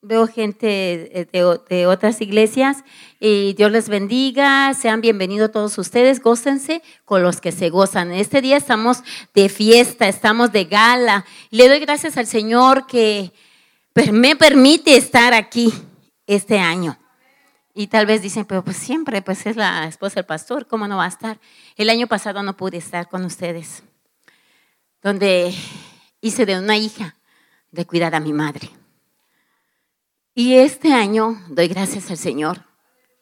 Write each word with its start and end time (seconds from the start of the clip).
veo 0.00 0.28
gente 0.28 1.28
de, 1.32 1.86
otras 1.86 2.20
iglesias 2.20 2.84
y 3.18 3.54
Dios 3.54 3.72
les 3.72 3.88
bendiga, 3.88 4.72
sean 4.74 5.00
bienvenidos 5.00 5.50
todos 5.50 5.76
ustedes, 5.76 6.22
gócense 6.22 6.82
con 7.04 7.22
los 7.22 7.40
que 7.40 7.50
se 7.50 7.68
gozan. 7.68 8.12
Este 8.12 8.40
día 8.40 8.56
estamos 8.56 9.02
de 9.34 9.48
fiesta, 9.48 10.06
estamos 10.06 10.52
de 10.52 10.66
gala. 10.66 11.24
Le 11.50 11.68
doy 11.68 11.80
gracias 11.80 12.16
al 12.16 12.26
Señor 12.26 12.86
que 12.86 13.32
me 14.12 14.36
permite 14.36 14.96
estar 14.96 15.34
aquí 15.34 15.72
este 16.26 16.58
año. 16.58 16.96
Y 17.74 17.88
tal 17.88 18.06
vez 18.06 18.22
dicen, 18.22 18.44
pero 18.44 18.64
pues 18.64 18.76
siempre, 18.76 19.22
pues 19.22 19.46
es 19.46 19.56
la 19.56 19.86
esposa 19.86 20.16
del 20.16 20.26
pastor, 20.26 20.66
¿cómo 20.66 20.86
no 20.86 20.96
va 20.96 21.04
a 21.06 21.08
estar? 21.08 21.40
El 21.76 21.90
año 21.90 22.06
pasado 22.06 22.42
no 22.42 22.56
pude 22.56 22.76
estar 22.76 23.08
con 23.08 23.24
ustedes, 23.24 23.82
donde 25.02 25.54
hice 26.20 26.46
de 26.46 26.58
una 26.58 26.76
hija 26.76 27.16
de 27.70 27.84
cuidar 27.84 28.14
a 28.14 28.20
mi 28.20 28.32
madre. 28.32 28.70
Y 30.38 30.56
este 30.56 30.92
año 30.92 31.42
doy 31.48 31.66
gracias 31.66 32.12
al 32.12 32.16
Señor. 32.16 32.58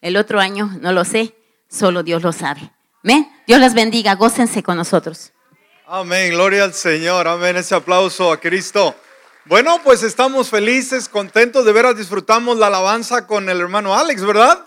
El 0.03 0.19
otro 0.19 0.39
año 0.39 0.71
no 0.83 0.93
lo 0.93 1.07
sé, 1.07 1.35
solo 1.67 2.03
Dios 2.03 2.23
lo 2.23 2.31
sabe. 2.31 2.71
¿Me? 3.03 3.33
Dios 3.47 3.59
las 3.59 3.73
bendiga, 3.73 4.17
gócense 4.17 4.63
con 4.63 4.77
nosotros. 4.77 5.33
Amén, 5.87 6.33
gloria 6.33 6.65
al 6.65 6.75
Señor, 6.75 7.27
amén, 7.27 7.57
ese 7.57 7.75
aplauso 7.75 8.31
a 8.31 8.39
Cristo. 8.39 8.95
Bueno, 9.47 9.81
pues 9.83 10.03
estamos 10.03 10.51
felices, 10.51 11.09
contentos, 11.09 11.65
de 11.65 11.73
veras 11.73 11.97
disfrutamos 11.97 12.59
la 12.59 12.67
alabanza 12.67 13.27
con 13.27 13.49
el 13.49 13.63
hermano 13.63 13.95
Alex, 13.95 14.23
¿verdad? 14.23 14.67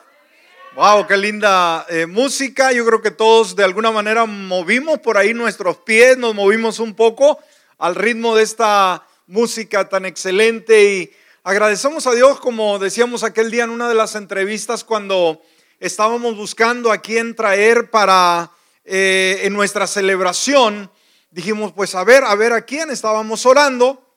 Wow, 0.75 1.05
qué 1.05 1.17
linda 1.17 1.86
eh, 1.88 2.08
música. 2.08 2.72
Yo 2.72 2.84
creo 2.84 3.00
que 3.03 3.11
todos 3.11 3.55
de 3.55 3.63
alguna 3.63 3.91
manera 3.91 4.25
movimos 4.25 4.97
por 4.97 5.20
ahí 5.20 5.36
nuestros 5.36 5.77
pies, 5.77 6.17
nos 6.17 6.34
movimos 6.34 6.80
un 6.80 6.95
poco 6.95 7.38
al 7.77 7.94
ritmo 7.94 8.36
de 8.36 8.41
esta 8.41 9.05
música 9.27 9.88
tan 9.88 10.08
excelente 10.08 10.84
y 10.95 11.19
agradecemos 11.49 12.05
a 12.05 12.13
Dios, 12.13 12.39
como 12.39 12.77
decíamos 12.77 13.23
aquel 13.23 13.49
día 13.49 13.63
en 13.63 13.71
una 13.71 13.89
de 13.89 13.95
las 13.95 14.13
entrevistas 14.13 14.83
cuando 14.83 15.42
estábamos 15.80 16.36
buscando 16.36 16.92
a 16.92 17.00
quién 17.00 17.36
traer 17.36 17.89
para 17.89 18.52
eh, 18.86 19.39
en 19.42 19.53
nuestra 19.53 19.88
celebración. 19.88 20.92
Dijimos, 21.31 21.73
pues 21.73 21.95
a 21.95 22.03
ver, 22.03 22.23
a 22.23 22.36
ver 22.36 22.53
a 22.53 22.61
quién 22.61 22.92
estábamos 22.92 23.47
orando 23.47 24.16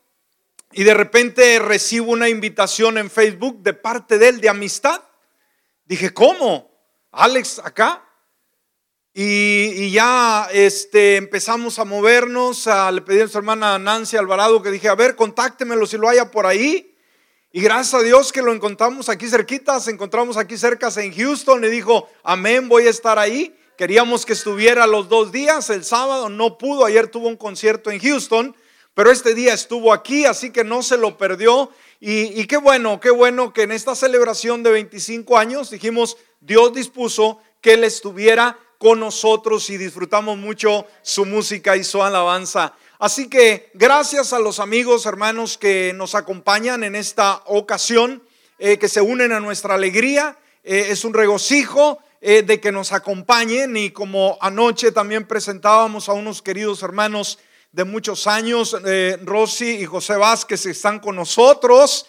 y 0.72 0.82
de 0.82 0.92
repente 0.92 1.58
recibo 1.58 2.12
una 2.12 2.28
invitación 2.28 2.98
en 2.98 3.10
Facebook 3.10 3.62
de 3.62 3.72
parte 3.72 4.18
de 4.18 4.28
él 4.28 4.40
de 4.42 4.50
amistad. 4.50 5.00
Dije, 5.86 6.12
¿cómo? 6.12 6.70
Alex 7.12 7.62
acá. 7.64 8.04
Y, 9.14 9.90
ya 9.90 10.50
este, 10.52 11.16
empezamos 11.16 11.78
a 11.78 11.86
movernos. 11.86 12.68
le 12.92 13.00
pedí 13.00 13.22
a 13.22 13.28
su 13.28 13.38
hermana 13.38 13.78
Nancy 13.78 14.18
Alvarado 14.18 14.62
que 14.62 14.70
dije, 14.70 14.90
a 14.90 14.94
ver, 14.94 15.16
contáctemelo 15.16 15.86
si 15.86 15.96
lo 15.96 16.10
haya 16.10 16.30
por 16.30 16.44
ahí. 16.44 16.91
Y 17.52 17.60
gracias 17.60 17.94
a 17.94 18.02
Dios 18.02 18.32
que 18.32 18.42
lo 18.42 18.52
encontramos 18.52 19.08
aquí 19.08 19.28
cerquita, 19.28 19.78
se 19.78 19.90
encontramos 19.90 20.36
aquí 20.36 20.56
cerca 20.56 20.88
en 20.96 21.14
Houston. 21.14 21.60
Le 21.60 21.68
dijo, 21.68 22.08
amén, 22.22 22.68
voy 22.68 22.86
a 22.86 22.90
estar 22.90 23.18
ahí. 23.18 23.54
Queríamos 23.76 24.24
que 24.24 24.32
estuviera 24.32 24.86
los 24.86 25.08
dos 25.08 25.32
días, 25.32 25.68
el 25.70 25.84
sábado 25.84 26.28
no 26.28 26.56
pudo, 26.56 26.84
ayer 26.84 27.08
tuvo 27.08 27.28
un 27.28 27.36
concierto 27.36 27.90
en 27.90 28.00
Houston 28.00 28.54
pero 28.94 29.10
este 29.10 29.34
día 29.34 29.54
estuvo 29.54 29.92
aquí, 29.92 30.26
así 30.26 30.50
que 30.50 30.64
no 30.64 30.82
se 30.82 30.98
lo 30.98 31.16
perdió. 31.16 31.70
Y, 32.00 32.46
qué 32.46 32.56
bueno, 32.56 33.00
qué 33.00 33.10
bueno 33.10 33.52
que 33.52 33.62
en 33.62 33.72
esta 33.72 33.94
celebración 33.94 34.62
de 34.62 34.72
25 34.72 35.38
años 35.38 35.70
dijimos, 35.70 36.16
Dios 36.40 36.74
dispuso 36.74 37.38
que 37.60 37.74
Él 37.74 37.84
estuviera 37.84 38.58
con 38.78 38.98
nosotros 38.98 39.70
y 39.70 39.78
disfrutamos 39.78 40.36
mucho 40.36 40.84
su 41.02 41.24
música 41.24 41.76
y 41.76 41.84
su 41.84 42.02
alabanza. 42.02 42.74
Así 43.02 43.28
que 43.28 43.68
gracias 43.74 44.32
a 44.32 44.38
los 44.38 44.60
amigos, 44.60 45.06
hermanos 45.06 45.58
que 45.58 45.92
nos 45.92 46.14
acompañan 46.14 46.84
en 46.84 46.94
esta 46.94 47.42
ocasión, 47.46 48.22
eh, 48.60 48.78
que 48.78 48.88
se 48.88 49.00
unen 49.00 49.32
a 49.32 49.40
nuestra 49.40 49.74
alegría. 49.74 50.38
Eh, 50.62 50.86
es 50.90 51.04
un 51.04 51.12
regocijo 51.12 51.98
eh, 52.20 52.42
de 52.42 52.60
que 52.60 52.70
nos 52.70 52.92
acompañen 52.92 53.76
y 53.76 53.90
como 53.90 54.38
anoche 54.40 54.92
también 54.92 55.26
presentábamos 55.26 56.08
a 56.08 56.12
unos 56.12 56.42
queridos 56.42 56.84
hermanos 56.84 57.40
de 57.72 57.82
muchos 57.82 58.28
años, 58.28 58.76
Rosy 59.24 59.80
y 59.80 59.84
José 59.84 60.14
Vázquez 60.14 60.64
están 60.66 61.00
con 61.00 61.16
nosotros. 61.16 62.06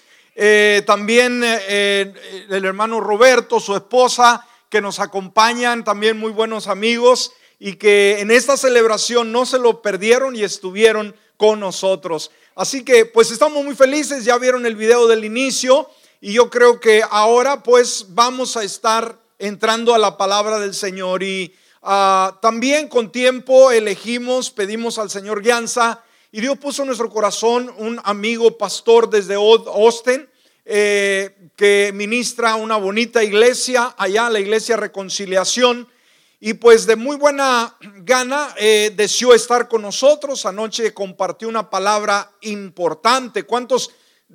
También 0.86 1.42
el 1.44 2.66
hermano 2.66 3.00
Roberto, 3.00 3.60
su 3.60 3.76
esposa, 3.76 4.46
que 4.70 4.82
nos 4.82 5.00
acompañan, 5.00 5.84
también 5.84 6.20
muy 6.20 6.32
buenos 6.32 6.68
amigos 6.68 7.32
y 7.64 7.76
que 7.76 8.20
en 8.20 8.32
esta 8.32 8.58
celebración 8.58 9.32
no 9.32 9.46
se 9.46 9.58
lo 9.58 9.82
perdieron 9.82 10.36
y 10.36 10.44
estuvieron 10.44 11.16
con 11.38 11.60
nosotros. 11.60 12.32
Así 12.56 12.84
que 12.84 13.06
pues 13.06 13.32
estamos 13.32 13.64
muy 13.64 13.76
felices, 13.76 14.26
ya 14.26 14.38
vieron 14.38 14.66
el 14.66 14.76
video 14.76 15.08
del 15.08 15.24
inicio 15.24 15.90
y 16.20 16.34
yo 16.34 16.50
creo 16.50 16.80
que 16.80 17.02
ahora 17.10 17.64
pues 17.64 18.08
vamos 18.10 18.58
a 18.58 18.64
estar 18.64 19.18
entrando 19.40 19.94
a 19.94 19.98
la 19.98 20.18
palabra 20.18 20.60
del 20.60 20.74
Señor 20.74 21.24
y 21.24 21.54
Ah, 21.86 22.40
también 22.42 22.88
con 22.88 23.12
tiempo 23.12 23.70
elegimos, 23.70 24.52
pedimos 24.52 24.98
al 24.98 25.10
Señor 25.10 25.42
guianza 25.42 26.02
y 26.32 26.40
Dios 26.40 26.58
puso 26.58 26.84
en 26.84 26.88
nuestro 26.88 27.10
corazón 27.10 27.70
un 27.78 28.00
amigo 28.06 28.58
pastor 28.58 29.10
desde 29.10 29.36
Austin 29.36 30.26
eh, 30.64 31.50
que 31.58 31.92
ministra 31.94 32.56
una 32.56 32.78
bonita 32.78 33.22
iglesia 33.22 33.94
allá, 33.98 34.30
la 34.30 34.40
iglesia 34.40 34.78
Reconciliación. 34.78 35.90
Y 36.46 36.56
pues 36.56 36.86
de 36.86 36.98
muy 36.98 37.16
buena 37.16 37.78
gana 38.00 38.54
eh, 38.58 38.92
deseó 38.94 39.34
estar 39.34 39.70
con 39.70 39.82
nosotros. 39.82 40.46
Anoche 40.46 40.94
compartió 40.94 41.48
una 41.48 41.70
palabra 41.70 42.34
importante. 42.42 43.44
¿Cuántos 43.44 43.92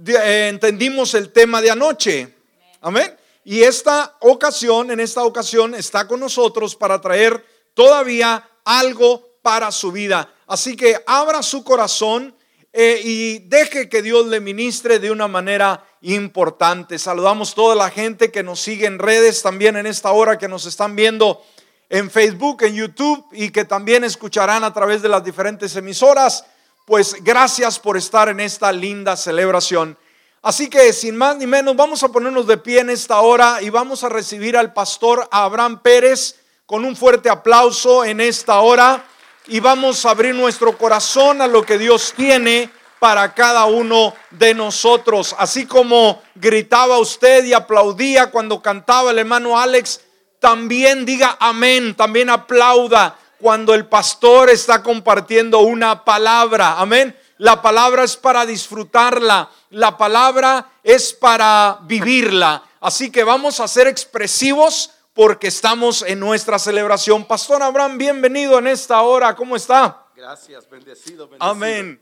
eh, 0.07 0.49
entendimos 0.49 1.13
el 1.13 1.31
tema 1.35 1.61
de 1.61 1.71
anoche? 1.71 2.35
Amén. 2.81 3.15
Y 3.45 3.61
esta 3.63 4.17
ocasión, 4.21 4.91
en 4.91 5.01
esta 5.01 5.23
ocasión, 5.23 5.75
está 5.75 6.09
con 6.09 6.21
nosotros 6.21 6.75
para 6.75 6.99
traer 6.99 7.45
todavía 7.75 8.43
algo 8.65 9.39
para 9.43 9.71
su 9.71 9.93
vida. 9.93 10.33
Así 10.47 10.77
que 10.77 10.97
abra 11.07 11.43
su 11.43 11.63
corazón 11.63 12.35
eh, 12.73 13.03
y 13.05 13.39
deje 13.41 13.91
que 13.91 14.01
Dios 14.01 14.27
le 14.29 14.41
ministre 14.41 14.99
de 14.99 15.11
una 15.11 15.29
manera 15.29 15.85
importante. 16.01 16.99
Saludamos 16.99 17.55
toda 17.55 17.75
la 17.75 17.91
gente 17.91 18.31
que 18.31 18.43
nos 18.43 18.61
sigue 18.61 18.87
en 18.87 18.99
redes 18.99 19.43
también 19.43 19.77
en 19.77 19.85
esta 19.85 20.11
hora, 20.13 20.39
que 20.39 20.49
nos 20.49 20.65
están 20.65 20.97
viendo 20.97 21.45
en 21.91 22.11
Facebook, 22.11 22.63
en 22.63 22.75
YouTube 22.75 23.27
y 23.33 23.51
que 23.51 23.65
también 23.65 24.05
escucharán 24.05 24.65
a 24.65 24.73
través 24.73 25.03
de 25.03 25.09
las 25.09 25.25
diferentes 25.25 25.75
emisoras. 25.77 26.45
Pues 26.85 27.17
gracias 27.23 27.79
por 27.79 27.97
estar 27.97 28.29
en 28.29 28.41
esta 28.41 28.73
linda 28.73 29.17
celebración. 29.17 29.97
Así 30.43 30.71
que 30.71 30.93
sin 30.93 31.17
más 31.17 31.37
ni 31.37 31.47
menos, 31.47 31.77
vamos 31.77 32.03
a 32.03 32.09
ponernos 32.09 32.47
de 32.47 32.57
pie 32.57 32.81
en 32.81 32.91
esta 32.91 33.21
hora 33.21 33.61
y 33.61 33.71
vamos 33.71 34.05
a 34.05 34.09
recibir 34.09 34.57
al 34.57 34.73
pastor 34.73 35.29
Abraham 35.31 35.81
Pérez 35.83 36.37
con 36.65 36.85
un 36.85 36.95
fuerte 36.95 37.29
aplauso 37.29 38.05
en 38.05 38.21
esta 38.21 38.61
hora 38.61 39.05
y 39.47 39.61
vamos 39.61 40.05
a 40.05 40.11
abrir 40.11 40.35
nuestro 40.35 40.77
corazón 40.77 41.41
a 41.41 41.47
lo 41.47 41.63
que 41.63 41.79
Dios 41.79 42.13
tiene 42.15 42.71
para 42.99 43.35
cada 43.35 43.65
uno 43.65 44.15
de 44.31 44.55
nosotros. 44.55 45.35
Así 45.39 45.67
como 45.67 46.23
gritaba 46.35 46.99
usted 46.99 47.45
y 47.45 47.53
aplaudía 47.53 48.31
cuando 48.31 48.63
cantaba 48.63 49.11
el 49.11 49.19
hermano 49.19 49.59
Alex, 49.59 50.01
también 50.41 51.05
diga 51.05 51.37
amén, 51.41 51.95
también 51.95 52.31
aplauda 52.31 53.19
cuando 53.41 53.75
el 53.75 53.87
pastor 53.87 54.51
está 54.51 54.83
compartiendo 54.83 55.61
una 55.61 56.05
palabra. 56.05 56.79
Amén. 56.79 57.17
La 57.39 57.63
palabra 57.63 58.03
es 58.03 58.17
para 58.17 58.45
disfrutarla, 58.45 59.49
la 59.71 59.97
palabra 59.97 60.71
es 60.83 61.13
para 61.13 61.79
vivirla. 61.83 62.65
Así 62.81 63.11
que 63.11 63.23
vamos 63.23 63.61
a 63.61 63.69
ser 63.69 63.87
expresivos 63.87 64.91
porque 65.15 65.49
estamos 65.49 66.03
en 66.03 66.19
nuestra 66.19 66.59
celebración. 66.59 67.25
Pastor 67.25 67.63
Abraham, 67.63 67.99
bienvenido 67.99 68.59
en 68.59 68.67
esta 68.67 69.01
hora. 69.03 69.35
¿Cómo 69.37 69.57
está? 69.57 70.05
Gracias, 70.17 70.69
bendecido. 70.69 71.29
bendecido. 71.29 71.51
Amén. 71.51 72.01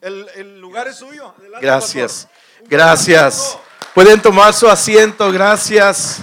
El, 0.00 0.60
lugar 0.60 0.88
es 0.88 0.96
suyo. 0.96 1.34
gracias. 1.60 2.28
Gracias. 2.64 3.58
Pueden 3.94 4.20
tomar 4.22 4.54
su 4.54 4.68
asiento. 4.68 5.30
Gracias. 5.30 6.22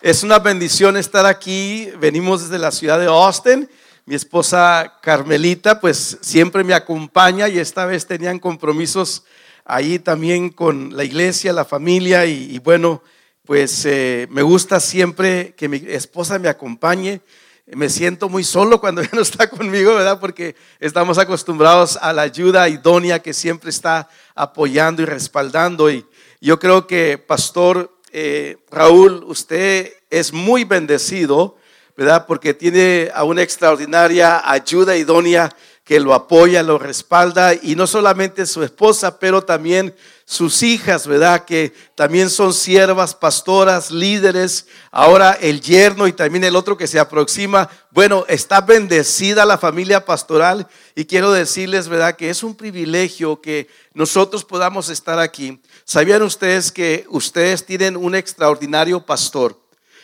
Es 0.00 0.22
una 0.22 0.38
bendición 0.38 0.96
estar 0.96 1.26
aquí. 1.26 1.90
Venimos 1.98 2.42
desde 2.42 2.58
la 2.58 2.70
ciudad 2.70 3.00
de 3.00 3.06
Austin 3.06 3.68
mi 4.08 4.14
esposa 4.14 4.94
Carmelita, 5.02 5.80
pues 5.80 6.16
siempre 6.22 6.64
me 6.64 6.72
acompaña 6.72 7.46
y 7.46 7.58
esta 7.58 7.84
vez 7.84 8.06
tenían 8.06 8.38
compromisos 8.38 9.24
ahí 9.66 9.98
también 9.98 10.48
con 10.48 10.96
la 10.96 11.04
iglesia, 11.04 11.52
la 11.52 11.66
familia 11.66 12.24
y, 12.24 12.58
bueno, 12.60 13.02
pues 13.44 13.84
eh, 13.84 14.26
me 14.30 14.40
gusta 14.40 14.80
siempre 14.80 15.52
que 15.54 15.68
mi 15.68 15.82
esposa 15.88 16.38
me 16.38 16.48
acompañe. 16.48 17.20
Me 17.66 17.90
siento 17.90 18.30
muy 18.30 18.44
solo 18.44 18.80
cuando 18.80 19.00
ella 19.02 19.10
no 19.12 19.20
está 19.20 19.50
conmigo, 19.50 19.94
¿verdad? 19.94 20.18
Porque 20.20 20.56
estamos 20.80 21.18
acostumbrados 21.18 21.98
a 22.00 22.14
la 22.14 22.22
ayuda 22.22 22.66
idónea 22.70 23.18
que 23.18 23.34
siempre 23.34 23.68
está 23.68 24.08
apoyando 24.34 25.02
y 25.02 25.04
respaldando. 25.04 25.90
Y 25.90 26.06
yo 26.40 26.58
creo 26.58 26.86
que, 26.86 27.18
Pastor 27.18 27.97
eh, 28.12 28.56
Raúl, 28.70 29.24
usted 29.26 29.92
es 30.10 30.32
muy 30.32 30.64
bendecido 30.64 31.56
¿verdad? 31.98 32.26
Porque 32.28 32.54
tiene 32.54 33.10
a 33.12 33.24
una 33.24 33.42
extraordinaria 33.42 34.40
ayuda 34.48 34.96
idónea 34.96 35.50
que 35.88 36.00
lo 36.00 36.12
apoya, 36.12 36.62
lo 36.62 36.78
respalda, 36.78 37.54
y 37.54 37.74
no 37.74 37.86
solamente 37.86 38.44
su 38.44 38.62
esposa, 38.62 39.18
pero 39.18 39.42
también 39.42 39.94
sus 40.26 40.62
hijas, 40.62 41.06
¿verdad? 41.06 41.46
Que 41.46 41.72
también 41.94 42.28
son 42.28 42.52
siervas, 42.52 43.14
pastoras, 43.14 43.90
líderes. 43.90 44.66
Ahora 44.90 45.38
el 45.40 45.62
yerno 45.62 46.06
y 46.06 46.12
también 46.12 46.44
el 46.44 46.56
otro 46.56 46.76
que 46.76 46.86
se 46.86 46.98
aproxima. 46.98 47.70
Bueno, 47.90 48.26
está 48.28 48.60
bendecida 48.60 49.46
la 49.46 49.56
familia 49.56 50.04
pastoral 50.04 50.68
y 50.94 51.06
quiero 51.06 51.32
decirles, 51.32 51.88
¿verdad? 51.88 52.16
Que 52.16 52.28
es 52.28 52.42
un 52.42 52.54
privilegio 52.54 53.40
que 53.40 53.68
nosotros 53.94 54.44
podamos 54.44 54.90
estar 54.90 55.18
aquí. 55.18 55.58
¿Sabían 55.86 56.20
ustedes 56.20 56.70
que 56.70 57.06
ustedes 57.08 57.64
tienen 57.64 57.96
un 57.96 58.14
extraordinario 58.14 59.06
pastor? 59.06 59.58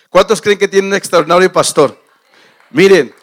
¿Cuántos 0.09 0.41
creen 0.41 0.59
que 0.59 0.67
tienen 0.67 0.93
un 0.93 0.97
extraordinario 0.97 1.53
pastor? 1.53 2.03
Miren, 2.71 3.15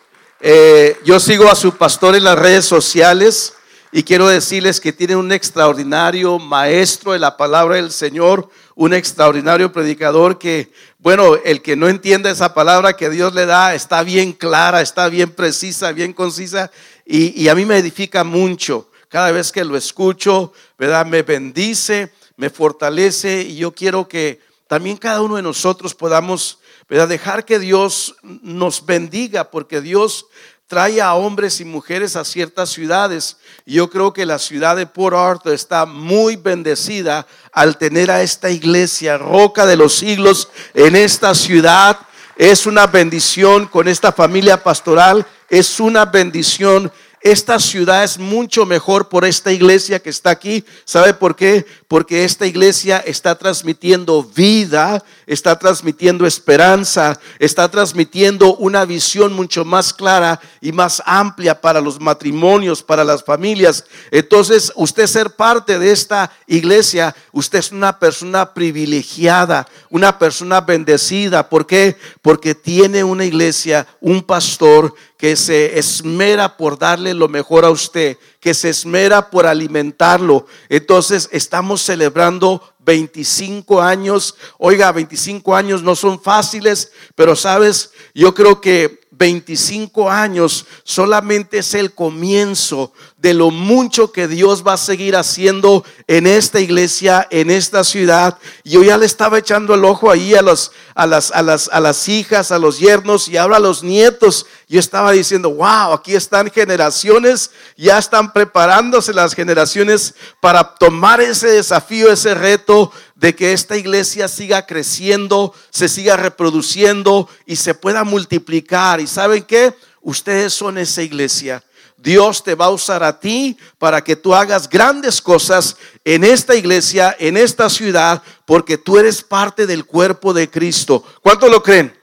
eh, 0.44 0.98
yo 1.06 1.20
sigo 1.20 1.52
a 1.52 1.56
su 1.56 1.78
pastor 1.78 2.16
en 2.16 2.24
las 2.24 2.38
redes 2.38 2.66
sociales 2.66 3.54
y 3.92 4.02
quiero 4.02 4.28
decirles 4.28 4.80
que 4.80 4.92
tiene 4.92 5.16
un 5.16 5.32
extraordinario 5.32 6.40
maestro 6.40 7.12
de 7.12 7.20
la 7.20 7.38
palabra 7.38 7.76
del 7.76 7.92
Señor, 7.92 8.50
un 8.74 8.96
extraordinario 8.96 9.72
predicador 9.72 10.40
que, 10.40 10.72
bueno, 10.98 11.36
el 11.36 11.62
que 11.62 11.76
no 11.76 11.88
entienda 11.88 12.32
esa 12.32 12.56
palabra 12.56 12.94
que 12.94 13.12
Dios 13.12 13.36
le 13.36 13.46
da 13.46 13.76
está 13.76 14.02
bien 14.02 14.34
clara, 14.34 14.82
está 14.82 15.10
bien 15.10 15.30
precisa, 15.30 15.92
bien 15.92 16.12
concisa 16.12 16.72
y, 17.06 17.40
y 17.40 17.48
a 17.48 17.54
mí 17.54 17.64
me 17.64 17.78
edifica 17.78 18.24
mucho. 18.24 18.90
Cada 19.10 19.32
vez 19.32 19.52
que 19.52 19.64
lo 19.64 19.78
escucho, 19.78 20.54
¿verdad? 20.76 21.06
Me 21.06 21.22
bendice, 21.22 22.12
me 22.36 22.50
fortalece 22.50 23.44
y 23.44 23.58
yo 23.58 23.74
quiero 23.74 24.08
que 24.08 24.40
también 24.66 24.98
cada 24.98 25.22
uno 25.22 25.36
de 25.36 25.44
nosotros 25.44 25.94
podamos 25.94 26.61
¿verdad? 26.92 27.08
dejar 27.08 27.46
que 27.46 27.58
Dios 27.58 28.18
nos 28.22 28.86
bendiga, 28.86 29.50
porque 29.50 29.80
Dios 29.80 30.26
trae 30.68 31.00
a 31.00 31.14
hombres 31.14 31.62
y 31.62 31.64
mujeres 31.64 32.18
a 32.18 32.26
ciertas 32.26 32.70
ciudades. 32.70 33.38
Yo 33.66 33.90
creo 33.90 34.12
que 34.12 34.26
la 34.26 34.38
ciudad 34.38 34.76
de 34.76 34.86
Port 34.86 35.16
Arthur 35.16 35.54
está 35.54 35.86
muy 35.86 36.36
bendecida 36.36 37.26
al 37.54 37.78
tener 37.78 38.12
a 38.12 38.22
esta 38.22 38.50
iglesia, 38.50 39.18
roca 39.18 39.66
de 39.66 39.78
los 39.78 39.94
siglos, 39.94 40.50
en 40.74 40.98
esta 40.98 41.34
ciudad. 41.34 41.98
Es 42.36 42.66
una 42.66 42.88
bendición 42.88 43.68
con 43.68 43.88
esta 43.88 44.12
familia 44.12 44.62
pastoral, 44.62 45.26
es 45.48 45.80
una 45.80 46.04
bendición 46.04 46.92
esta 47.24 47.60
ciudad 47.60 48.04
es 48.04 48.18
mucho 48.18 48.66
mejor 48.66 49.08
por 49.08 49.26
esta 49.26 49.52
iglesia 49.52 50.00
que 50.00 50.10
está 50.10 50.32
aquí. 50.32 50.66
¿Sabe 50.86 51.14
por 51.14 51.36
qué? 51.36 51.68
Porque 51.92 52.24
esta 52.24 52.48
iglesia 52.48 53.00
está 53.06 53.36
transmitiendo 53.36 54.24
vida, 54.24 55.04
está 55.28 55.60
transmitiendo 55.60 56.26
esperanza, 56.26 57.20
está 57.38 57.70
transmitiendo 57.70 58.56
una 58.56 58.86
visión 58.86 59.34
mucho 59.34 59.66
más 59.66 59.94
clara 59.94 60.40
y 60.62 60.72
más 60.72 61.04
amplia 61.06 61.60
para 61.60 61.82
los 61.82 62.00
matrimonios, 62.00 62.82
para 62.82 63.04
las 63.04 63.26
familias. 63.26 63.84
Entonces, 64.10 64.72
usted 64.78 65.06
ser 65.06 65.32
parte 65.32 65.80
de 65.80 65.92
esta 65.92 66.32
iglesia, 66.48 67.14
usted 67.34 67.60
es 67.60 67.74
una 67.74 68.00
persona 68.00 68.54
privilegiada, 68.54 69.68
una 69.90 70.18
persona 70.18 70.62
bendecida. 70.62 71.50
¿Por 71.50 71.68
qué? 71.68 71.98
Porque 72.22 72.56
tiene 72.56 73.04
una 73.04 73.26
iglesia, 73.26 73.86
un 74.00 74.24
pastor 74.24 74.94
que 75.18 75.36
se 75.36 75.78
esmera 75.78 76.56
por 76.56 76.80
darle 76.80 77.14
lo 77.14 77.28
mejor 77.28 77.66
a 77.66 77.70
usted, 77.70 78.18
que 78.42 78.54
se 78.54 78.70
esmera 78.70 79.30
por 79.30 79.46
alimentarlo. 79.46 80.48
Entonces 80.68 81.30
estamos 81.32 81.82
celebrando 81.82 82.74
25 82.80 83.82
años. 83.82 84.36
Oiga, 84.58 84.92
25 84.92 85.56
años 85.56 85.84
no 85.84 85.96
son 85.96 86.20
fáciles, 86.20 86.92
pero 87.16 87.36
sabes, 87.36 87.92
yo 88.14 88.34
creo 88.34 88.60
que 88.60 89.00
25 89.22 90.10
años 90.10 90.66
solamente 90.84 91.60
es 91.60 91.76
el 91.76 91.94
comienzo 91.94 92.92
de 93.18 93.36
lo 93.36 93.52
mucho 93.52 94.12
que 94.12 94.28
Dios 94.28 94.66
va 94.66 94.74
a 94.74 94.78
seguir 94.78 95.16
haciendo 95.16 95.86
en 96.08 96.26
esta 96.26 96.60
iglesia, 96.60 97.28
en 97.30 97.52
esta 97.52 97.84
ciudad. 97.84 98.40
Yo 98.64 98.82
ya 98.82 98.98
le 98.98 99.06
estaba 99.06 99.38
echando 99.38 99.76
el 99.76 99.86
ojo 99.86 100.10
ahí 100.10 100.34
a, 100.34 100.42
los, 100.42 100.72
a, 100.96 101.06
las, 101.06 101.30
a, 101.32 101.44
las, 101.44 101.70
a 101.72 101.80
las 101.80 102.10
hijas, 102.10 102.52
a 102.52 102.58
los 102.58 102.80
yernos 102.80 103.28
y 103.28 103.38
ahora 103.38 103.58
a 103.58 103.60
los 103.60 103.84
nietos. 103.84 104.48
Yo 104.72 104.80
estaba 104.80 105.12
diciendo, 105.12 105.50
wow, 105.50 105.92
aquí 105.92 106.16
están 106.16 106.50
generaciones, 106.50 107.52
ya 107.76 107.98
están 107.98 108.32
preparándose 108.32 109.14
las 109.14 109.34
generaciones 109.34 110.16
para 110.40 110.64
tomar 110.64 111.20
ese 111.20 111.50
desafío, 111.50 112.10
ese 112.10 112.34
reto 112.34 112.90
de 113.16 113.36
que 113.36 113.52
esta 113.52 113.76
iglesia 113.76 114.30
siga 114.30 114.66
creciendo, 114.66 115.54
se 115.72 115.90
siga 115.90 116.16
reproduciendo 116.16 117.28
y 117.46 117.58
se 117.58 117.74
pueda 117.74 118.06
multiplicar. 118.06 119.02
¿Y 119.02 119.08
saben 119.08 119.44
qué? 119.44 119.76
Ustedes 120.00 120.54
son 120.54 120.78
esa 120.78 121.02
iglesia. 121.02 121.62
Dios 121.98 122.42
te 122.42 122.56
va 122.56 122.68
a 122.68 122.70
usar 122.70 123.04
a 123.04 123.20
ti 123.20 123.58
para 123.78 124.02
que 124.02 124.16
tú 124.16 124.34
hagas 124.34 124.70
grandes 124.70 125.22
cosas 125.22 125.76
en 126.06 126.24
esta 126.24 126.56
iglesia, 126.56 127.14
en 127.20 127.36
esta 127.36 127.70
ciudad, 127.70 128.24
porque 128.46 128.78
tú 128.78 128.98
eres 128.98 129.22
parte 129.22 129.68
del 129.68 129.84
cuerpo 129.84 130.34
de 130.34 130.50
Cristo. 130.50 131.04
¿Cuánto 131.22 131.50
lo 131.50 131.62
creen? 131.62 131.94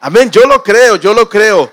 Amén, 0.00 0.30
yo 0.30 0.42
lo 0.46 0.62
creo, 0.62 0.96
yo 0.96 1.14
lo 1.14 1.30
creo. 1.30 1.72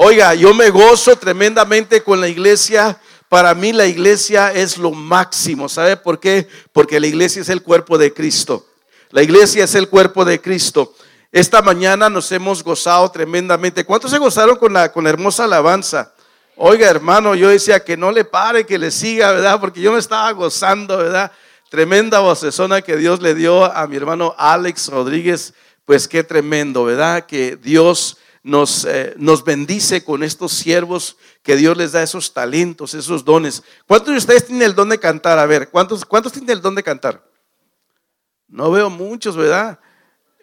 Oiga, 0.00 0.32
yo 0.36 0.54
me 0.54 0.70
gozo 0.70 1.16
tremendamente 1.16 2.04
con 2.04 2.20
la 2.20 2.28
iglesia. 2.28 3.00
Para 3.28 3.52
mí 3.52 3.72
la 3.72 3.84
iglesia 3.84 4.52
es 4.52 4.78
lo 4.78 4.92
máximo. 4.92 5.68
¿Sabe 5.68 5.96
por 5.96 6.20
qué? 6.20 6.46
Porque 6.72 7.00
la 7.00 7.08
iglesia 7.08 7.42
es 7.42 7.48
el 7.48 7.64
cuerpo 7.64 7.98
de 7.98 8.14
Cristo. 8.14 8.64
La 9.10 9.24
iglesia 9.24 9.64
es 9.64 9.74
el 9.74 9.88
cuerpo 9.88 10.24
de 10.24 10.40
Cristo. 10.40 10.94
Esta 11.32 11.62
mañana 11.62 12.08
nos 12.08 12.30
hemos 12.30 12.62
gozado 12.62 13.10
tremendamente. 13.10 13.84
¿Cuántos 13.84 14.12
se 14.12 14.18
gozaron 14.18 14.54
con 14.54 14.72
la, 14.72 14.92
con 14.92 15.04
hermosa 15.08 15.44
alabanza? 15.44 16.14
Oiga, 16.54 16.88
hermano, 16.88 17.34
yo 17.34 17.48
decía 17.48 17.82
que 17.82 17.96
no 17.96 18.12
le 18.12 18.24
pare, 18.24 18.64
que 18.64 18.78
le 18.78 18.92
siga, 18.92 19.32
¿verdad? 19.32 19.58
Porque 19.60 19.80
yo 19.80 19.90
me 19.90 19.98
estaba 19.98 20.30
gozando, 20.30 20.98
¿verdad? 20.98 21.32
Tremenda 21.70 22.20
vocesona 22.20 22.82
que 22.82 22.96
Dios 22.96 23.20
le 23.20 23.34
dio 23.34 23.64
a 23.64 23.84
mi 23.88 23.96
hermano 23.96 24.32
Alex 24.38 24.90
Rodríguez. 24.90 25.54
Pues 25.84 26.06
qué 26.06 26.22
tremendo, 26.22 26.84
¿verdad? 26.84 27.26
Que 27.26 27.56
Dios 27.56 28.16
nos, 28.42 28.84
eh, 28.84 29.14
nos 29.16 29.44
bendice 29.44 30.04
con 30.04 30.22
estos 30.22 30.52
siervos, 30.52 31.16
que 31.42 31.56
Dios 31.56 31.76
les 31.76 31.92
da 31.92 32.02
esos 32.02 32.32
talentos, 32.32 32.94
esos 32.94 33.24
dones. 33.24 33.62
¿Cuántos 33.86 34.12
de 34.12 34.18
ustedes 34.18 34.46
tienen 34.46 34.62
el 34.62 34.74
don 34.74 34.88
de 34.88 34.98
cantar? 34.98 35.38
A 35.38 35.46
ver, 35.46 35.70
¿cuántos, 35.70 36.04
cuántos 36.04 36.32
tienen 36.32 36.50
el 36.50 36.62
don 36.62 36.74
de 36.74 36.82
cantar? 36.82 37.24
No 38.48 38.70
veo 38.70 38.88
muchos, 38.90 39.36
¿verdad? 39.36 39.78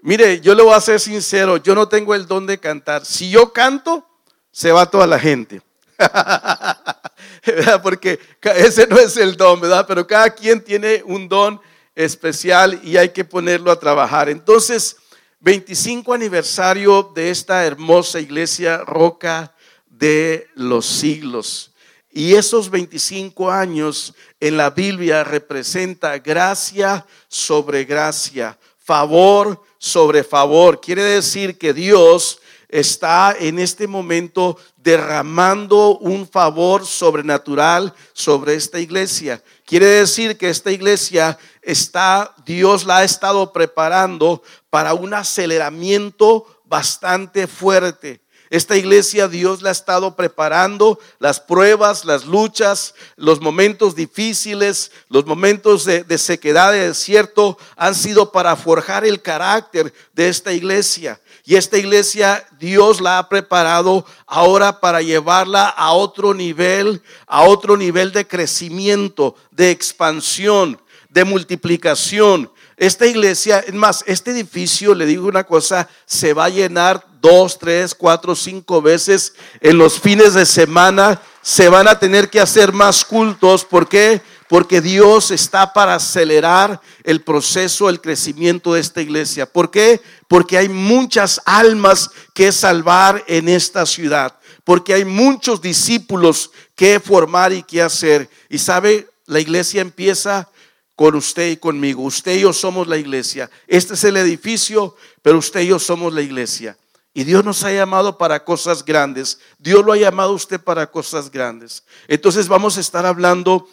Mire, 0.02 0.40
yo 0.40 0.54
le 0.54 0.62
voy 0.62 0.74
a 0.74 0.82
ser 0.82 1.00
sincero, 1.00 1.58
yo 1.58 1.74
no 1.74 1.88
tengo 1.88 2.14
el 2.14 2.28
don 2.28 2.46
de 2.46 2.60
cantar. 2.60 3.04
Si 3.06 3.32
yo 3.32 3.52
canto, 3.52 4.08
se 4.52 4.72
va 4.72 4.90
toda 4.90 5.08
la 5.08 5.20
gente. 5.20 5.62
Porque 7.84 8.20
ese 8.42 8.86
no 8.88 9.00
es 9.00 9.18
el 9.18 9.36
don, 9.36 9.60
¿verdad? 9.60 9.86
Pero 9.88 10.06
cada 10.06 10.30
quien 10.30 10.64
tiene 10.64 11.02
un 11.06 11.28
don 11.28 11.60
especial 11.96 12.80
y 12.84 12.98
hay 12.98 13.10
que 13.10 13.26
ponerlo 13.26 13.72
a 13.72 13.80
trabajar. 13.80 14.30
Entonces, 14.30 14.98
25 15.46 16.12
aniversario 16.12 17.12
de 17.14 17.30
esta 17.30 17.64
hermosa 17.68 18.20
iglesia 18.20 18.78
Roca 18.80 19.54
de 19.88 20.48
los 20.56 20.88
siglos. 20.88 21.72
Y 22.12 22.34
esos 22.34 22.72
25 22.72 23.52
años 23.52 24.16
en 24.40 24.58
la 24.58 24.72
Biblia 24.72 25.24
representa 25.24 26.18
gracia 26.18 27.06
sobre 27.28 27.86
gracia, 27.86 28.58
favor 28.80 29.62
sobre 29.78 30.24
favor. 30.24 30.82
Quiere 30.82 31.04
decir 31.04 31.60
que 31.60 31.76
Dios 31.76 32.40
está 32.70 33.36
en 33.40 33.60
este 33.60 33.88
momento 33.88 34.58
derramando 34.78 35.98
un 35.98 36.28
favor 36.28 36.86
sobrenatural 36.86 37.94
sobre 38.14 38.56
esta 38.56 38.80
iglesia. 38.80 39.44
Quiere 39.66 39.88
decir 39.88 40.38
que 40.38 40.50
esta 40.50 40.72
iglesia 40.72 41.38
está, 41.62 42.34
Dios 42.46 42.86
la 42.86 42.98
ha 42.98 43.04
estado 43.04 43.52
preparando 43.52 44.44
para 44.70 44.94
un 44.94 45.14
aceleramiento 45.14 46.46
bastante 46.66 47.48
fuerte. 47.48 48.22
Esta 48.52 48.78
iglesia 48.78 49.28
Dios 49.28 49.62
la 49.62 49.70
ha 49.70 49.72
estado 49.72 50.16
preparando, 50.16 51.00
las 51.20 51.40
pruebas, 51.40 52.06
las 52.06 52.26
luchas, 52.26 52.94
los 53.16 53.42
momentos 53.42 53.96
difíciles, 53.96 54.92
los 55.10 55.26
momentos 55.26 55.84
de, 55.84 56.04
de, 56.04 56.18
sequedad, 56.18 56.72
de 56.72 56.88
desierto, 56.88 57.58
han 57.76 57.96
sido 57.96 58.32
para 58.32 58.56
forjar 58.56 59.04
el 59.04 59.22
carácter 59.22 59.92
de 60.14 60.30
esta 60.30 60.54
iglesia. 60.54 61.20
Y 61.46 61.56
esta 61.56 61.78
iglesia 61.78 62.44
Dios 62.60 63.02
la 63.02 63.20
ha 63.20 63.30
preparado 63.30 64.04
ahora 64.26 64.80
para 64.80 65.02
llevarla 65.04 65.70
a 65.70 65.92
otro 65.94 66.34
nivel, 66.34 67.04
a 67.28 67.44
otro 67.44 67.78
nivel 67.78 68.12
de 68.12 68.28
crecimiento, 68.28 69.36
de 69.52 69.70
expansión, 69.70 70.82
de 71.10 71.24
multiplicación. 71.24 72.52
Esta 72.78 73.06
iglesia, 73.06 73.60
es 73.60 73.74
más, 73.76 74.04
este 74.08 74.32
edificio, 74.32 74.96
le 74.96 75.06
digo 75.06 75.28
una 75.28 75.44
cosa, 75.44 75.88
se 76.06 76.34
va 76.34 76.46
a 76.46 76.50
llenar 76.50 77.06
dos, 77.22 77.60
tres, 77.60 77.94
cuatro, 77.94 78.36
cinco 78.36 78.82
veces 78.82 79.34
en 79.62 79.78
los 79.78 80.00
fines 80.00 80.34
de 80.34 80.46
semana. 80.46 81.22
Se 81.44 81.70
van 81.70 81.88
a 81.88 82.00
tener 82.00 82.30
que 82.30 82.40
hacer 82.40 82.74
más 82.74 83.06
cultos. 83.06 83.64
¿Por 83.64 83.88
qué? 83.88 84.20
Porque 84.20 84.35
Dios 84.82 85.32
está 85.32 85.74
para 85.74 85.96
acelerar 85.96 86.80
el 87.04 87.22
proceso, 87.22 87.90
el 87.90 88.00
crecimiento 88.00 88.74
de 88.74 88.82
esta 88.82 89.02
iglesia. 89.02 89.46
¿Por 89.46 89.70
qué? 89.70 90.02
Porque 90.28 90.58
hay 90.58 90.70
muchas 90.70 91.42
almas 91.46 92.10
que 92.34 92.52
salvar 92.52 93.24
en 93.28 93.50
esta 93.50 93.86
ciudad. 93.86 94.40
porque 94.64 94.96
hay 94.96 95.06
muchos 95.06 95.62
discípulos 95.62 96.50
que 96.76 97.00
formar 97.00 97.54
y 97.54 97.62
que 97.62 97.84
hacer. 97.84 98.28
Y 98.50 98.58
sabe, 98.58 99.08
la 99.28 99.40
iglesia 99.40 99.80
empieza 99.80 100.50
con 100.96 101.14
usted 101.16 101.52
y 101.52 101.58
conmigo. 101.58 102.02
Usted 102.02 102.38
y 102.38 102.42
yo 102.42 102.52
somos 102.52 102.88
la 102.88 102.98
iglesia. 102.98 103.50
Este 103.68 103.94
es 103.94 104.04
el 104.04 104.18
edificio, 104.18 104.96
pero 105.22 105.38
usted 105.38 105.62
y 105.62 105.68
yo 105.68 105.78
somos 105.78 106.14
la 106.14 106.24
iglesia. 106.24 106.76
Y 107.14 107.24
Dios 107.24 107.46
nos 107.46 107.64
ha 107.64 107.72
llamado 107.72 108.18
para 108.18 108.44
cosas 108.44 108.84
grandes. 108.84 109.40
Dios 109.60 109.86
lo 109.86 109.94
ha 109.94 109.98
llamado 109.98 110.32
a 110.32 110.36
usted 110.36 110.60
para 110.60 110.90
cosas 110.90 111.30
grandes. 111.30 111.84
Entonces 112.08 112.48
vamos 112.48 112.78
a 112.78 112.82
estar 112.82 113.06
hablando 113.06 113.70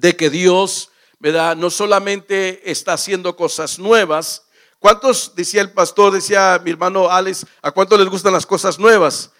de 0.00 0.14
que 0.14 0.28
Dios, 0.28 0.90
¿verdad? 1.18 1.56
No 1.56 1.70
solamente 1.70 2.70
está 2.70 2.92
haciendo 2.92 3.34
cosas 3.34 3.78
nuevas. 3.78 4.44
¿Cuántos, 4.78 5.34
decía 5.34 5.62
el 5.62 5.72
pastor, 5.72 6.12
decía 6.12 6.60
mi 6.62 6.70
hermano 6.70 7.10
Alex, 7.10 7.46
a 7.62 7.70
cuántos 7.70 7.98
les 7.98 8.08
gustan 8.08 8.34
las 8.34 8.44
cosas 8.44 8.78
nuevas? 8.78 9.30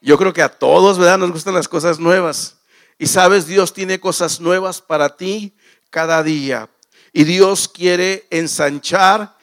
Yo 0.00 0.18
creo 0.18 0.32
que 0.32 0.42
a 0.42 0.48
todos, 0.48 0.98
¿verdad? 0.98 1.18
Nos 1.18 1.30
gustan 1.30 1.54
las 1.54 1.68
cosas 1.68 2.00
nuevas. 2.00 2.56
Y 2.98 3.06
sabes, 3.06 3.46
Dios 3.46 3.72
tiene 3.72 4.00
cosas 4.00 4.40
nuevas 4.40 4.82
para 4.82 5.16
ti 5.16 5.54
cada 5.88 6.22
día. 6.24 6.68
Y 7.12 7.22
Dios 7.22 7.68
quiere 7.68 8.26
ensanchar 8.30 9.36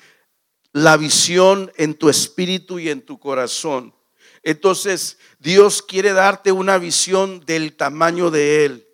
la 0.74 0.98
visión 0.98 1.72
en 1.78 1.94
tu 1.94 2.10
espíritu 2.10 2.80
y 2.80 2.90
en 2.90 3.02
tu 3.02 3.18
corazón. 3.18 3.94
Entonces, 4.44 5.18
Dios 5.40 5.82
quiere 5.82 6.12
darte 6.12 6.52
una 6.52 6.78
visión 6.78 7.46
del 7.46 7.78
tamaño 7.78 8.30
de 8.30 8.66
Él. 8.66 8.89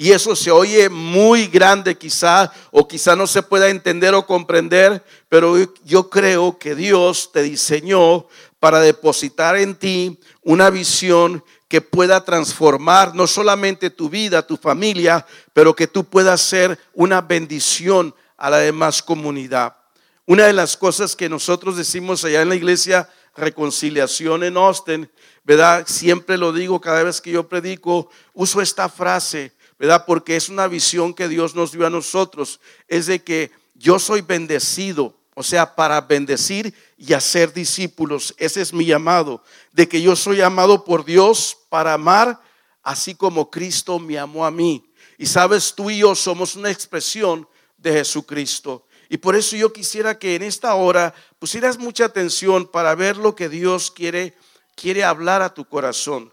Y 0.00 0.12
eso 0.12 0.34
se 0.34 0.50
oye 0.50 0.88
muy 0.88 1.46
grande 1.46 1.94
quizá, 1.94 2.50
o 2.70 2.88
quizá 2.88 3.14
no 3.14 3.26
se 3.26 3.42
pueda 3.42 3.68
entender 3.68 4.14
o 4.14 4.24
comprender, 4.24 5.04
pero 5.28 5.56
yo 5.84 6.08
creo 6.08 6.58
que 6.58 6.74
Dios 6.74 7.30
te 7.34 7.42
diseñó 7.42 8.26
para 8.58 8.80
depositar 8.80 9.56
en 9.56 9.74
ti 9.74 10.18
una 10.40 10.70
visión 10.70 11.44
que 11.68 11.82
pueda 11.82 12.24
transformar 12.24 13.14
no 13.14 13.26
solamente 13.26 13.90
tu 13.90 14.08
vida, 14.08 14.46
tu 14.46 14.56
familia, 14.56 15.26
pero 15.52 15.76
que 15.76 15.86
tú 15.86 16.02
puedas 16.04 16.40
ser 16.40 16.78
una 16.94 17.20
bendición 17.20 18.14
a 18.38 18.48
la 18.48 18.56
demás 18.56 19.02
comunidad. 19.02 19.76
Una 20.24 20.46
de 20.46 20.54
las 20.54 20.78
cosas 20.78 21.14
que 21.14 21.28
nosotros 21.28 21.76
decimos 21.76 22.24
allá 22.24 22.40
en 22.40 22.48
la 22.48 22.56
iglesia 22.56 23.06
Reconciliación 23.36 24.44
en 24.44 24.56
Austin, 24.56 25.10
¿verdad? 25.44 25.84
Siempre 25.86 26.38
lo 26.38 26.54
digo 26.54 26.80
cada 26.80 27.02
vez 27.02 27.20
que 27.20 27.32
yo 27.32 27.46
predico, 27.46 28.10
uso 28.32 28.62
esta 28.62 28.88
frase, 28.88 29.52
¿verdad? 29.80 30.04
Porque 30.06 30.36
es 30.36 30.50
una 30.50 30.68
visión 30.68 31.14
que 31.14 31.26
Dios 31.26 31.54
nos 31.54 31.72
dio 31.72 31.86
a 31.86 31.90
nosotros, 31.90 32.60
es 32.86 33.06
de 33.06 33.24
que 33.24 33.50
yo 33.72 33.98
soy 33.98 34.20
bendecido, 34.20 35.16
o 35.34 35.42
sea, 35.42 35.74
para 35.74 36.02
bendecir 36.02 36.74
y 36.98 37.14
hacer 37.14 37.54
discípulos. 37.54 38.34
Ese 38.36 38.60
es 38.60 38.74
mi 38.74 38.84
llamado, 38.84 39.42
de 39.72 39.88
que 39.88 40.02
yo 40.02 40.16
soy 40.16 40.42
amado 40.42 40.84
por 40.84 41.06
Dios 41.06 41.56
para 41.70 41.94
amar, 41.94 42.38
así 42.82 43.14
como 43.14 43.50
Cristo 43.50 43.98
me 43.98 44.18
amó 44.18 44.44
a 44.44 44.50
mí. 44.50 44.84
Y 45.16 45.24
sabes, 45.24 45.72
tú 45.74 45.88
y 45.88 46.00
yo 46.00 46.14
somos 46.14 46.56
una 46.56 46.70
expresión 46.70 47.48
de 47.78 47.92
Jesucristo. 47.92 48.86
Y 49.08 49.16
por 49.16 49.34
eso 49.34 49.56
yo 49.56 49.72
quisiera 49.72 50.18
que 50.18 50.34
en 50.34 50.42
esta 50.42 50.74
hora 50.74 51.14
pusieras 51.38 51.78
mucha 51.78 52.04
atención 52.04 52.66
para 52.66 52.94
ver 52.94 53.16
lo 53.16 53.34
que 53.34 53.48
Dios 53.48 53.90
quiere, 53.90 54.36
quiere 54.76 55.04
hablar 55.04 55.40
a 55.40 55.54
tu 55.54 55.64
corazón, 55.64 56.30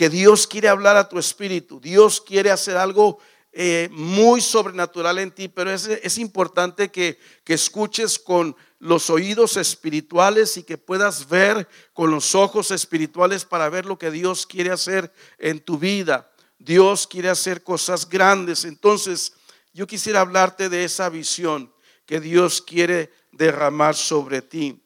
que 0.00 0.08
Dios 0.08 0.46
quiere 0.46 0.66
hablar 0.66 0.96
a 0.96 1.10
tu 1.10 1.18
espíritu. 1.18 1.78
Dios 1.78 2.22
quiere 2.22 2.50
hacer 2.50 2.78
algo 2.78 3.18
eh, 3.52 3.90
muy 3.92 4.40
sobrenatural 4.40 5.18
en 5.18 5.30
ti, 5.30 5.46
pero 5.48 5.70
es, 5.70 5.86
es 5.88 6.16
importante 6.16 6.90
que, 6.90 7.18
que 7.44 7.52
escuches 7.52 8.18
con 8.18 8.56
los 8.78 9.10
oídos 9.10 9.58
espirituales 9.58 10.56
y 10.56 10.62
que 10.62 10.78
puedas 10.78 11.28
ver 11.28 11.68
con 11.92 12.10
los 12.10 12.34
ojos 12.34 12.70
espirituales 12.70 13.44
para 13.44 13.68
ver 13.68 13.84
lo 13.84 13.98
que 13.98 14.10
Dios 14.10 14.46
quiere 14.46 14.70
hacer 14.70 15.12
en 15.36 15.60
tu 15.60 15.76
vida. 15.76 16.32
Dios 16.58 17.06
quiere 17.06 17.28
hacer 17.28 17.62
cosas 17.62 18.08
grandes. 18.08 18.64
Entonces, 18.64 19.34
yo 19.74 19.86
quisiera 19.86 20.22
hablarte 20.22 20.70
de 20.70 20.84
esa 20.84 21.10
visión 21.10 21.70
que 22.06 22.20
Dios 22.20 22.62
quiere 22.62 23.12
derramar 23.32 23.94
sobre 23.94 24.40
ti. 24.40 24.82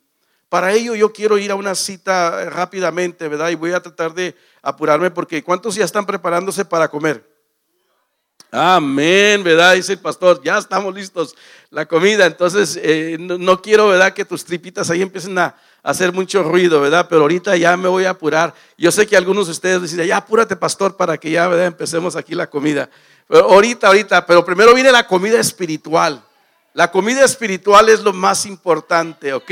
Para 0.55 0.73
ello 0.73 0.95
yo 0.95 1.13
quiero 1.13 1.37
ir 1.37 1.51
a 1.51 1.57
una 1.57 1.75
cita 1.75 2.49
rápidamente, 2.49 3.27
¿verdad? 3.27 3.49
Y 3.49 3.57
voy 3.57 3.73
a 3.73 3.83
tratar 3.83 4.15
de 4.15 4.37
apurarme 4.63 5.11
porque 5.11 5.43
¿cuántos 5.43 5.75
ya 5.75 5.85
están 5.85 6.07
preparándose 6.07 6.65
para 6.65 6.87
comer? 6.87 7.29
Amén, 8.53 9.43
¿verdad? 9.43 9.75
Dice 9.75 9.95
el 9.95 9.99
pastor, 9.99 10.41
ya 10.45 10.57
estamos 10.59 10.95
listos, 10.95 11.35
la 11.71 11.87
comida. 11.87 12.25
Entonces, 12.27 12.79
eh, 12.81 13.17
no, 13.19 13.61
quiero, 13.61 13.89
¿verdad? 13.89 14.13
Que 14.13 14.25
tus 14.25 14.45
tripitas 14.45 14.89
ahí 14.91 15.03
empiecen 15.03 15.37
a, 15.39 15.57
hacer 15.83 16.13
mucho 16.13 16.45
ruido, 16.45 16.81
¿verdad? 16.81 17.09
Pero 17.11 17.23
ahorita 17.23 17.57
ya 17.57 17.77
me 17.77 17.89
voy 17.89 18.05
a 18.05 18.11
apurar. 18.11 18.55
Yo 18.79 18.93
sé 18.93 19.09
que 19.09 19.17
algunos 19.17 19.47
de 19.47 19.53
ustedes 19.55 19.83
dicen, 19.83 20.07
ya 20.07 20.19
apúrate, 20.19 20.55
pastor, 20.55 20.97
para 20.97 21.19
que 21.19 21.33
ya, 21.33 21.49
¿verdad? 21.49 21.67
Empecemos 21.67 22.15
aquí 22.15 22.33
la 22.37 22.49
comida. 22.49 22.89
Pero 23.27 23.51
ahorita, 23.51 23.89
ahorita, 23.89 24.25
pero 24.25 24.45
primero 24.45 24.73
viene 24.73 24.93
la 24.93 25.05
comida 25.05 25.41
espiritual. 25.41 26.23
La 26.75 26.93
comida 26.93 27.25
espiritual 27.25 27.89
es 27.89 28.03
lo 28.05 28.13
más 28.13 28.47
importante, 28.47 29.33
¿ok? 29.33 29.51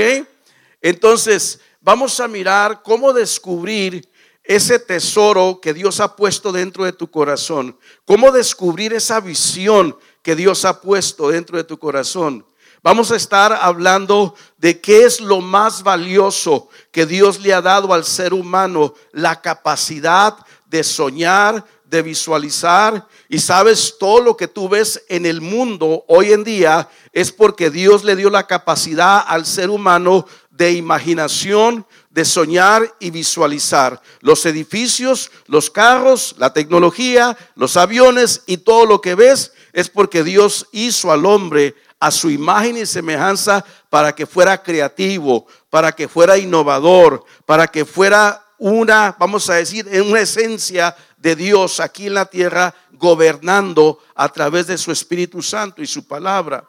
Entonces, 0.82 1.60
vamos 1.80 2.20
a 2.20 2.28
mirar 2.28 2.82
cómo 2.82 3.12
descubrir 3.12 4.10
ese 4.44 4.78
tesoro 4.78 5.60
que 5.62 5.72
Dios 5.72 6.00
ha 6.00 6.16
puesto 6.16 6.50
dentro 6.50 6.84
de 6.84 6.92
tu 6.92 7.10
corazón. 7.10 7.78
Cómo 8.04 8.32
descubrir 8.32 8.92
esa 8.92 9.20
visión 9.20 9.96
que 10.22 10.34
Dios 10.34 10.64
ha 10.64 10.80
puesto 10.80 11.28
dentro 11.28 11.56
de 11.56 11.64
tu 11.64 11.78
corazón. 11.78 12.44
Vamos 12.82 13.12
a 13.12 13.16
estar 13.16 13.52
hablando 13.52 14.34
de 14.58 14.80
qué 14.80 15.04
es 15.04 15.20
lo 15.20 15.40
más 15.40 15.84
valioso 15.84 16.68
que 16.90 17.06
Dios 17.06 17.40
le 17.40 17.54
ha 17.54 17.62
dado 17.62 17.94
al 17.94 18.04
ser 18.04 18.34
humano, 18.34 18.94
la 19.12 19.40
capacidad 19.40 20.36
de 20.66 20.82
soñar, 20.82 21.64
de 21.84 22.02
visualizar. 22.02 23.06
Y 23.28 23.38
sabes, 23.38 23.96
todo 24.00 24.20
lo 24.20 24.36
que 24.36 24.48
tú 24.48 24.68
ves 24.68 25.04
en 25.08 25.26
el 25.26 25.40
mundo 25.40 26.04
hoy 26.08 26.32
en 26.32 26.42
día 26.42 26.88
es 27.12 27.30
porque 27.30 27.70
Dios 27.70 28.02
le 28.02 28.16
dio 28.16 28.30
la 28.30 28.48
capacidad 28.48 29.22
al 29.28 29.46
ser 29.46 29.70
humano 29.70 30.26
de 30.62 30.72
imaginación, 30.74 31.84
de 32.10 32.24
soñar 32.24 32.94
y 33.00 33.10
visualizar. 33.10 34.00
Los 34.20 34.46
edificios, 34.46 35.32
los 35.46 35.70
carros, 35.70 36.36
la 36.38 36.52
tecnología, 36.52 37.36
los 37.56 37.76
aviones 37.76 38.42
y 38.46 38.58
todo 38.58 38.86
lo 38.86 39.00
que 39.00 39.16
ves 39.16 39.52
es 39.72 39.88
porque 39.88 40.22
Dios 40.22 40.68
hizo 40.70 41.10
al 41.10 41.26
hombre 41.26 41.74
a 41.98 42.12
su 42.12 42.30
imagen 42.30 42.76
y 42.76 42.86
semejanza 42.86 43.64
para 43.90 44.14
que 44.14 44.24
fuera 44.24 44.62
creativo, 44.62 45.46
para 45.68 45.90
que 45.90 46.06
fuera 46.06 46.38
innovador, 46.38 47.24
para 47.44 47.66
que 47.66 47.84
fuera 47.84 48.44
una, 48.58 49.16
vamos 49.18 49.50
a 49.50 49.54
decir, 49.54 49.88
una 50.08 50.20
esencia 50.20 50.94
de 51.16 51.34
Dios 51.34 51.80
aquí 51.80 52.06
en 52.06 52.14
la 52.14 52.26
tierra, 52.26 52.72
gobernando 52.92 53.98
a 54.14 54.28
través 54.28 54.68
de 54.68 54.78
su 54.78 54.92
Espíritu 54.92 55.42
Santo 55.42 55.82
y 55.82 55.88
su 55.88 56.06
palabra. 56.06 56.64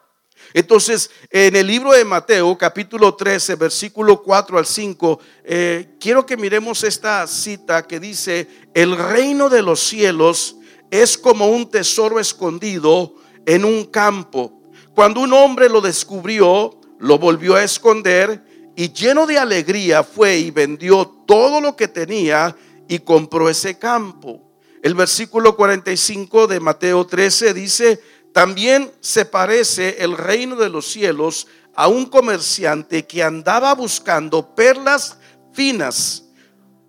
Entonces, 0.54 1.10
en 1.30 1.56
el 1.56 1.66
libro 1.66 1.90
de 1.90 2.04
Mateo, 2.04 2.56
capítulo 2.56 3.16
13, 3.16 3.56
versículo 3.56 4.22
4 4.22 4.56
al 4.56 4.64
5, 4.64 5.18
eh, 5.42 5.96
quiero 5.98 6.24
que 6.24 6.36
miremos 6.36 6.84
esta 6.84 7.26
cita 7.26 7.84
que 7.88 7.98
dice, 7.98 8.46
el 8.72 8.96
reino 8.96 9.48
de 9.48 9.62
los 9.62 9.80
cielos 9.80 10.54
es 10.92 11.18
como 11.18 11.48
un 11.48 11.68
tesoro 11.68 12.20
escondido 12.20 13.16
en 13.44 13.64
un 13.64 13.86
campo. 13.86 14.62
Cuando 14.94 15.22
un 15.22 15.32
hombre 15.32 15.68
lo 15.68 15.80
descubrió, 15.80 16.78
lo 17.00 17.18
volvió 17.18 17.56
a 17.56 17.64
esconder 17.64 18.40
y 18.76 18.92
lleno 18.92 19.26
de 19.26 19.38
alegría 19.38 20.04
fue 20.04 20.38
y 20.38 20.52
vendió 20.52 21.04
todo 21.26 21.60
lo 21.60 21.74
que 21.74 21.88
tenía 21.88 22.54
y 22.86 23.00
compró 23.00 23.50
ese 23.50 23.76
campo. 23.76 24.40
El 24.84 24.94
versículo 24.94 25.56
45 25.56 26.46
de 26.46 26.60
Mateo 26.60 27.06
13 27.06 27.54
dice, 27.54 28.00
también 28.34 28.92
se 28.98 29.24
parece 29.24 29.98
el 30.00 30.16
reino 30.16 30.56
de 30.56 30.68
los 30.68 30.88
cielos 30.88 31.46
a 31.72 31.86
un 31.86 32.06
comerciante 32.06 33.06
que 33.06 33.22
andaba 33.22 33.72
buscando 33.76 34.56
perlas 34.56 35.16
finas. 35.52 36.24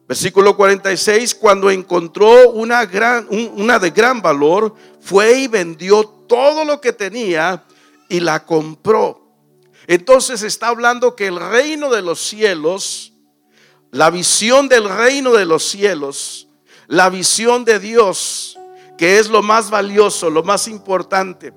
Versículo 0.08 0.58
46, 0.58 1.36
cuando 1.36 1.70
encontró 1.70 2.50
una, 2.50 2.84
gran, 2.88 3.28
una 3.30 3.78
de 3.78 3.92
gran 3.92 4.24
valor, 4.24 4.74
fue 5.00 5.42
y 5.42 5.48
vendió 5.48 6.04
todo 6.28 6.66
lo 6.66 6.82
que 6.82 6.94
tenía 6.94 7.64
y 8.10 8.22
la 8.22 8.44
compró. 8.44 9.30
Entonces 9.86 10.42
está 10.42 10.70
hablando 10.70 11.16
que 11.16 11.28
el 11.28 11.40
reino 11.40 11.92
de 11.92 12.02
los 12.02 12.22
cielos, 12.22 13.14
la 13.92 14.10
visión 14.10 14.68
del 14.68 14.90
reino 14.90 15.32
de 15.32 15.46
los 15.46 15.64
cielos, 15.64 16.48
la 16.88 17.12
visión 17.12 17.66
de 17.66 17.78
Dios, 17.78 18.58
que 18.98 19.20
es 19.20 19.30
lo 19.30 19.42
más 19.42 19.70
valioso, 19.70 20.30
lo 20.30 20.44
más 20.44 20.68
importante, 20.68 21.54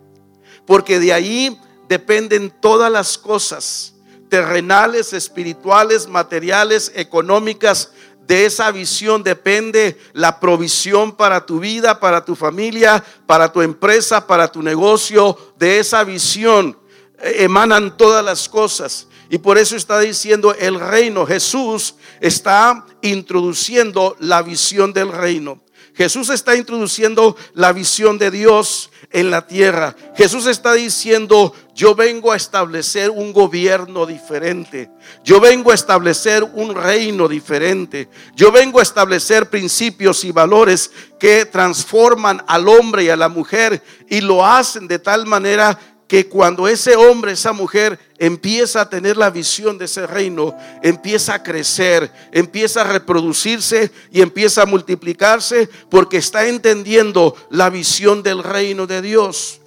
porque 0.67 0.99
de 0.99 1.13
ahí 1.13 1.61
dependen 1.89 2.51
todas 2.61 2.91
las 2.91 3.17
cosas 3.17 3.95
terrenales, 4.29 5.13
espirituales, 5.13 6.07
materiales, 6.07 6.93
económicas. 6.95 7.93
De 8.27 8.45
esa 8.45 8.71
visión 8.71 9.23
depende 9.23 9.99
la 10.13 10.39
provisión 10.39 11.13
para 11.13 11.47
tu 11.47 11.61
vida, 11.61 11.99
para 11.99 12.25
tu 12.25 12.37
familia, 12.37 13.03
para 13.27 13.51
tu 13.51 13.63
empresa, 13.63 14.27
para 14.27 14.53
tu 14.53 14.63
negocio. 14.63 15.55
De 15.59 15.79
esa 15.79 16.05
visión 16.05 16.79
emanan 17.19 17.97
todas 17.97 18.23
las 18.25 18.49
cosas. 18.49 19.09
Y 19.31 19.39
por 19.39 19.59
eso 19.59 19.77
está 19.77 19.99
diciendo 20.01 20.55
el 20.55 20.79
reino. 20.79 21.27
Jesús 21.27 21.95
está 22.21 22.87
introduciendo 23.03 24.17
la 24.21 24.43
visión 24.43 24.93
del 24.93 25.13
reino. 25.13 25.63
Jesús 25.99 26.31
está 26.31 26.55
introduciendo 26.55 27.37
la 27.55 27.73
visión 27.73 28.19
de 28.19 28.31
Dios 28.31 28.93
en 29.11 29.33
la 29.33 29.49
tierra. 29.49 29.97
Jesús 30.17 30.47
está 30.47 30.75
diciendo, 30.75 31.53
yo 31.75 31.97
vengo 31.97 32.31
a 32.31 32.37
establecer 32.37 33.11
un 33.11 33.33
gobierno 33.33 34.07
diferente. 34.07 34.93
Yo 35.25 35.41
vengo 35.41 35.73
a 35.73 35.75
establecer 35.75 36.45
un 36.45 36.77
reino 36.77 37.27
diferente. 37.27 38.09
Yo 38.37 38.53
vengo 38.53 38.79
a 38.79 38.85
establecer 38.85 39.51
principios 39.51 40.23
y 40.23 40.31
valores 40.31 40.93
que 41.19 41.47
transforman 41.47 42.45
al 42.47 42.69
hombre 42.69 43.03
y 43.03 43.09
a 43.09 43.17
la 43.17 43.29
mujer 43.29 43.83
y 44.09 44.21
lo 44.21 44.47
hacen 44.47 44.87
de 44.87 45.01
tal 45.01 45.27
manera 45.27 45.98
que 46.09 46.27
cuando 46.27 46.67
ese 46.67 46.97
hombre, 46.97 47.33
esa 47.33 47.53
mujer 47.53 47.99
empieza 48.19 48.81
a 48.81 48.89
tener 48.89 49.19
la 49.19 49.29
visión 49.29 49.77
de 49.77 49.85
ese 49.85 50.07
reino, 50.07 50.57
empieza 50.83 51.35
a 51.35 51.43
crecer, 51.43 52.11
empieza 52.33 52.81
a 52.81 52.93
reproducirse 52.93 53.93
y 54.11 54.23
empieza 54.23 54.63
a 54.63 54.67
multiplicarse 54.67 55.69
porque 55.91 56.17
está 56.17 56.49
entendiendo 56.49 57.37
la 57.51 57.69
visión 57.69 58.23
del 58.23 58.43
reino 58.43 58.87
de 58.87 59.03
Dios. 59.03 59.61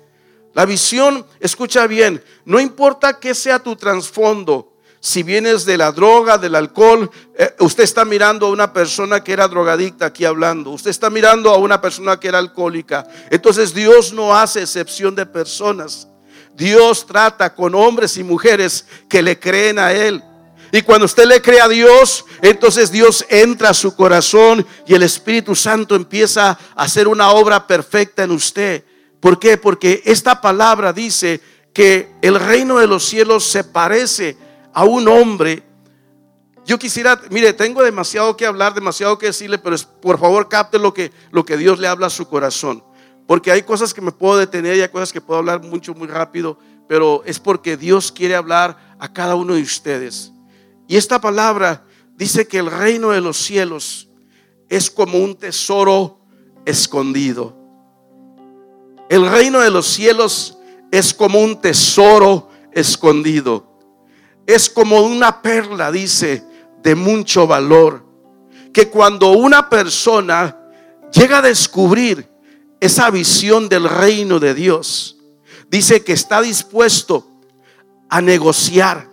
La 0.54 0.66
visión, 0.66 1.26
escucha 1.40 1.86
bien, 1.86 2.22
no 2.44 2.60
importa 2.60 3.20
que 3.20 3.36
sea 3.36 3.60
tu 3.60 3.76
trasfondo, 3.76 4.72
si 5.00 5.24
vienes 5.24 5.66
de 5.66 5.78
la 5.78 5.92
droga, 5.92 6.38
del 6.38 6.54
alcohol, 6.54 7.10
eh, 7.36 7.56
usted 7.60 7.84
está 7.84 8.06
mirando 8.06 8.46
a 8.46 8.52
una 8.52 8.72
persona 8.72 9.24
que 9.24 9.34
era 9.34 9.48
drogadicta 9.48 10.08
aquí 10.08 10.26
hablando, 10.26 10.70
usted 10.72 10.92
está 10.92 11.10
mirando 11.10 11.50
a 11.50 11.58
una 11.58 11.82
persona 11.82 12.20
que 12.20 12.28
era 12.28 12.38
alcohólica. 12.38 13.08
Entonces 13.32 13.74
Dios 13.74 14.14
no 14.14 14.36
hace 14.36 14.62
excepción 14.62 15.16
de 15.16 15.26
personas. 15.26 16.08
Dios 16.56 17.06
trata 17.06 17.54
con 17.54 17.76
hombres 17.76 18.18
y 18.18 18.24
mujeres 18.24 18.86
que 19.10 19.22
le 19.22 19.40
creen 19.40 19.80
a 19.80 19.92
Él. 19.94 20.24
Y 20.72 20.82
cuando 20.84 21.06
usted 21.06 21.26
le 21.26 21.42
cree 21.42 21.60
a 21.60 21.68
Dios, 21.68 22.26
entonces 22.42 22.92
Dios 22.92 23.26
entra 23.30 23.70
a 23.70 23.74
su 23.74 23.96
corazón 23.96 24.66
y 24.88 24.94
el 24.94 25.04
Espíritu 25.04 25.54
Santo 25.54 25.96
empieza 25.96 26.52
a 26.52 26.84
hacer 26.84 27.08
una 27.08 27.32
obra 27.32 27.68
perfecta 27.68 28.24
en 28.24 28.32
usted. 28.32 28.86
¿Por 29.20 29.38
qué? 29.38 29.58
Porque 29.58 30.02
esta 30.06 30.40
palabra 30.40 30.94
dice 30.94 31.42
que 31.74 32.12
el 32.22 32.40
reino 32.40 32.80
de 32.80 32.88
los 32.88 33.06
cielos 33.06 33.46
se 33.46 33.64
parece 33.66 34.38
a 34.74 34.86
un 34.86 35.08
hombre. 35.10 35.64
Yo 36.66 36.80
quisiera, 36.80 37.20
mire, 37.30 37.52
tengo 37.52 37.84
demasiado 37.84 38.38
que 38.38 38.46
hablar, 38.46 38.74
demasiado 38.74 39.18
que 39.18 39.28
decirle, 39.28 39.58
pero 39.58 39.76
por 40.02 40.20
favor 40.20 40.48
capte 40.48 40.80
lo 40.80 40.94
que, 40.94 41.12
lo 41.32 41.44
que 41.44 41.58
Dios 41.58 41.80
le 41.80 41.88
habla 41.88 42.08
a 42.08 42.12
su 42.12 42.28
corazón. 42.28 42.84
Porque 43.28 43.52
hay 43.52 43.64
cosas 43.64 43.94
que 43.94 44.02
me 44.02 44.12
puedo 44.12 44.38
detener 44.38 44.78
y 44.78 44.82
hay 44.82 44.90
cosas 44.90 45.14
que 45.14 45.22
puedo 45.22 45.40
hablar 45.40 45.64
mucho, 45.64 45.94
muy 45.94 46.08
rápido, 46.08 46.58
pero 46.88 47.24
es 47.26 47.40
porque 47.40 47.78
Dios 47.78 48.12
quiere 48.12 48.36
hablar 48.36 48.96
a 49.00 49.12
cada 49.12 49.36
uno 49.36 49.54
de 49.54 49.62
ustedes. 49.62 50.32
Y 50.88 50.98
esta 50.98 51.22
palabra 51.22 51.86
dice 52.18 52.48
que 52.48 52.58
el 52.58 52.70
reino 52.70 53.12
de 53.12 53.22
los 53.22 53.38
cielos 53.38 54.10
es 54.68 54.90
como 54.90 55.18
un 55.18 55.36
tesoro 55.36 56.20
escondido. 56.66 57.58
El 59.10 59.30
reino 59.30 59.60
de 59.60 59.70
los 59.70 59.88
cielos 59.88 60.58
es 60.92 61.14
como 61.14 61.40
un 61.40 61.60
tesoro 61.60 62.50
escondido. 62.72 63.68
Es 64.46 64.70
como 64.70 65.02
una 65.02 65.42
perla, 65.42 65.92
dice, 65.92 66.44
de 66.82 66.96
mucho 66.96 67.48
valor. 67.48 68.06
Que 68.74 68.90
cuando 68.90 69.32
una 69.32 69.70
persona 69.70 70.58
llega 71.12 71.40
a 71.40 71.42
descubrir 71.42 72.31
esa 72.82 73.12
visión 73.12 73.70
del 73.70 73.88
reino 73.88 74.40
de 74.40 74.54
Dios. 74.54 75.16
Dice 75.70 76.04
que 76.04 76.12
está 76.12 76.42
dispuesto 76.42 77.26
a 78.10 78.20
negociar, 78.20 79.08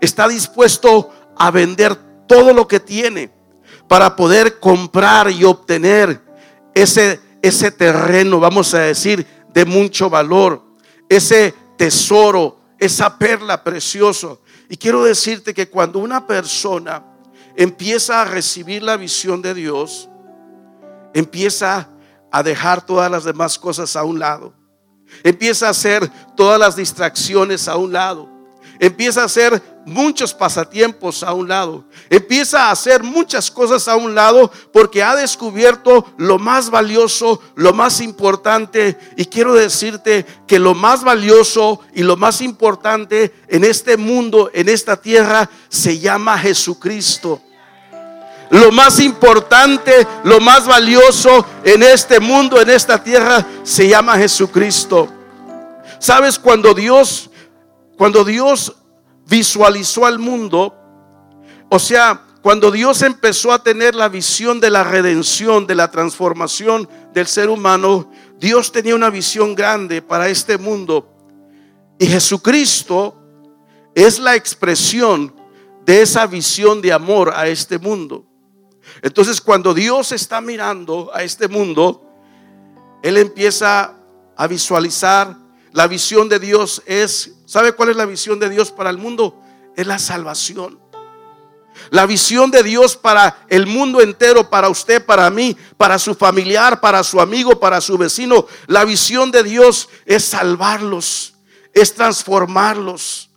está 0.00 0.28
dispuesto 0.28 1.10
a 1.36 1.50
vender 1.50 1.96
todo 2.28 2.52
lo 2.52 2.68
que 2.68 2.78
tiene 2.78 3.32
para 3.88 4.14
poder 4.14 4.60
comprar 4.60 5.30
y 5.32 5.42
obtener 5.42 6.20
ese, 6.74 7.18
ese 7.42 7.72
terreno, 7.72 8.38
vamos 8.38 8.72
a 8.74 8.80
decir, 8.80 9.26
de 9.52 9.64
mucho 9.64 10.08
valor, 10.08 10.62
ese 11.08 11.54
tesoro, 11.76 12.60
esa 12.78 13.18
perla 13.18 13.64
preciosa. 13.64 14.36
Y 14.68 14.76
quiero 14.76 15.02
decirte 15.02 15.54
que 15.54 15.68
cuando 15.68 15.98
una 15.98 16.26
persona 16.26 17.02
empieza 17.56 18.22
a 18.22 18.26
recibir 18.26 18.82
la 18.82 18.96
visión 18.96 19.42
de 19.42 19.54
Dios, 19.54 20.08
empieza 21.14 21.88
a 22.30 22.42
dejar 22.42 22.84
todas 22.84 23.10
las 23.10 23.24
demás 23.24 23.58
cosas 23.58 23.96
a 23.96 24.04
un 24.04 24.18
lado. 24.18 24.54
Empieza 25.22 25.66
a 25.66 25.70
hacer 25.70 26.10
todas 26.36 26.58
las 26.58 26.76
distracciones 26.76 27.68
a 27.68 27.76
un 27.76 27.92
lado. 27.92 28.28
Empieza 28.78 29.20
a 29.20 29.26
hacer 29.26 29.62
muchos 29.84 30.32
pasatiempos 30.32 31.22
a 31.22 31.34
un 31.34 31.48
lado. 31.48 31.84
Empieza 32.08 32.64
a 32.64 32.70
hacer 32.70 33.02
muchas 33.02 33.50
cosas 33.50 33.88
a 33.88 33.96
un 33.96 34.14
lado 34.14 34.50
porque 34.72 35.02
ha 35.02 35.14
descubierto 35.14 36.06
lo 36.16 36.38
más 36.38 36.70
valioso, 36.70 37.42
lo 37.56 37.74
más 37.74 38.00
importante. 38.00 38.98
Y 39.18 39.26
quiero 39.26 39.52
decirte 39.52 40.24
que 40.46 40.58
lo 40.58 40.74
más 40.74 41.04
valioso 41.04 41.80
y 41.94 42.02
lo 42.02 42.16
más 42.16 42.40
importante 42.40 43.34
en 43.48 43.64
este 43.64 43.98
mundo, 43.98 44.50
en 44.54 44.70
esta 44.70 44.96
tierra, 44.96 45.50
se 45.68 45.98
llama 45.98 46.38
Jesucristo. 46.38 47.42
Lo 48.50 48.72
más 48.72 48.98
importante, 48.98 50.06
lo 50.24 50.40
más 50.40 50.66
valioso 50.66 51.46
en 51.62 51.84
este 51.84 52.18
mundo, 52.18 52.60
en 52.60 52.68
esta 52.70 53.02
tierra, 53.02 53.46
se 53.62 53.88
llama 53.88 54.18
Jesucristo. 54.18 55.08
¿Sabes 56.00 56.36
cuando 56.36 56.74
Dios, 56.74 57.30
cuando 57.96 58.24
Dios 58.24 58.74
visualizó 59.28 60.04
al 60.04 60.18
mundo, 60.18 60.74
o 61.68 61.78
sea, 61.78 62.22
cuando 62.42 62.72
Dios 62.72 63.02
empezó 63.02 63.52
a 63.52 63.62
tener 63.62 63.94
la 63.94 64.08
visión 64.08 64.58
de 64.58 64.70
la 64.70 64.82
redención, 64.82 65.66
de 65.68 65.76
la 65.76 65.90
transformación 65.92 66.88
del 67.12 67.28
ser 67.28 67.50
humano, 67.50 68.10
Dios 68.40 68.72
tenía 68.72 68.96
una 68.96 69.10
visión 69.10 69.54
grande 69.54 70.02
para 70.02 70.28
este 70.28 70.58
mundo. 70.58 71.06
Y 72.00 72.06
Jesucristo 72.06 73.14
es 73.94 74.18
la 74.18 74.34
expresión 74.34 75.34
de 75.84 76.02
esa 76.02 76.26
visión 76.26 76.80
de 76.80 76.92
amor 76.92 77.32
a 77.36 77.46
este 77.46 77.78
mundo. 77.78 78.29
Entonces 79.02 79.40
cuando 79.40 79.74
Dios 79.74 80.12
está 80.12 80.40
mirando 80.40 81.10
a 81.14 81.22
este 81.22 81.48
mundo, 81.48 82.06
Él 83.02 83.16
empieza 83.16 83.94
a 84.36 84.46
visualizar, 84.46 85.36
la 85.72 85.86
visión 85.86 86.28
de 86.28 86.38
Dios 86.38 86.82
es, 86.86 87.32
¿sabe 87.46 87.72
cuál 87.72 87.90
es 87.90 87.96
la 87.96 88.06
visión 88.06 88.40
de 88.40 88.48
Dios 88.48 88.70
para 88.70 88.90
el 88.90 88.98
mundo? 88.98 89.40
Es 89.76 89.86
la 89.86 89.98
salvación. 89.98 90.80
La 91.90 92.06
visión 92.06 92.50
de 92.50 92.62
Dios 92.62 92.96
para 92.96 93.44
el 93.48 93.66
mundo 93.66 94.00
entero, 94.00 94.50
para 94.50 94.68
usted, 94.68 95.04
para 95.04 95.30
mí, 95.30 95.56
para 95.76 95.98
su 95.98 96.14
familiar, 96.14 96.80
para 96.80 97.02
su 97.02 97.20
amigo, 97.20 97.58
para 97.58 97.80
su 97.80 97.96
vecino. 97.96 98.46
La 98.66 98.84
visión 98.84 99.30
de 99.30 99.42
Dios 99.42 99.88
es 100.04 100.24
salvarlos, 100.24 101.34
es 101.72 101.94
transformarlos. 101.94 103.30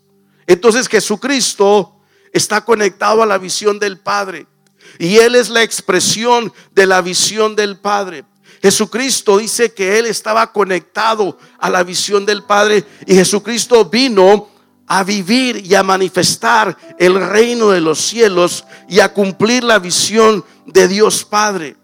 Entonces 0.48 0.88
Jesucristo 0.90 2.02
está 2.32 2.66
conectado 2.66 3.24
a 3.24 3.26
la 3.26 3.38
visión 3.38 3.80
del 3.80 4.00
Padre. 4.00 4.48
Y 5.00 5.18
Él 5.18 5.36
es 5.36 5.50
la 5.50 5.64
expresión 5.64 6.54
de 6.74 6.86
la 6.86 7.02
visión 7.02 7.56
del 7.56 7.80
Padre. 7.80 8.26
Jesucristo 8.62 9.38
dice 9.38 9.74
que 9.74 10.00
Él 10.00 10.06
estaba 10.06 10.52
conectado 10.52 11.38
a 11.60 11.70
la 11.70 11.84
visión 11.84 12.26
del 12.26 12.44
Padre 12.44 12.86
y 13.06 13.14
Jesucristo 13.14 13.86
vino 13.86 14.50
a 14.88 15.04
vivir 15.04 15.66
y 15.66 15.76
a 15.76 15.84
manifestar 15.84 16.78
el 16.98 17.16
reino 17.16 17.72
de 17.72 17.82
los 17.82 18.00
cielos 18.00 18.64
y 18.88 19.00
a 19.00 19.14
cumplir 19.14 19.64
la 19.64 19.80
visión 19.80 20.46
de 20.66 20.88
Dios 20.88 21.26
Padre. 21.26 21.76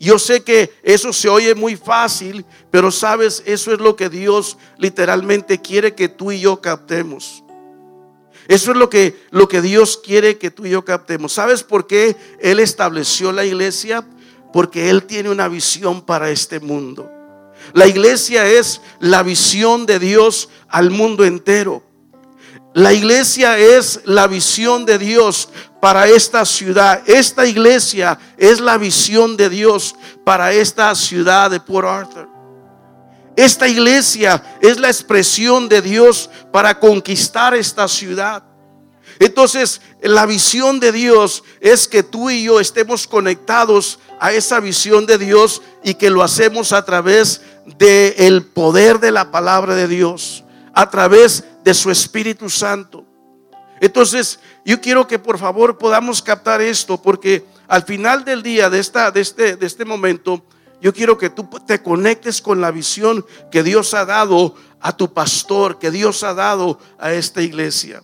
Yo 0.00 0.18
sé 0.18 0.42
que 0.42 0.72
eso 0.82 1.12
se 1.12 1.28
oye 1.28 1.54
muy 1.54 1.76
fácil, 1.76 2.44
pero 2.70 2.90
sabes, 2.90 3.42
eso 3.46 3.72
es 3.72 3.80
lo 3.80 3.96
que 3.96 4.08
Dios 4.08 4.56
literalmente 4.76 5.60
quiere 5.60 5.94
que 5.94 6.08
tú 6.08 6.30
y 6.30 6.40
yo 6.40 6.60
captemos. 6.60 7.42
Eso 8.48 8.70
es 8.72 8.78
lo 8.78 8.88
que, 8.88 9.22
lo 9.30 9.46
que 9.46 9.60
Dios 9.60 10.00
quiere 10.02 10.38
que 10.38 10.50
tú 10.50 10.64
y 10.64 10.70
yo 10.70 10.82
captemos. 10.82 11.34
¿Sabes 11.34 11.62
por 11.62 11.86
qué 11.86 12.16
Él 12.40 12.60
estableció 12.60 13.30
la 13.30 13.44
iglesia? 13.44 14.04
Porque 14.54 14.88
Él 14.88 15.04
tiene 15.04 15.28
una 15.28 15.48
visión 15.48 16.00
para 16.00 16.30
este 16.30 16.58
mundo. 16.58 17.10
La 17.74 17.86
iglesia 17.86 18.48
es 18.48 18.80
la 19.00 19.22
visión 19.22 19.84
de 19.84 19.98
Dios 19.98 20.48
al 20.68 20.90
mundo 20.90 21.24
entero. 21.26 21.82
La 22.72 22.94
iglesia 22.94 23.58
es 23.58 24.00
la 24.04 24.26
visión 24.26 24.86
de 24.86 24.98
Dios 24.98 25.50
para 25.80 26.08
esta 26.08 26.46
ciudad. 26.46 27.02
Esta 27.06 27.46
iglesia 27.46 28.18
es 28.38 28.60
la 28.60 28.78
visión 28.78 29.36
de 29.36 29.50
Dios 29.50 29.94
para 30.24 30.54
esta 30.54 30.94
ciudad 30.94 31.50
de 31.50 31.60
Port 31.60 31.86
Arthur. 31.86 32.37
Esta 33.38 33.68
iglesia 33.68 34.42
es 34.60 34.80
la 34.80 34.88
expresión 34.88 35.68
de 35.68 35.80
Dios 35.80 36.28
para 36.50 36.80
conquistar 36.80 37.54
esta 37.54 37.86
ciudad. 37.86 38.42
Entonces, 39.20 39.80
la 40.02 40.26
visión 40.26 40.80
de 40.80 40.90
Dios 40.90 41.44
es 41.60 41.86
que 41.86 42.02
tú 42.02 42.30
y 42.30 42.42
yo 42.42 42.58
estemos 42.58 43.06
conectados 43.06 44.00
a 44.18 44.32
esa 44.32 44.58
visión 44.58 45.06
de 45.06 45.18
Dios 45.18 45.62
y 45.84 45.94
que 45.94 46.10
lo 46.10 46.24
hacemos 46.24 46.72
a 46.72 46.84
través 46.84 47.40
del 47.78 48.14
el 48.16 48.42
poder 48.42 48.98
de 48.98 49.12
la 49.12 49.30
palabra 49.30 49.76
de 49.76 49.86
Dios, 49.86 50.42
a 50.74 50.90
través 50.90 51.44
de 51.62 51.74
su 51.74 51.92
Espíritu 51.92 52.50
Santo. 52.50 53.04
Entonces, 53.80 54.40
yo 54.64 54.80
quiero 54.80 55.06
que 55.06 55.20
por 55.20 55.38
favor 55.38 55.78
podamos 55.78 56.22
captar 56.22 56.60
esto 56.60 57.00
porque 57.00 57.44
al 57.68 57.84
final 57.84 58.24
del 58.24 58.42
día, 58.42 58.68
de, 58.68 58.80
esta, 58.80 59.12
de, 59.12 59.20
este, 59.20 59.54
de 59.54 59.66
este 59.66 59.84
momento, 59.84 60.42
yo 60.80 60.92
quiero 60.92 61.18
que 61.18 61.30
tú 61.30 61.48
te 61.66 61.82
conectes 61.82 62.40
con 62.40 62.60
la 62.60 62.70
visión 62.70 63.24
que 63.50 63.62
Dios 63.62 63.94
ha 63.94 64.04
dado 64.04 64.54
a 64.80 64.96
tu 64.96 65.12
pastor, 65.12 65.78
que 65.78 65.90
Dios 65.90 66.22
ha 66.22 66.34
dado 66.34 66.78
a 66.98 67.12
esta 67.12 67.42
iglesia. 67.42 68.02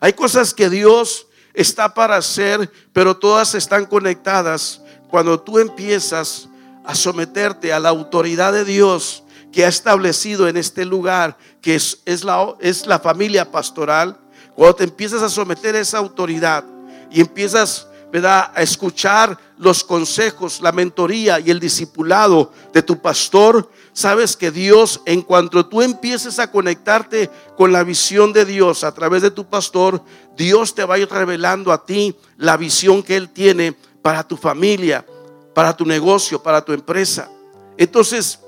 Hay 0.00 0.12
cosas 0.12 0.52
que 0.52 0.68
Dios 0.68 1.28
está 1.52 1.94
para 1.94 2.16
hacer, 2.16 2.70
pero 2.92 3.16
todas 3.16 3.54
están 3.54 3.86
conectadas 3.86 4.82
cuando 5.08 5.40
tú 5.40 5.58
empiezas 5.58 6.48
a 6.84 6.94
someterte 6.94 7.72
a 7.72 7.78
la 7.78 7.90
autoridad 7.90 8.52
de 8.52 8.64
Dios 8.64 9.22
que 9.52 9.64
ha 9.64 9.68
establecido 9.68 10.48
en 10.48 10.56
este 10.56 10.84
lugar, 10.84 11.38
que 11.62 11.76
es, 11.76 12.00
es, 12.04 12.24
la, 12.24 12.56
es 12.58 12.86
la 12.86 12.98
familia 12.98 13.52
pastoral, 13.52 14.18
cuando 14.56 14.74
te 14.74 14.84
empiezas 14.84 15.22
a 15.22 15.28
someter 15.28 15.76
a 15.76 15.80
esa 15.80 15.98
autoridad 15.98 16.64
y 17.10 17.20
empiezas 17.20 17.86
a 18.22 18.52
escuchar 18.58 19.36
los 19.58 19.82
consejos, 19.82 20.60
la 20.60 20.70
mentoría 20.70 21.40
y 21.40 21.50
el 21.50 21.58
discipulado 21.58 22.52
de 22.72 22.82
tu 22.82 23.00
pastor, 23.00 23.68
sabes 23.92 24.36
que 24.36 24.52
Dios, 24.52 25.00
en 25.04 25.22
cuanto 25.22 25.66
tú 25.66 25.82
empieces 25.82 26.38
a 26.38 26.50
conectarte 26.50 27.28
con 27.56 27.72
la 27.72 27.82
visión 27.82 28.32
de 28.32 28.44
Dios 28.44 28.84
a 28.84 28.94
través 28.94 29.22
de 29.22 29.32
tu 29.32 29.46
pastor, 29.46 30.00
Dios 30.36 30.76
te 30.76 30.84
va 30.84 30.94
a 30.94 30.98
ir 30.98 31.08
revelando 31.10 31.72
a 31.72 31.84
ti 31.84 32.14
la 32.36 32.56
visión 32.56 33.02
que 33.02 33.16
Él 33.16 33.30
tiene 33.30 33.74
para 34.00 34.26
tu 34.26 34.36
familia, 34.36 35.04
para 35.52 35.76
tu 35.76 35.84
negocio, 35.84 36.40
para 36.40 36.64
tu 36.64 36.72
empresa. 36.72 37.28
Entonces, 37.76 38.38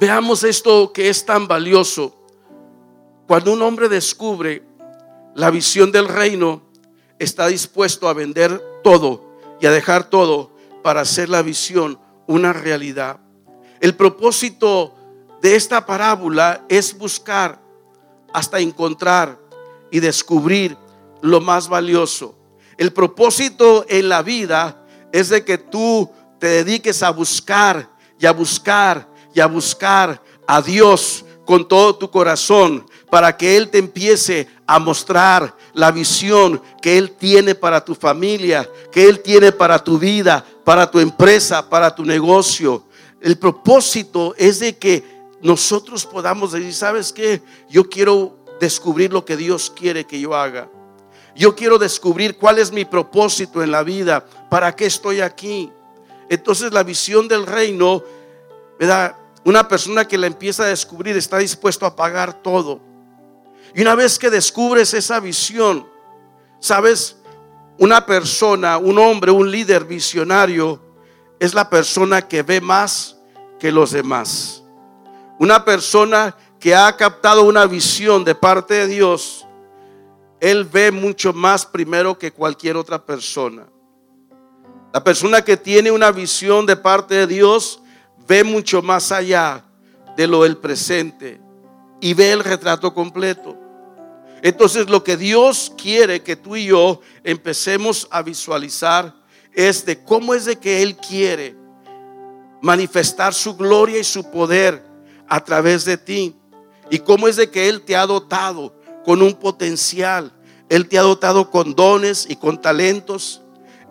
veamos 0.00 0.42
esto 0.42 0.90
que 0.90 1.10
es 1.10 1.26
tan 1.26 1.46
valioso. 1.46 2.16
Cuando 3.26 3.52
un 3.52 3.60
hombre 3.60 3.90
descubre 3.90 4.62
la 5.34 5.50
visión 5.50 5.92
del 5.92 6.08
reino, 6.08 6.71
está 7.22 7.46
dispuesto 7.46 8.08
a 8.08 8.14
vender 8.14 8.60
todo 8.82 9.36
y 9.60 9.66
a 9.66 9.70
dejar 9.70 10.10
todo 10.10 10.52
para 10.82 11.02
hacer 11.02 11.28
la 11.28 11.42
visión 11.42 11.98
una 12.26 12.52
realidad. 12.52 13.20
El 13.80 13.94
propósito 13.94 14.94
de 15.40 15.56
esta 15.56 15.86
parábola 15.86 16.64
es 16.68 16.96
buscar 16.96 17.60
hasta 18.32 18.60
encontrar 18.60 19.38
y 19.90 20.00
descubrir 20.00 20.76
lo 21.20 21.40
más 21.40 21.68
valioso. 21.68 22.36
El 22.76 22.92
propósito 22.92 23.84
en 23.88 24.08
la 24.08 24.22
vida 24.22 24.84
es 25.12 25.28
de 25.28 25.44
que 25.44 25.58
tú 25.58 26.10
te 26.38 26.48
dediques 26.48 27.02
a 27.02 27.10
buscar 27.10 27.90
y 28.18 28.26
a 28.26 28.32
buscar 28.32 29.08
y 29.34 29.40
a 29.40 29.46
buscar 29.46 30.22
a 30.46 30.60
Dios 30.60 31.24
con 31.44 31.68
todo 31.68 31.96
tu 31.96 32.10
corazón 32.10 32.86
para 33.12 33.36
que 33.36 33.58
Él 33.58 33.68
te 33.68 33.76
empiece 33.76 34.48
a 34.66 34.78
mostrar 34.78 35.54
la 35.74 35.90
visión 35.90 36.62
que 36.80 36.96
Él 36.96 37.10
tiene 37.10 37.54
para 37.54 37.84
tu 37.84 37.94
familia, 37.94 38.66
que 38.90 39.06
Él 39.06 39.20
tiene 39.20 39.52
para 39.52 39.78
tu 39.84 39.98
vida, 39.98 40.42
para 40.64 40.90
tu 40.90 40.98
empresa, 40.98 41.68
para 41.68 41.94
tu 41.94 42.06
negocio. 42.06 42.84
El 43.20 43.36
propósito 43.36 44.34
es 44.38 44.60
de 44.60 44.78
que 44.78 45.04
nosotros 45.42 46.06
podamos 46.06 46.52
decir, 46.52 46.72
¿sabes 46.72 47.12
qué? 47.12 47.42
Yo 47.68 47.84
quiero 47.90 48.46
descubrir 48.58 49.12
lo 49.12 49.26
que 49.26 49.36
Dios 49.36 49.70
quiere 49.76 50.06
que 50.06 50.18
yo 50.18 50.34
haga. 50.34 50.70
Yo 51.36 51.54
quiero 51.54 51.76
descubrir 51.76 52.38
cuál 52.38 52.60
es 52.60 52.72
mi 52.72 52.86
propósito 52.86 53.62
en 53.62 53.72
la 53.72 53.82
vida, 53.82 54.24
para 54.48 54.74
qué 54.74 54.86
estoy 54.86 55.20
aquí. 55.20 55.70
Entonces 56.30 56.72
la 56.72 56.82
visión 56.82 57.28
del 57.28 57.44
reino, 57.44 58.02
¿verdad? 58.80 59.16
Una 59.44 59.68
persona 59.68 60.08
que 60.08 60.16
la 60.16 60.28
empieza 60.28 60.62
a 60.62 60.68
descubrir 60.68 61.14
está 61.14 61.36
dispuesto 61.36 61.84
a 61.84 61.94
pagar 61.94 62.42
todo 62.42 62.90
y 63.74 63.82
una 63.82 63.94
vez 63.94 64.18
que 64.18 64.30
descubres 64.30 64.92
esa 64.94 65.20
visión, 65.20 65.86
sabes, 66.60 67.16
una 67.78 68.04
persona, 68.04 68.78
un 68.78 68.98
hombre, 68.98 69.30
un 69.30 69.50
líder 69.50 69.84
visionario, 69.84 70.80
es 71.40 71.54
la 71.54 71.68
persona 71.68 72.22
que 72.28 72.42
ve 72.42 72.60
más 72.60 73.16
que 73.58 73.72
los 73.72 73.92
demás. 73.92 74.62
Una 75.38 75.64
persona 75.64 76.36
que 76.60 76.74
ha 76.74 76.96
captado 76.96 77.44
una 77.44 77.66
visión 77.66 78.24
de 78.24 78.34
parte 78.34 78.74
de 78.74 78.86
Dios, 78.86 79.46
él 80.40 80.64
ve 80.64 80.92
mucho 80.92 81.32
más 81.32 81.66
primero 81.66 82.18
que 82.18 82.32
cualquier 82.32 82.76
otra 82.76 83.04
persona. 83.04 83.66
La 84.92 85.02
persona 85.02 85.42
que 85.42 85.56
tiene 85.56 85.90
una 85.90 86.12
visión 86.12 86.66
de 86.66 86.76
parte 86.76 87.14
de 87.14 87.26
Dios 87.26 87.80
ve 88.28 88.44
mucho 88.44 88.82
más 88.82 89.10
allá 89.10 89.64
de 90.16 90.26
lo 90.26 90.42
del 90.42 90.58
presente 90.58 91.40
y 92.00 92.14
ve 92.14 92.32
el 92.32 92.44
retrato 92.44 92.92
completo. 92.92 93.56
Entonces 94.42 94.90
lo 94.90 95.04
que 95.04 95.16
Dios 95.16 95.72
quiere 95.80 96.22
que 96.22 96.34
tú 96.34 96.56
y 96.56 96.66
yo 96.66 97.00
empecemos 97.22 98.08
a 98.10 98.22
visualizar 98.22 99.14
es 99.54 99.86
de 99.86 100.02
cómo 100.02 100.34
es 100.34 100.44
de 100.44 100.56
que 100.58 100.82
Él 100.82 100.96
quiere 100.96 101.54
manifestar 102.60 103.34
su 103.34 103.56
gloria 103.56 104.00
y 104.00 104.04
su 104.04 104.28
poder 104.30 104.82
a 105.28 105.44
través 105.44 105.84
de 105.84 105.96
ti. 105.96 106.36
Y 106.90 106.98
cómo 106.98 107.28
es 107.28 107.36
de 107.36 107.50
que 107.50 107.68
Él 107.68 107.82
te 107.82 107.94
ha 107.94 108.04
dotado 108.04 108.74
con 109.04 109.22
un 109.22 109.34
potencial. 109.34 110.32
Él 110.68 110.88
te 110.88 110.98
ha 110.98 111.02
dotado 111.02 111.50
con 111.50 111.74
dones 111.74 112.26
y 112.28 112.34
con 112.34 112.60
talentos. 112.60 113.42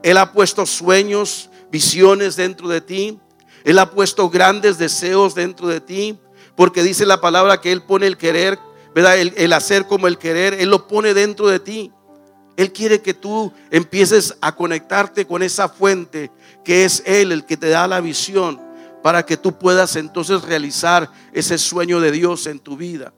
Él 0.04 0.18
ha 0.18 0.34
puesto 0.34 0.66
sueños, 0.66 1.50
visiones 1.72 2.36
dentro 2.36 2.68
de 2.68 2.82
ti. 2.82 3.20
Él 3.64 3.80
ha 3.80 3.90
puesto 3.92 4.30
grandes 4.30 4.78
deseos 4.78 5.34
dentro 5.34 5.68
de 5.68 5.80
ti. 5.80 6.20
Porque 6.56 6.84
dice 6.84 7.06
la 7.06 7.22
palabra 7.22 7.62
que 7.62 7.72
Él 7.72 7.84
pone 7.84 8.08
el 8.08 8.18
querer 8.18 8.60
El, 8.94 9.54
hacer 9.54 9.88
como 9.88 10.08
el 10.08 10.18
querer, 10.18 10.54
Él 10.56 10.70
lo 10.70 10.88
pone 10.88 11.14
dentro 11.14 11.48
de 11.48 11.60
ti. 11.60 11.92
Él 12.58 12.74
quiere 12.74 13.02
que 13.02 13.14
tú 13.14 13.52
empieces 13.70 14.38
a 14.42 14.56
conectarte 14.56 15.26
con 15.26 15.42
esa 15.42 15.70
fuente 15.70 16.32
que 16.64 16.84
es 16.84 17.02
Él 17.06 17.32
el 17.32 17.46
que 17.46 17.58
te 17.58 17.70
da 17.70 17.88
la 17.88 18.02
visión 18.02 18.62
para 19.02 19.26
que 19.26 19.38
tú 19.38 19.58
puedas 19.58 19.96
entonces 19.96 20.44
realizar 20.44 21.10
ese 21.34 21.58
sueño 21.58 22.00
de 22.00 22.12
Dios 22.12 22.46
en 22.48 22.60
tu 22.60 22.76
vida. 22.76 23.14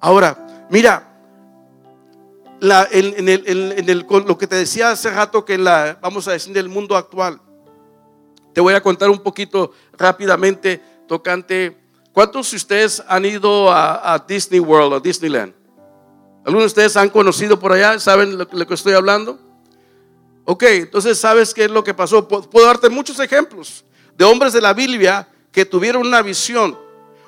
Ahora, 0.00 0.66
mira, 0.70 1.08
lo 2.60 4.38
que 4.38 4.46
te 4.46 4.56
decía 4.56 4.90
hace 4.90 5.10
rato 5.10 5.44
que 5.44 5.58
la, 5.58 5.98
vamos 6.00 6.28
a 6.28 6.32
decir, 6.32 6.52
en 6.52 6.58
el 6.58 6.68
mundo 6.68 6.96
actual, 6.96 7.40
te 8.52 8.60
voy 8.60 8.74
a 8.74 8.82
contar 8.82 9.10
un 9.10 9.20
poquito 9.20 9.72
rápidamente 9.96 10.80
tocante 11.06 11.77
¿Cuántos 12.18 12.50
de 12.50 12.56
ustedes 12.56 13.00
han 13.06 13.24
ido 13.24 13.70
a, 13.70 14.24
Disney 14.26 14.58
World 14.58 14.92
o 14.94 14.98
Disneyland? 14.98 15.54
¿Algunos 16.44 16.62
de 16.62 16.66
ustedes 16.66 16.96
han 16.96 17.10
conocido 17.10 17.60
por 17.60 17.70
allá? 17.70 17.96
¿Saben 18.00 18.36
lo, 18.36 18.48
lo, 18.50 18.66
que 18.66 18.74
estoy 18.74 18.94
hablando? 18.94 19.38
Ok, 20.44 20.64
entonces 20.64 21.16
sabes 21.16 21.54
qué 21.54 21.66
es 21.66 21.70
lo 21.70 21.84
que 21.84 21.94
pasó. 21.94 22.26
Puedo 22.26 22.66
darte 22.66 22.88
muchos 22.88 23.20
ejemplos 23.20 23.84
de 24.16 24.24
hombres 24.24 24.52
de 24.52 24.60
la 24.60 24.72
Biblia 24.74 25.28
que 25.52 25.64
tuvieron 25.64 26.04
una 26.04 26.20
visión 26.20 26.76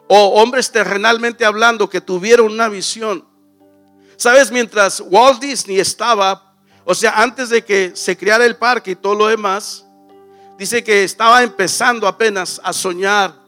o 0.08 0.42
hombres 0.42 0.72
terrenalmente 0.72 1.44
hablando 1.44 1.88
que 1.88 2.00
tuvieron 2.00 2.50
una 2.50 2.68
visión. 2.68 3.24
Sabes, 4.16 4.50
mientras 4.50 5.00
Walt 5.06 5.40
Disney 5.40 5.78
estaba, 5.78 6.56
o 6.84 6.96
sea, 6.96 7.12
antes 7.22 7.48
de 7.50 7.64
que 7.64 7.92
se 7.94 8.16
creara 8.16 8.44
el 8.44 8.56
parque 8.56 8.90
y 8.90 8.96
todo 8.96 9.14
lo 9.14 9.28
demás, 9.28 9.86
dice 10.58 10.82
que 10.82 11.04
estaba 11.04 11.44
empezando 11.44 12.08
apenas 12.08 12.60
a 12.64 12.72
soñar 12.72 13.39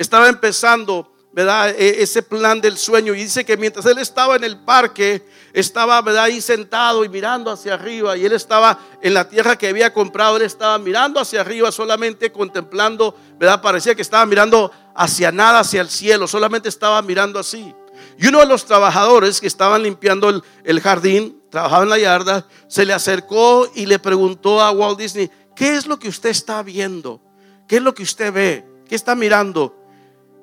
estaba 0.00 0.30
empezando, 0.30 1.12
¿verdad? 1.30 1.74
E, 1.78 2.02
ese 2.02 2.22
plan 2.22 2.58
del 2.60 2.78
sueño. 2.78 3.14
Y 3.14 3.18
dice 3.18 3.44
que 3.44 3.58
mientras 3.58 3.84
él 3.84 3.98
estaba 3.98 4.34
en 4.36 4.44
el 4.44 4.58
parque, 4.58 5.22
estaba, 5.52 6.00
¿verdad? 6.00 6.24
Ahí 6.24 6.40
sentado 6.40 7.04
y 7.04 7.10
mirando 7.10 7.50
hacia 7.50 7.74
arriba. 7.74 8.16
Y 8.16 8.24
él 8.24 8.32
estaba 8.32 8.78
en 9.02 9.12
la 9.12 9.28
tierra 9.28 9.56
que 9.56 9.68
había 9.68 9.92
comprado, 9.92 10.38
él 10.38 10.42
estaba 10.42 10.78
mirando 10.78 11.20
hacia 11.20 11.42
arriba, 11.42 11.70
solamente 11.70 12.32
contemplando, 12.32 13.14
¿verdad? 13.38 13.60
Parecía 13.60 13.94
que 13.94 14.00
estaba 14.00 14.24
mirando 14.24 14.72
hacia 14.94 15.30
nada, 15.30 15.60
hacia 15.60 15.82
el 15.82 15.90
cielo, 15.90 16.26
solamente 16.26 16.70
estaba 16.70 17.02
mirando 17.02 17.38
así. 17.38 17.74
Y 18.18 18.26
uno 18.26 18.40
de 18.40 18.46
los 18.46 18.64
trabajadores 18.64 19.38
que 19.38 19.46
estaban 19.46 19.82
limpiando 19.82 20.30
el, 20.30 20.42
el 20.64 20.80
jardín, 20.80 21.42
trabajaba 21.50 21.82
en 21.82 21.90
la 21.90 21.98
yarda, 21.98 22.46
se 22.68 22.86
le 22.86 22.94
acercó 22.94 23.70
y 23.74 23.84
le 23.84 23.98
preguntó 23.98 24.62
a 24.62 24.70
Walt 24.70 24.98
Disney, 24.98 25.30
¿qué 25.54 25.74
es 25.74 25.86
lo 25.86 25.98
que 25.98 26.08
usted 26.08 26.30
está 26.30 26.62
viendo? 26.62 27.20
¿Qué 27.68 27.76
es 27.76 27.82
lo 27.82 27.94
que 27.94 28.02
usted 28.02 28.32
ve? 28.32 28.64
¿Qué 28.88 28.96
está 28.96 29.14
mirando? 29.14 29.79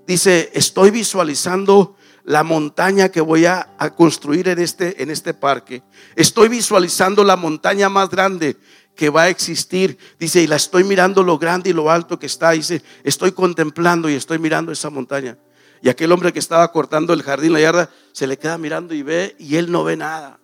Dice, 0.08 0.50
estoy 0.54 0.90
visualizando 0.90 1.96
la 2.24 2.44
montaña 2.44 3.10
que 3.10 3.22
voy 3.22 3.46
a, 3.46 3.76
construir 3.96 4.48
en 4.50 4.60
este, 4.60 5.02
en 5.02 5.10
este 5.10 5.34
parque. 5.34 5.84
Estoy 6.16 6.50
visualizando 6.50 7.24
la 7.24 7.36
montaña 7.36 7.88
más 7.90 8.10
grande 8.10 8.58
que 8.96 9.10
va 9.10 9.24
a 9.24 9.30
existir. 9.30 9.98
Dice, 10.20 10.42
y 10.42 10.48
la 10.48 10.56
estoy 10.56 10.84
mirando 10.84 11.24
lo 11.24 11.38
grande 11.38 11.70
y 11.70 11.74
lo 11.74 11.90
alto 11.92 12.18
que 12.18 12.26
está. 12.26 12.52
Dice, 12.52 12.82
estoy 13.04 13.32
contemplando 13.32 14.10
y 14.10 14.16
estoy 14.16 14.40
mirando 14.40 14.72
esa 14.72 14.90
montaña. 14.90 15.38
Y 15.82 15.90
aquel 15.90 16.12
hombre 16.12 16.34
que 16.34 16.40
estaba 16.40 16.70
cortando 16.72 17.14
el 17.14 17.22
jardín, 17.22 17.54
la 17.54 17.62
yarda, 17.62 17.90
se 18.12 18.28
le 18.28 18.38
queda 18.38 18.58
mirando 18.58 18.94
y 18.94 19.04
ve 19.04 19.36
y 19.40 19.56
él 19.56 19.72
no 19.72 19.84
ve 19.84 19.96
nada. 19.96 20.40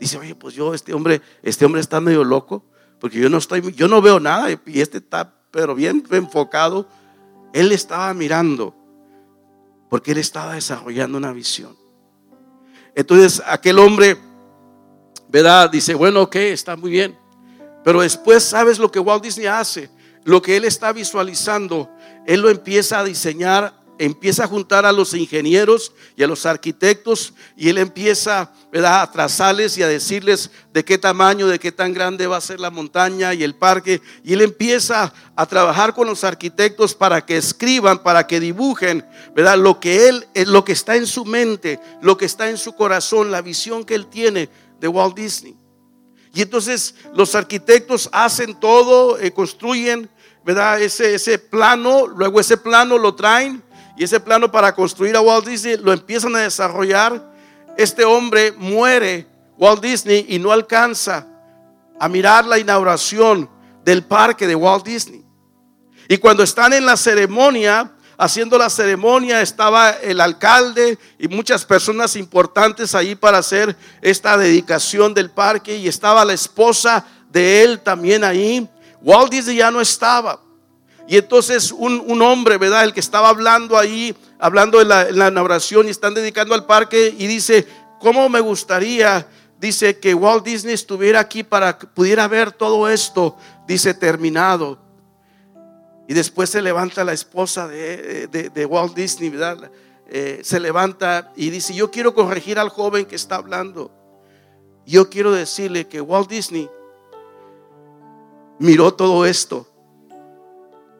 Dice, 0.00 0.18
oye, 0.18 0.34
pues 0.34 0.54
yo, 0.54 0.74
este 0.74 0.94
hombre, 0.94 1.20
este 1.42 1.64
hombre 1.64 1.80
está 1.80 2.00
medio 2.00 2.24
loco, 2.24 2.64
porque 2.98 3.20
yo 3.20 3.28
no 3.28 3.38
estoy, 3.38 3.72
yo 3.74 3.86
no 3.86 4.02
veo 4.02 4.18
nada 4.18 4.50
y 4.50 4.80
este 4.80 4.98
está, 4.98 5.32
pero 5.52 5.76
bien 5.76 6.04
enfocado 6.10 6.88
él 7.52 7.72
estaba 7.72 8.12
mirando 8.14 8.74
porque 9.88 10.12
él 10.12 10.18
estaba 10.18 10.54
desarrollando 10.54 11.18
una 11.18 11.32
visión. 11.32 11.76
Entonces 12.94 13.42
aquel 13.46 13.78
hombre, 13.78 14.16
¿verdad? 15.28 15.70
Dice, 15.70 15.94
bueno, 15.94 16.22
ok, 16.22 16.36
está 16.36 16.76
muy 16.76 16.90
bien. 16.90 17.18
Pero 17.84 18.00
después, 18.00 18.42
¿sabes 18.42 18.78
lo 18.78 18.90
que 18.90 19.00
Walt 19.00 19.22
Disney 19.22 19.46
hace? 19.46 19.90
Lo 20.24 20.40
que 20.40 20.56
él 20.56 20.64
está 20.64 20.92
visualizando, 20.92 21.90
él 22.26 22.40
lo 22.40 22.48
empieza 22.48 23.00
a 23.00 23.04
diseñar 23.04 23.81
empieza 24.04 24.44
a 24.44 24.48
juntar 24.48 24.84
a 24.84 24.90
los 24.90 25.14
ingenieros 25.14 25.92
y 26.16 26.24
a 26.24 26.26
los 26.26 26.44
arquitectos 26.44 27.34
y 27.56 27.68
él 27.68 27.78
empieza 27.78 28.52
a 28.74 29.10
trazarles 29.12 29.78
y 29.78 29.82
a 29.82 29.88
decirles 29.88 30.50
de 30.72 30.84
qué 30.84 30.98
tamaño, 30.98 31.46
de 31.46 31.60
qué 31.60 31.70
tan 31.70 31.92
grande 31.92 32.26
va 32.26 32.38
a 32.38 32.40
ser 32.40 32.58
la 32.58 32.70
montaña 32.70 33.32
y 33.32 33.44
el 33.44 33.54
parque. 33.54 34.02
Y 34.24 34.32
él 34.32 34.40
empieza 34.40 35.12
a 35.36 35.46
trabajar 35.46 35.94
con 35.94 36.08
los 36.08 36.24
arquitectos 36.24 36.96
para 36.96 37.24
que 37.24 37.36
escriban, 37.36 38.02
para 38.02 38.26
que 38.26 38.40
dibujen, 38.40 39.06
¿verdad? 39.36 39.56
Lo 39.56 39.78
que 39.78 40.08
él, 40.08 40.26
eh, 40.34 40.46
lo 40.46 40.64
que 40.64 40.72
está 40.72 40.96
en 40.96 41.06
su 41.06 41.24
mente, 41.24 41.78
lo 42.00 42.16
que 42.16 42.24
está 42.24 42.50
en 42.50 42.58
su 42.58 42.72
corazón, 42.74 43.30
la 43.30 43.40
visión 43.40 43.84
que 43.84 43.94
él 43.94 44.08
tiene 44.08 44.48
de 44.80 44.88
Walt 44.88 45.14
Disney. 45.14 45.56
Y 46.34 46.42
entonces 46.42 46.96
los 47.14 47.36
arquitectos 47.36 48.08
hacen 48.10 48.58
todo, 48.58 49.18
eh, 49.20 49.32
construyen, 49.32 50.10
¿verdad? 50.44 50.82
Ese, 50.82 51.14
ese 51.14 51.38
plano, 51.38 52.08
luego 52.08 52.40
ese 52.40 52.56
plano 52.56 52.98
lo 52.98 53.14
traen 53.14 53.62
y 54.02 54.04
ese 54.04 54.18
plano 54.18 54.50
para 54.50 54.74
construir 54.74 55.14
a 55.14 55.20
Walt 55.20 55.46
Disney 55.46 55.76
lo 55.76 55.92
empiezan 55.92 56.34
a 56.34 56.40
desarrollar. 56.40 57.24
Este 57.78 58.04
hombre 58.04 58.50
muere, 58.50 59.28
Walt 59.56 59.80
Disney, 59.80 60.26
y 60.28 60.40
no 60.40 60.50
alcanza 60.50 61.24
a 62.00 62.08
mirar 62.08 62.44
la 62.44 62.58
inauguración 62.58 63.48
del 63.84 64.02
parque 64.02 64.48
de 64.48 64.56
Walt 64.56 64.84
Disney. 64.84 65.24
Y 66.08 66.18
cuando 66.18 66.42
están 66.42 66.72
en 66.72 66.84
la 66.84 66.96
ceremonia, 66.96 67.92
haciendo 68.18 68.58
la 68.58 68.70
ceremonia, 68.70 69.40
estaba 69.40 69.90
el 69.90 70.20
alcalde 70.20 70.98
y 71.16 71.28
muchas 71.28 71.64
personas 71.64 72.16
importantes 72.16 72.96
ahí 72.96 73.14
para 73.14 73.38
hacer 73.38 73.76
esta 74.00 74.36
dedicación 74.36 75.14
del 75.14 75.30
parque 75.30 75.76
y 75.76 75.86
estaba 75.86 76.24
la 76.24 76.32
esposa 76.32 77.06
de 77.30 77.62
él 77.62 77.78
también 77.78 78.24
ahí. 78.24 78.68
Walt 79.00 79.30
Disney 79.30 79.58
ya 79.58 79.70
no 79.70 79.80
estaba. 79.80 80.40
Y 81.12 81.18
entonces 81.18 81.72
un, 81.72 82.22
hombre, 82.22 82.56
¿verdad? 82.56 82.84
El 82.84 82.94
que 82.94 83.00
estaba 83.00 83.28
hablando 83.28 83.76
ahí, 83.76 84.16
hablando 84.38 84.80
en 84.80 84.88
la, 84.88 85.10
en 85.10 85.16
inauguración 85.16 85.86
y 85.86 85.90
están 85.90 86.14
dedicando 86.14 86.54
al 86.54 86.64
parque 86.64 87.14
y 87.18 87.26
dice, 87.26 87.66
¿cómo 88.00 88.30
me 88.30 88.40
gustaría? 88.40 89.28
Dice 89.60 89.98
que 89.98 90.14
Walt 90.14 90.42
Disney 90.42 90.72
estuviera 90.72 91.20
aquí 91.20 91.42
para 91.42 91.76
que 91.76 91.86
pudiera 91.86 92.26
ver 92.28 92.50
todo 92.50 92.88
esto, 92.88 93.36
dice, 93.66 93.92
terminado. 93.92 94.78
Y 96.08 96.14
después 96.14 96.48
se 96.48 96.62
levanta 96.62 97.04
la 97.04 97.12
esposa 97.12 97.68
de, 97.68 98.66
Walt 98.66 98.94
Disney, 98.94 99.28
¿verdad? 99.28 99.70
Eh, 100.08 100.40
se 100.42 100.60
levanta 100.60 101.30
y 101.36 101.50
dice, 101.50 101.74
yo 101.74 101.90
quiero 101.90 102.14
corregir 102.14 102.58
al 102.58 102.70
joven 102.70 103.04
que 103.04 103.16
está 103.16 103.34
hablando. 103.36 103.92
Yo 104.86 105.10
quiero 105.10 105.30
decirle 105.30 105.86
que 105.88 106.00
Walt 106.00 106.30
Disney 106.30 106.70
miró 108.58 108.94
todo 108.94 109.26
esto 109.26 109.68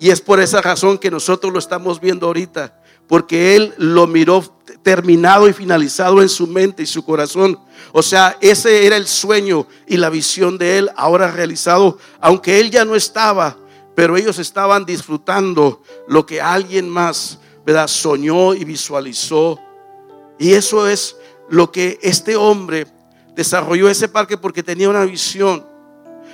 y 0.03 0.11
es 0.11 0.21
por 0.21 0.41
esa 0.41 0.61
razón 0.61 0.99
que 0.99 1.13
nosotros 1.13 1.53
lo 1.53 1.61
estamos 1.61 2.01
viendo 2.01 2.27
ahorita, 2.27 2.77
porque 3.07 3.55
Él 3.55 3.73
lo 3.77 4.09
miró 4.09 4.43
terminado 4.83 5.49
y 5.49 5.53
finalizado 5.53 6.21
en 6.21 6.29
su 6.29 6.49
mente 6.49 6.83
y 6.83 6.87
su 6.87 7.05
corazón. 7.05 7.57
O 7.93 8.03
sea, 8.03 8.37
ese 8.41 8.85
era 8.85 8.97
el 8.97 9.07
sueño 9.07 9.69
y 9.87 9.97
la 9.99 10.11
visión 10.11 10.59
de 10.59 10.79
Él 10.79 10.91
ahora 10.97 11.31
realizado, 11.31 11.99
aunque 12.21 12.59
Él 12.59 12.73
ya 12.73 12.85
no 12.85 12.97
estaba, 12.97 13.57
pero 13.95 14.17
ellos 14.17 14.41
estaban 14.41 14.85
disfrutando 14.85 15.85
lo 16.09 16.27
que 16.27 16.41
alguien 16.41 16.89
más, 16.89 17.39
¿verdad? 17.65 17.87
Soñó 17.87 18.55
y 18.55 18.65
visualizó. 18.65 19.57
Y 20.37 20.55
eso 20.55 20.89
es 20.89 21.15
lo 21.49 21.71
que 21.71 22.01
este 22.03 22.35
hombre 22.35 22.89
desarrolló 23.37 23.89
ese 23.89 24.09
parque 24.09 24.37
porque 24.37 24.65
tenía 24.65 24.89
una 24.89 25.05
visión. 25.05 25.65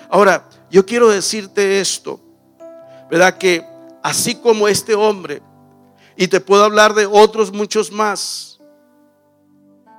Ahora, 0.08 0.48
yo 0.70 0.86
quiero 0.86 1.10
decirte 1.10 1.80
esto. 1.80 2.18
¿Verdad? 3.10 3.38
Que 3.38 3.64
así 4.02 4.34
como 4.34 4.68
este 4.68 4.94
hombre, 4.94 5.42
y 6.16 6.28
te 6.28 6.40
puedo 6.40 6.64
hablar 6.64 6.94
de 6.94 7.06
otros 7.06 7.52
muchos 7.52 7.92
más, 7.92 8.58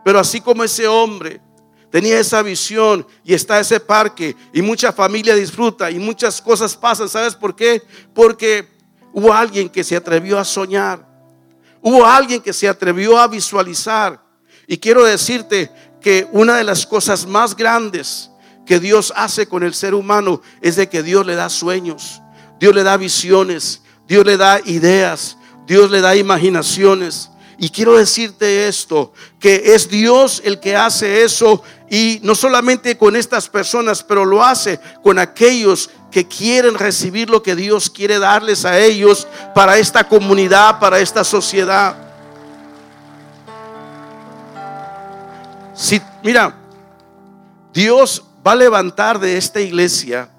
pero 0.03 0.19
así 0.19 0.41
como 0.41 0.63
ese 0.63 0.87
hombre 0.87 1.41
tenía 1.91 2.19
esa 2.19 2.41
visión 2.41 3.05
y 3.23 3.33
está 3.33 3.59
ese 3.59 3.79
parque 3.79 4.35
y 4.53 4.61
mucha 4.61 4.91
familia 4.91 5.35
disfruta 5.35 5.89
y 5.91 5.99
muchas 5.99 6.41
cosas 6.41 6.75
pasan, 6.75 7.09
¿sabes 7.09 7.35
por 7.35 7.55
qué? 7.55 7.81
Porque 8.13 8.67
hubo 9.13 9.33
alguien 9.33 9.69
que 9.69 9.83
se 9.83 9.95
atrevió 9.95 10.37
a 10.39 10.45
soñar, 10.45 11.07
hubo 11.81 12.05
alguien 12.05 12.41
que 12.41 12.53
se 12.53 12.67
atrevió 12.67 13.17
a 13.17 13.27
visualizar. 13.27 14.21
Y 14.67 14.77
quiero 14.77 15.03
decirte 15.03 15.71
que 15.99 16.27
una 16.31 16.57
de 16.57 16.63
las 16.63 16.85
cosas 16.85 17.25
más 17.25 17.55
grandes 17.55 18.29
que 18.65 18.79
Dios 18.79 19.11
hace 19.15 19.47
con 19.47 19.63
el 19.63 19.73
ser 19.73 19.95
humano 19.95 20.41
es 20.61 20.75
de 20.75 20.87
que 20.87 21.01
Dios 21.01 21.25
le 21.25 21.35
da 21.35 21.49
sueños. 21.49 22.21
Dios 22.59 22.75
le 22.75 22.83
da 22.83 22.97
visiones, 22.97 23.81
Dios 24.07 24.25
le 24.25 24.37
da 24.37 24.59
ideas, 24.65 25.37
Dios 25.65 25.89
le 25.89 26.01
da 26.01 26.15
imaginaciones. 26.15 27.29
Y 27.57 27.69
quiero 27.69 27.97
decirte 27.97 28.67
esto, 28.67 29.13
que 29.39 29.73
es 29.75 29.89
Dios 29.89 30.41
el 30.45 30.59
que 30.59 30.75
hace 30.75 31.23
eso 31.23 31.61
y 31.89 32.19
no 32.23 32.33
solamente 32.33 32.97
con 32.97 33.15
estas 33.15 33.49
personas, 33.49 34.01
pero 34.01 34.23
lo 34.23 34.43
hace 34.43 34.79
con 35.03 35.19
aquellos 35.19 35.89
que 36.09 36.27
quieren 36.27 36.75
recibir 36.75 37.29
lo 37.29 37.43
que 37.43 37.55
Dios 37.55 37.89
quiere 37.89 38.17
darles 38.17 38.65
a 38.65 38.79
ellos 38.79 39.27
para 39.53 39.77
esta 39.77 40.07
comunidad, 40.07 40.79
para 40.79 40.99
esta 40.99 41.23
sociedad. 41.23 41.95
Si, 45.75 46.01
mira, 46.23 46.55
Dios 47.73 48.23
va 48.45 48.53
a 48.53 48.55
levantar 48.55 49.19
de 49.19 49.37
esta 49.37 49.59
iglesia 49.61 50.29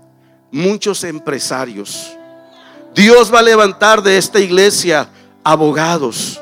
muchos 0.50 1.04
empresarios. 1.04 2.16
Dios 2.94 3.32
va 3.32 3.38
a 3.38 3.42
levantar 3.42 4.02
de 4.02 4.16
esta 4.16 4.40
iglesia 4.40 5.08
abogados. 5.44 6.40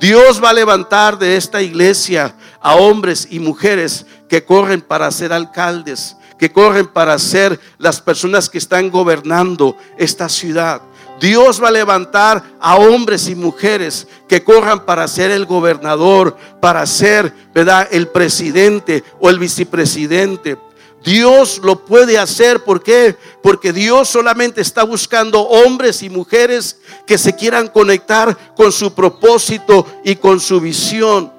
Dios 0.00 0.42
va 0.42 0.50
a 0.50 0.54
levantar 0.54 1.18
de 1.18 1.36
esta 1.36 1.62
iglesia 1.62 2.34
a 2.60 2.74
hombres 2.74 3.28
y 3.30 3.38
mujeres 3.38 4.04
que 4.28 4.44
corren 4.44 4.80
para 4.80 5.10
ser 5.10 5.32
alcaldes, 5.32 6.16
que 6.38 6.52
corren 6.52 6.86
para 6.86 7.18
ser 7.18 7.58
las 7.78 8.00
personas 8.00 8.50
que 8.50 8.58
están 8.58 8.90
gobernando 8.90 9.76
esta 9.96 10.28
ciudad. 10.28 10.82
Dios 11.20 11.62
va 11.62 11.68
a 11.68 11.72
levantar 11.72 12.42
a 12.60 12.76
hombres 12.76 13.28
y 13.28 13.34
mujeres 13.34 14.06
que 14.28 14.44
corran 14.44 14.84
para 14.84 15.08
ser 15.08 15.30
el 15.30 15.46
gobernador, 15.46 16.36
para 16.60 16.84
ser, 16.84 17.32
¿verdad?, 17.54 17.88
el 17.90 18.08
presidente 18.08 19.02
o 19.18 19.30
el 19.30 19.38
vicepresidente. 19.38 20.58
Dios 21.06 21.60
lo 21.62 21.84
puede 21.84 22.18
hacer. 22.18 22.64
¿Por 22.64 22.82
qué? 22.82 23.16
Porque 23.40 23.72
Dios 23.72 24.08
solamente 24.08 24.60
está 24.60 24.82
buscando 24.82 25.40
hombres 25.40 26.02
y 26.02 26.10
mujeres 26.10 26.80
que 27.06 27.16
se 27.16 27.36
quieran 27.36 27.68
conectar 27.68 28.36
con 28.56 28.72
su 28.72 28.92
propósito 28.92 29.86
y 30.02 30.16
con 30.16 30.40
su 30.40 30.60
visión. 30.60 31.32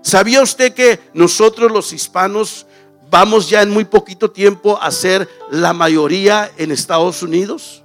¿Sabía 0.00 0.40
usted 0.42 0.74
que 0.74 1.00
nosotros 1.12 1.72
los 1.72 1.92
hispanos 1.92 2.66
vamos 3.10 3.50
ya 3.50 3.62
en 3.62 3.70
muy 3.70 3.84
poquito 3.84 4.30
tiempo 4.30 4.78
a 4.80 4.92
ser 4.92 5.28
la 5.50 5.72
mayoría 5.72 6.48
en 6.56 6.70
Estados 6.70 7.20
Unidos? 7.24 7.82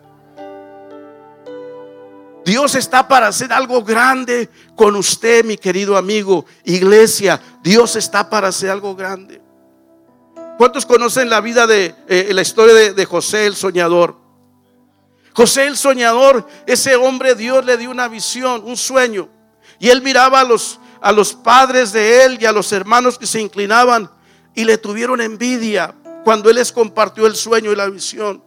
Dios 2.45 2.75
está 2.75 3.07
para 3.07 3.29
hacer 3.29 3.51
algo 3.51 3.83
grande 3.83 4.47
con 4.75 4.95
usted, 4.95 5.43
mi 5.43 5.57
querido 5.57 5.97
amigo. 5.97 6.45
Iglesia, 6.65 7.41
Dios 7.63 7.95
está 7.95 8.29
para 8.29 8.49
hacer 8.49 8.69
algo 8.69 8.95
grande. 8.95 9.44
¿Cuántos 10.57 10.85
conocen 10.85 11.29
la 11.29 11.41
vida 11.41 11.67
de 11.67 11.93
eh, 12.07 12.29
la 12.31 12.41
historia 12.41 12.93
de, 12.93 13.05
José 13.05 13.45
el 13.45 13.55
soñador? 13.55 14.17
José 15.33 15.67
el 15.67 15.75
soñador, 15.75 16.47
ese 16.65 16.95
hombre 16.95 17.35
Dios 17.35 17.65
le 17.65 17.75
dio 17.75 17.91
una 17.91 18.07
visión, 18.07 18.61
un 18.63 18.77
sueño. 18.77 19.27
Y 19.79 19.89
él 19.89 20.01
miraba 20.01 20.39
a 20.39 20.43
los, 20.45 20.79
a 21.01 21.11
los 21.11 21.33
padres 21.33 21.91
de 21.91 22.23
él 22.23 22.37
y 22.39 22.45
a 22.45 22.53
los 22.53 22.71
hermanos 22.71 23.17
que 23.17 23.27
se 23.27 23.41
inclinaban 23.41 24.09
y 24.53 24.63
le 24.63 24.77
tuvieron 24.77 25.19
envidia 25.19 25.93
cuando 26.23 26.49
él 26.49 26.55
les 26.55 26.71
compartió 26.71 27.27
el 27.27 27.35
sueño 27.35 27.73
y 27.73 27.75
la 27.75 27.89
visión. 27.89 28.41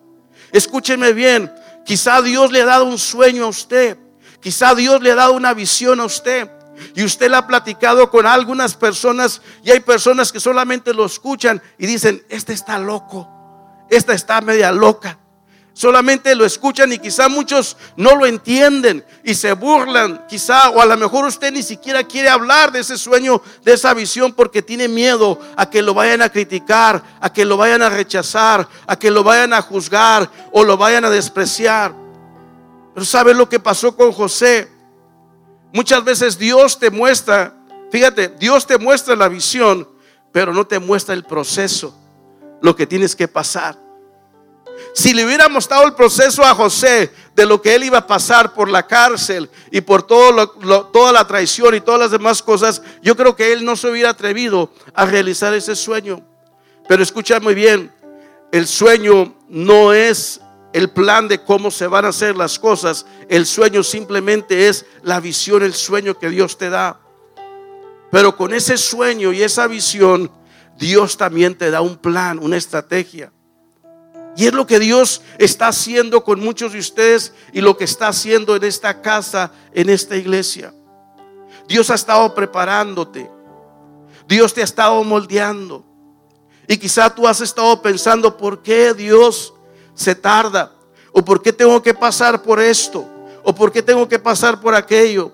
Escúcheme 0.51 1.13
bien, 1.13 1.53
quizá 1.85 2.23
Dios 2.23 2.51
le 2.51 2.63
ha 2.63 2.67
dado 2.67 2.87
un 2.87 2.99
sueño 2.99 3.45
a 3.45 3.49
usted, 3.49 3.99
quizá 4.41 4.75
Dios 4.75 5.03
le 5.03 5.11
ha 5.11 5.17
dado 5.17 5.35
una 5.35 5.53
visión 5.53 6.01
a 6.01 6.07
usted. 6.07 6.51
Y 6.95 7.05
usted 7.05 7.31
le 7.31 7.37
ha 7.37 7.47
platicado 7.47 8.11
con 8.11 8.27
algunas 8.27 8.75
personas 8.75 9.41
y 9.63 9.71
hay 9.71 9.81
personas 9.81 10.33
que 10.33 10.41
solamente 10.41 10.95
lo 10.95 11.07
escuchan 11.07 11.63
y 11.79 11.87
dicen, 11.87 12.25
este 12.29 12.53
está 12.53 12.79
loco, 12.79 13.29
esta 13.91 14.15
está 14.15 14.41
media 14.41 14.73
loca. 14.73 15.19
Solamente 15.79 16.35
lo 16.35 16.45
escuchan 16.45 16.93
y 16.93 16.99
quizá 16.99 17.29
muchos 17.29 17.77
no 17.97 18.17
lo 18.17 18.27
entienden 18.27 19.05
y 19.23 19.35
se 19.37 19.53
burlan, 19.53 20.27
quizá, 20.29 20.71
o 20.71 20.81
a 20.81 20.87
lo 20.87 20.97
mejor 20.97 21.25
usted 21.25 21.53
ni 21.53 21.63
siquiera 21.63 22.03
quiere 22.03 22.29
hablar 22.29 22.73
de 22.73 22.81
ese 22.81 22.99
sueño, 22.99 23.41
de 23.63 23.75
esa 23.75 23.95
visión, 23.95 24.33
porque 24.33 24.61
tiene 24.61 24.89
miedo 24.89 25.39
a 25.57 25.71
que 25.71 25.81
lo 25.81 25.95
vayan 25.95 26.21
a 26.21 26.31
criticar, 26.31 27.01
a 27.21 27.33
que 27.33 27.45
lo 27.45 27.57
vayan 27.57 27.83
a 27.83 27.91
rechazar, 27.91 28.69
a 28.89 28.97
que 28.97 29.13
lo 29.13 29.23
vayan 29.23 29.53
a 29.53 29.63
juzgar 29.63 30.29
o 30.51 30.65
lo 30.65 30.77
vayan 30.77 31.05
a 31.05 31.11
despreciar. 31.11 31.95
Pero 32.93 33.07
¿sabe 33.07 33.33
lo 33.33 33.49
que 33.49 33.61
pasó 33.61 33.95
con 33.95 34.11
José? 34.11 34.69
Muchas 35.73 36.03
veces 36.05 36.39
Dios 36.39 36.79
te 36.79 36.91
muestra, 36.91 37.55
fíjate, 37.91 38.29
Dios 38.29 38.67
te 38.67 38.79
muestra 38.79 39.15
la 39.15 39.29
visión, 39.29 39.89
pero 40.33 40.53
no 40.53 40.67
te 40.67 40.79
muestra 40.79 41.15
el 41.15 41.25
proceso, 41.25 41.95
lo 42.63 42.75
que 42.75 42.87
tienes 42.87 43.15
que 43.15 43.29
pasar. 43.29 43.79
Si 44.95 45.13
le 45.13 45.25
hubiera 45.25 45.49
mostrado 45.49 45.85
el 45.85 45.95
proceso 45.95 46.43
a 46.45 46.55
José 46.55 47.13
de 47.35 47.47
lo 47.47 47.61
que 47.61 47.75
él 47.75 47.85
iba 47.85 47.99
a 47.99 48.07
pasar 48.07 48.55
por 48.55 48.69
la 48.71 48.87
cárcel 48.87 49.51
y 49.71 49.81
por 49.81 50.05
toda 50.05 51.13
la 51.13 51.27
traición 51.27 51.75
y 51.75 51.81
todas 51.81 52.01
las 52.01 52.11
demás 52.11 52.43
cosas, 52.43 52.83
yo 53.03 53.17
creo 53.17 53.37
que 53.37 53.53
él 53.53 53.65
no 53.65 53.77
se 53.77 53.89
hubiera 53.89 54.11
atrevido 54.11 54.73
a 54.95 55.05
realizar 55.05 55.53
ese 55.55 55.77
sueño. 55.77 56.23
Pero 56.89 57.03
escucha 57.03 57.41
muy 57.41 57.55
bien, 57.55 57.93
el 58.53 58.67
sueño 58.67 59.35
no 59.49 59.93
es 59.93 60.41
el 60.73 60.91
plan 60.91 61.29
de 61.29 61.43
cómo 61.43 61.71
se 61.71 61.87
van 61.87 62.05
a 62.05 62.09
hacer 62.09 62.37
las 62.37 62.59
cosas. 62.59 63.07
El 63.29 63.47
sueño 63.47 63.83
simplemente 63.83 64.69
es 64.69 64.87
la 65.03 65.21
visión, 65.21 65.63
el 65.63 65.75
sueño 65.75 66.19
que 66.19 66.31
Dios 66.31 66.59
te 66.59 66.71
da. 66.71 67.01
Pero 68.11 68.37
con 68.37 68.55
ese 68.55 68.77
sueño 68.77 69.33
y 69.33 69.43
esa 69.43 69.67
visión, 69.67 70.31
Dios 70.79 71.17
también 71.17 71.57
te 71.57 71.71
da 71.71 71.81
un 71.81 71.97
plan, 71.97 72.39
una 72.39 72.57
estrategia. 72.57 73.33
Y 74.37 74.47
es 74.47 74.53
lo 74.53 74.67
que 74.67 74.79
Dios 74.79 75.23
está 75.39 75.69
haciendo 75.69 76.23
con 76.23 76.39
muchos 76.39 76.73
de 76.73 76.79
ustedes 76.79 77.33
y 77.53 77.61
lo 77.61 77.77
que 77.77 77.85
está 77.85 78.09
haciendo 78.09 78.55
en 78.55 78.65
esta 78.65 79.03
casa, 79.03 79.51
en 79.75 79.91
esta 79.91 80.17
iglesia. 80.17 80.73
Dios 81.67 81.91
ha 81.91 81.95
estado 81.95 82.35
preparándote. 82.35 83.29
Dios 84.29 84.55
te 84.55 84.61
ha 84.61 84.65
estado 84.65 85.03
moldeando. 85.03 85.85
Y 86.69 86.77
quizá 86.77 87.13
tú 87.13 87.27
has 87.27 87.41
estado 87.41 87.83
pensando, 87.83 88.37
¿por 88.37 88.63
qué 88.63 88.95
Dios 88.95 89.55
se 89.99 90.15
tarda? 90.15 90.73
¿O 91.13 91.25
por 91.25 91.43
qué 91.43 91.53
tengo 91.53 91.83
que 91.83 91.93
pasar 91.93 92.41
por 92.43 92.61
esto? 92.61 93.05
¿O 93.43 93.53
por 93.53 93.73
qué 93.73 93.83
tengo 93.83 94.09
que 94.09 94.19
pasar 94.19 94.61
por 94.61 94.75
aquello? 94.75 95.33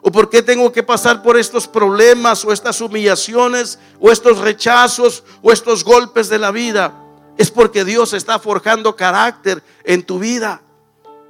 ¿O 0.00 0.12
por 0.12 0.30
qué 0.30 0.40
tengo 0.40 0.70
que 0.70 0.84
pasar 0.84 1.20
por 1.20 1.36
estos 1.36 1.66
problemas 1.66 2.44
o 2.44 2.52
estas 2.52 2.80
humillaciones 2.80 3.78
o 3.98 4.12
estos 4.12 4.38
rechazos 4.38 5.24
o 5.42 5.50
estos 5.50 5.82
golpes 5.82 6.28
de 6.28 6.38
la 6.38 6.52
vida? 6.52 6.94
Es 7.36 7.50
porque 7.50 7.84
Dios 7.84 8.12
está 8.12 8.38
forjando 8.38 8.94
carácter 8.94 9.62
en 9.82 10.04
tu 10.04 10.20
vida. 10.20 10.62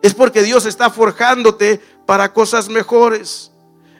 Es 0.02 0.12
porque 0.12 0.42
Dios 0.42 0.66
está 0.66 0.90
forjándote 0.90 1.80
para 2.04 2.34
cosas 2.34 2.68
mejores. 2.68 3.50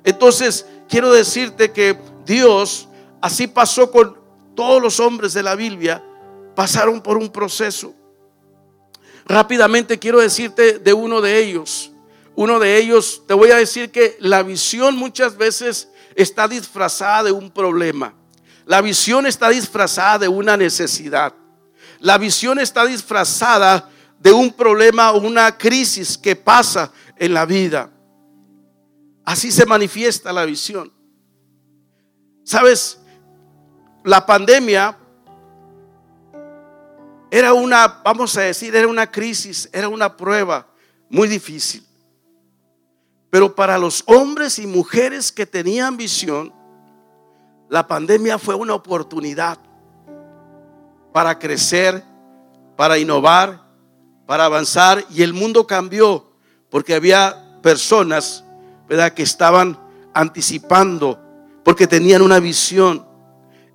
Entonces, 0.05 0.67
quiero 0.91 1.11
decirte 1.11 1.73
que 1.73 1.99
Dios 2.27 2.89
así 3.23 3.47
pasó 3.47 3.91
con 3.91 4.19
todos 4.55 4.83
los 4.83 5.01
hombres 5.01 5.33
de 5.33 5.43
la 5.43 5.55
Biblia, 5.55 6.05
pasaron 6.55 7.01
por 7.01 7.17
un 7.17 7.31
proceso. 7.31 7.95
Rápidamente 9.27 9.99
quiero 9.99 10.21
decirte 10.21 10.79
de 10.79 10.93
uno 10.93 11.21
de 11.21 11.39
ellos. 11.39 11.93
Uno 12.37 12.59
de 12.59 12.79
ellos, 12.79 13.23
te 13.27 13.35
voy 13.35 13.51
a 13.51 13.57
decir 13.57 13.91
que 13.91 14.17
la 14.21 14.43
visión 14.43 14.97
muchas 14.97 15.37
veces 15.37 15.89
está 16.17 16.49
disfrazada 16.49 17.25
de 17.25 17.33
un 17.33 17.51
problema. 17.51 18.15
La 18.67 18.81
visión 18.81 19.27
está 19.27 19.51
disfrazada 19.51 20.21
de 20.21 20.29
una 20.29 20.57
necesidad. 20.57 21.35
La 22.01 22.19
visión 22.19 22.59
está 22.59 22.85
disfrazada 22.85 23.89
de 24.19 24.33
un 24.33 24.53
problema 24.53 25.13
o 25.13 25.21
una 25.21 25.57
crisis 25.57 26.19
que 26.19 26.35
pasa 26.35 26.93
en 27.17 27.35
la 27.35 27.47
vida. 27.47 27.91
Así 29.25 29.53
se 29.53 29.65
manifiesta 29.65 30.33
la 30.33 30.45
visión. 30.45 30.93
Sabes, 32.43 32.99
la 34.05 34.27
pandemia 34.27 34.99
era 37.37 37.53
una, 37.53 38.01
vamos 38.05 38.37
a 38.37 38.43
decir, 38.43 38.77
era 38.77 38.87
una 38.87 39.11
crisis, 39.11 39.69
era 39.73 39.89
una 39.89 40.17
prueba 40.17 40.69
muy 41.11 41.27
difícil. 41.27 41.85
Pero 43.29 43.57
para 43.57 43.77
los 43.77 44.05
hombres 44.07 44.61
y 44.61 44.69
mujeres 44.69 45.33
que 45.33 45.45
tenían 45.45 45.97
visión, 45.97 46.53
la 47.69 47.89
pandemia 47.89 48.39
fue 48.39 48.55
una 48.55 48.75
oportunidad 48.75 49.59
para 51.13 51.37
crecer, 51.37 52.05
para 52.77 52.99
innovar, 52.99 53.65
para 54.27 54.45
avanzar 54.45 55.05
y 55.11 55.23
el 55.23 55.33
mundo 55.33 55.67
cambió 55.67 56.31
porque 56.71 56.95
había 56.95 57.59
personas, 57.65 58.45
¿verdad?, 58.89 59.13
que 59.13 59.25
estaban 59.25 59.77
anticipando 60.15 61.21
porque 61.65 61.89
tenían 61.89 62.23
una 62.23 62.39
visión. 62.39 63.05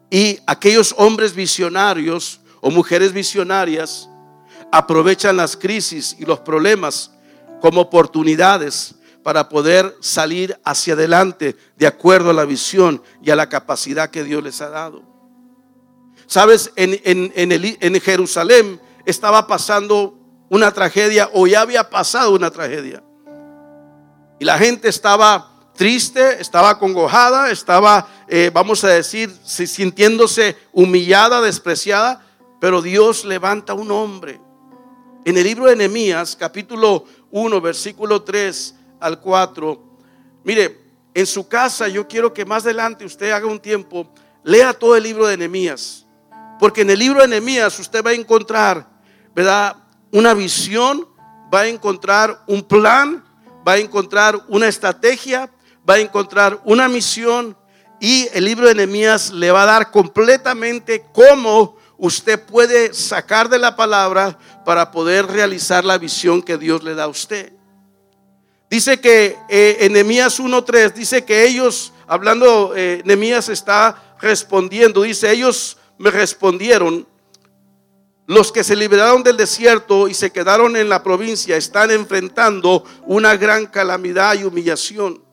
Y 0.10 0.40
aquellos 0.48 0.96
hombres 0.98 1.36
visionarios 1.36 2.39
o 2.62 2.72
mujeres 2.72 3.14
visionarias 3.14 4.10
aprovechan 4.72 5.38
las 5.38 5.56
crisis 5.56 6.16
y 6.20 6.26
los 6.26 6.40
problemas 6.40 7.12
como 7.62 7.82
oportunidades 7.82 8.96
para 9.24 9.50
poder 9.50 9.96
salir 10.00 10.60
hacia 10.64 10.94
adelante 10.94 11.56
de 11.76 11.88
acuerdo 11.88 12.30
a 12.30 12.34
la 12.34 12.46
visión 12.46 13.02
y 13.22 13.32
a 13.32 13.36
la 13.36 13.50
capacidad 13.50 14.10
que 14.10 14.24
Dios 14.24 14.44
les 14.44 14.62
ha 14.62 14.70
dado. 14.70 15.04
Sabes, 16.26 16.72
en, 16.76 17.00
en 17.04 18.02
Jerusalén 18.02 18.80
estaba 19.06 19.48
pasando 19.48 20.16
una 20.50 20.72
tragedia 20.72 21.30
o 21.34 21.48
ya 21.48 21.62
había 21.62 21.90
pasado 21.90 22.32
una 22.32 22.52
tragedia. 22.52 23.04
Y 24.40 24.46
la 24.46 24.58
gente 24.58 24.88
estaba 24.88 25.50
triste, 25.76 26.42
estaba 26.42 26.78
congojada, 26.78 27.52
estaba, 27.52 28.08
eh, 28.28 28.52
vamos 28.54 28.84
a 28.84 28.90
decir, 28.90 29.34
sintiéndose 29.44 30.58
humillada, 30.72 31.42
despreciada, 31.42 32.26
pero 32.60 32.82
Dios 32.82 33.26
levanta 33.26 33.74
un 33.74 33.92
hombre. 33.92 34.40
En 35.26 35.38
el 35.38 35.44
libro 35.44 35.66
de 35.66 35.76
Nehemías, 35.76 36.36
capítulo 36.36 37.06
1, 37.32 37.62
versículo 37.62 38.22
3 38.24 38.76
al 39.00 39.20
4, 39.20 39.84
mire, 40.44 40.90
en 41.14 41.26
su 41.26 41.48
casa 41.48 41.88
yo 41.88 42.08
quiero 42.08 42.34
que 42.34 42.46
más 42.46 42.64
adelante 42.64 43.06
usted 43.06 43.32
haga 43.32 43.48
un 43.48 43.60
tiempo, 43.60 44.12
lea 44.44 44.74
todo 44.74 44.96
el 44.96 45.04
libro 45.04 45.28
de 45.28 45.38
Nehemías, 45.38 46.06
porque 46.60 46.82
en 46.82 46.90
el 46.90 47.00
libro 47.00 47.22
de 47.22 47.28
Nehemías 47.28 47.80
usted 47.80 48.04
va 48.04 48.12
a 48.12 48.14
encontrar, 48.14 48.88
¿verdad? 49.36 49.76
Una 50.12 50.34
visión, 50.34 51.08
va 51.54 51.62
a 51.62 51.68
encontrar 51.68 52.44
un 52.48 52.64
plan, 52.64 53.24
va 53.68 53.74
a 53.74 53.78
encontrar 53.78 54.40
una 54.48 54.68
estrategia, 54.68 55.50
va 55.88 55.96
a 55.96 56.00
encontrar 56.00 56.62
una 56.66 56.88
misión 56.88 57.58
y 58.00 58.28
el 58.34 58.46
libro 58.46 58.68
de 58.68 58.76
Nehemías 58.76 59.32
le 59.32 59.52
va 59.52 59.64
a 59.64 59.66
dar 59.66 59.92
completamente 59.92 61.06
cómo 61.12 61.79
usted 62.00 62.42
puede 62.42 62.94
sacar 62.94 63.50
de 63.50 63.60
la 63.60 63.76
palabra 63.76 64.40
para 64.66 64.90
poder 64.90 65.28
realizar 65.28 65.86
la 65.86 65.98
visión 65.98 66.42
que 66.42 66.58
Dios 66.58 66.84
le 66.84 66.96
da 66.96 67.04
a 67.04 67.08
usted. 67.10 67.54
Dice 68.70 69.00
que 69.00 69.38
eh, 69.50 69.78
en 69.82 69.94
Nehemías 69.94 70.40
1.3 70.40 70.94
dice 70.94 71.26
que 71.26 71.46
ellos, 71.46 71.92
hablando, 72.08 72.74
eh, 72.76 73.04
está 73.50 74.16
respondiendo, 74.22 75.02
dice, 75.02 75.32
ellos 75.32 75.78
me 75.98 76.12
respondieron, 76.12 77.08
los 78.28 78.52
que 78.52 78.64
se 78.64 78.76
liberaron 78.76 79.24
del 79.24 79.38
desierto 79.38 80.08
y 80.08 80.14
se 80.14 80.32
quedaron 80.32 80.78
en 80.78 80.88
la 80.88 81.02
provincia 81.02 81.58
están 81.58 81.90
enfrentando 81.90 82.84
una 83.08 83.36
gran 83.36 83.66
calamidad 83.66 84.36
y 84.36 84.44
humillación. 84.44 85.24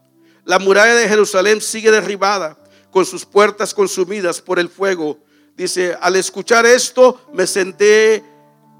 La 0.44 0.58
muralla 0.58 0.94
de 0.94 1.06
Jerusalén 1.06 1.60
sigue 1.60 1.90
derribada, 1.90 2.56
con 2.90 3.04
sus 3.04 3.26
puertas 3.26 3.74
consumidas 3.74 4.40
por 4.40 4.58
el 4.58 4.70
fuego. 4.70 5.18
Dice, 5.56 5.96
al 6.00 6.16
escuchar 6.16 6.66
esto 6.66 7.18
me 7.32 7.46
senté 7.46 8.22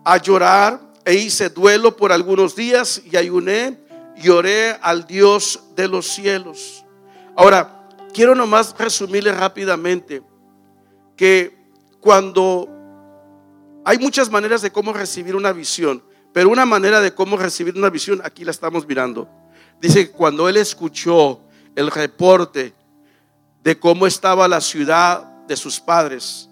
a 0.04 0.18
llorar 0.18 0.80
e 1.06 1.14
hice 1.14 1.48
duelo 1.48 1.96
por 1.96 2.12
algunos 2.12 2.54
días 2.54 3.00
y 3.10 3.16
ayuné 3.16 3.80
y 4.16 4.28
oré 4.28 4.72
al 4.82 5.06
Dios 5.06 5.62
de 5.74 5.88
los 5.88 6.06
cielos. 6.06 6.84
Ahora, 7.34 7.88
quiero 8.12 8.34
nomás 8.34 8.74
resumirle 8.78 9.32
rápidamente 9.32 10.22
que 11.16 11.56
cuando 12.00 12.68
hay 13.84 13.98
muchas 13.98 14.30
maneras 14.30 14.60
de 14.60 14.70
cómo 14.70 14.92
recibir 14.92 15.34
una 15.34 15.52
visión, 15.52 16.02
pero 16.34 16.50
una 16.50 16.66
manera 16.66 17.00
de 17.00 17.14
cómo 17.14 17.38
recibir 17.38 17.74
una 17.76 17.88
visión, 17.88 18.20
aquí 18.22 18.44
la 18.44 18.50
estamos 18.50 18.86
mirando. 18.86 19.28
Dice 19.80 20.08
que 20.08 20.12
cuando 20.12 20.46
él 20.46 20.58
escuchó 20.58 21.40
el 21.74 21.90
reporte 21.90 22.74
de 23.64 23.78
cómo 23.78 24.06
estaba 24.06 24.46
la 24.46 24.60
ciudad 24.60 25.22
de 25.46 25.56
sus 25.56 25.80
padres 25.80 26.45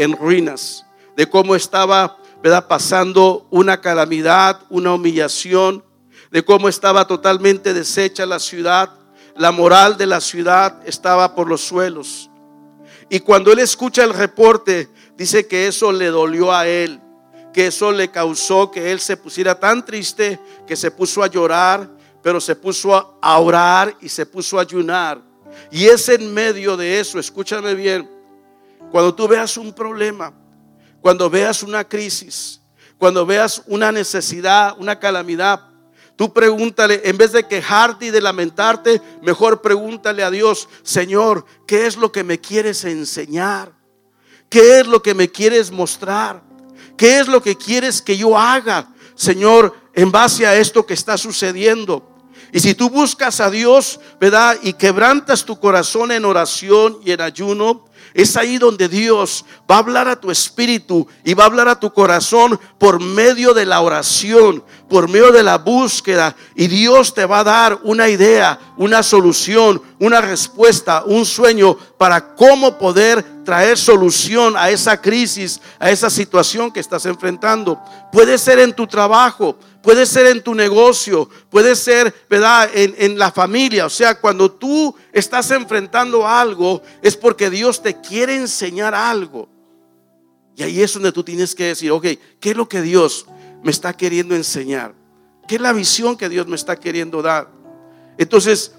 en 0.00 0.16
ruinas, 0.16 0.86
de 1.14 1.28
cómo 1.28 1.54
estaba 1.54 2.16
¿verdad? 2.42 2.66
pasando 2.66 3.46
una 3.50 3.82
calamidad, 3.82 4.60
una 4.70 4.94
humillación, 4.94 5.84
de 6.30 6.42
cómo 6.42 6.70
estaba 6.70 7.06
totalmente 7.06 7.74
deshecha 7.74 8.24
la 8.24 8.38
ciudad, 8.38 8.90
la 9.36 9.52
moral 9.52 9.98
de 9.98 10.06
la 10.06 10.22
ciudad 10.22 10.80
estaba 10.86 11.34
por 11.34 11.48
los 11.48 11.60
suelos. 11.60 12.30
Y 13.10 13.20
cuando 13.20 13.52
él 13.52 13.58
escucha 13.58 14.02
el 14.02 14.14
reporte, 14.14 14.88
dice 15.18 15.46
que 15.46 15.66
eso 15.66 15.92
le 15.92 16.06
dolió 16.06 16.50
a 16.50 16.66
él, 16.66 16.98
que 17.52 17.66
eso 17.66 17.92
le 17.92 18.10
causó 18.10 18.70
que 18.70 18.92
él 18.92 19.00
se 19.00 19.18
pusiera 19.18 19.60
tan 19.60 19.84
triste 19.84 20.40
que 20.66 20.76
se 20.76 20.90
puso 20.90 21.22
a 21.22 21.26
llorar, 21.26 21.90
pero 22.22 22.40
se 22.40 22.56
puso 22.56 23.18
a 23.20 23.38
orar 23.38 23.94
y 24.00 24.08
se 24.08 24.24
puso 24.24 24.58
a 24.58 24.62
ayunar. 24.62 25.20
Y 25.70 25.84
es 25.86 26.08
en 26.08 26.32
medio 26.32 26.78
de 26.78 27.00
eso, 27.00 27.18
escúchame 27.18 27.74
bien, 27.74 28.08
cuando 28.90 29.14
tú 29.14 29.28
veas 29.28 29.56
un 29.56 29.72
problema, 29.72 30.32
cuando 31.00 31.30
veas 31.30 31.62
una 31.62 31.88
crisis, 31.88 32.60
cuando 32.98 33.24
veas 33.24 33.62
una 33.66 33.90
necesidad, 33.92 34.76
una 34.78 34.98
calamidad, 34.98 35.68
tú 36.16 36.32
pregúntale, 36.32 37.00
en 37.04 37.16
vez 37.16 37.32
de 37.32 37.46
quejarte 37.46 38.06
y 38.06 38.10
de 38.10 38.20
lamentarte, 38.20 39.00
mejor 39.22 39.62
pregúntale 39.62 40.22
a 40.22 40.30
Dios, 40.30 40.68
Señor, 40.82 41.46
¿qué 41.66 41.86
es 41.86 41.96
lo 41.96 42.12
que 42.12 42.24
me 42.24 42.40
quieres 42.40 42.84
enseñar? 42.84 43.72
¿Qué 44.50 44.80
es 44.80 44.86
lo 44.86 45.02
que 45.02 45.14
me 45.14 45.30
quieres 45.30 45.70
mostrar? 45.70 46.42
¿Qué 46.96 47.20
es 47.20 47.28
lo 47.28 47.42
que 47.42 47.56
quieres 47.56 48.02
que 48.02 48.18
yo 48.18 48.36
haga, 48.36 48.92
Señor, 49.14 49.74
en 49.94 50.12
base 50.12 50.46
a 50.46 50.56
esto 50.56 50.84
que 50.84 50.94
está 50.94 51.16
sucediendo? 51.16 52.06
Y 52.52 52.60
si 52.60 52.74
tú 52.74 52.90
buscas 52.90 53.40
a 53.40 53.48
Dios, 53.48 54.00
¿verdad? 54.20 54.58
Y 54.62 54.72
quebrantas 54.72 55.44
tu 55.44 55.58
corazón 55.58 56.10
en 56.10 56.24
oración 56.24 56.98
y 57.04 57.12
en 57.12 57.20
ayuno, 57.20 57.86
es 58.14 58.36
ahí 58.36 58.58
donde 58.58 58.88
Dios 58.88 59.44
va 59.70 59.76
a 59.76 59.78
hablar 59.78 60.08
a 60.08 60.20
tu 60.20 60.30
espíritu 60.30 61.06
y 61.24 61.34
va 61.34 61.44
a 61.44 61.46
hablar 61.46 61.68
a 61.68 61.78
tu 61.78 61.92
corazón 61.92 62.58
por 62.78 63.00
medio 63.00 63.54
de 63.54 63.66
la 63.66 63.80
oración, 63.80 64.64
por 64.88 65.08
medio 65.08 65.30
de 65.32 65.42
la 65.42 65.58
búsqueda. 65.58 66.34
Y 66.54 66.66
Dios 66.66 67.14
te 67.14 67.24
va 67.24 67.40
a 67.40 67.44
dar 67.44 67.78
una 67.84 68.08
idea, 68.08 68.58
una 68.76 69.02
solución, 69.02 69.80
una 69.98 70.20
respuesta, 70.20 71.04
un 71.04 71.24
sueño 71.24 71.76
para 71.98 72.34
cómo 72.34 72.78
poder 72.78 73.24
traer 73.44 73.78
solución 73.78 74.56
a 74.56 74.70
esa 74.70 75.00
crisis, 75.00 75.60
a 75.78 75.90
esa 75.90 76.10
situación 76.10 76.70
que 76.70 76.80
estás 76.80 77.06
enfrentando. 77.06 77.78
Puede 78.12 78.38
ser 78.38 78.58
en 78.58 78.72
tu 78.72 78.86
trabajo, 78.86 79.56
puede 79.82 80.06
ser 80.06 80.26
en 80.26 80.42
tu 80.42 80.54
negocio, 80.54 81.28
puede 81.48 81.74
ser, 81.74 82.14
¿verdad?, 82.28 82.70
en, 82.74 82.94
en, 82.98 83.18
la 83.18 83.32
familia. 83.32 83.86
O 83.86 83.90
sea, 83.90 84.20
cuando 84.20 84.50
tú 84.50 84.94
estás 85.12 85.50
enfrentando 85.50 86.26
algo, 86.26 86.82
es 87.02 87.16
porque 87.16 87.50
Dios 87.50 87.82
te 87.82 88.00
quiere 88.00 88.36
enseñar 88.36 88.94
algo. 88.94 89.48
Y 90.56 90.62
ahí 90.62 90.82
es 90.82 90.92
donde 90.92 91.12
tú 91.12 91.24
tienes 91.24 91.54
que 91.54 91.64
decir, 91.64 91.90
ok, 91.90 92.06
¿qué 92.38 92.50
es 92.50 92.56
lo 92.56 92.68
que 92.68 92.82
Dios 92.82 93.26
me 93.62 93.70
está 93.70 93.96
queriendo 93.96 94.34
enseñar? 94.34 94.94
¿Qué 95.48 95.56
es 95.56 95.60
la 95.60 95.72
visión 95.72 96.16
que 96.16 96.28
Dios 96.28 96.46
me 96.46 96.56
está 96.56 96.76
queriendo 96.76 97.22
dar? 97.22 97.48
Entonces, 98.18 98.74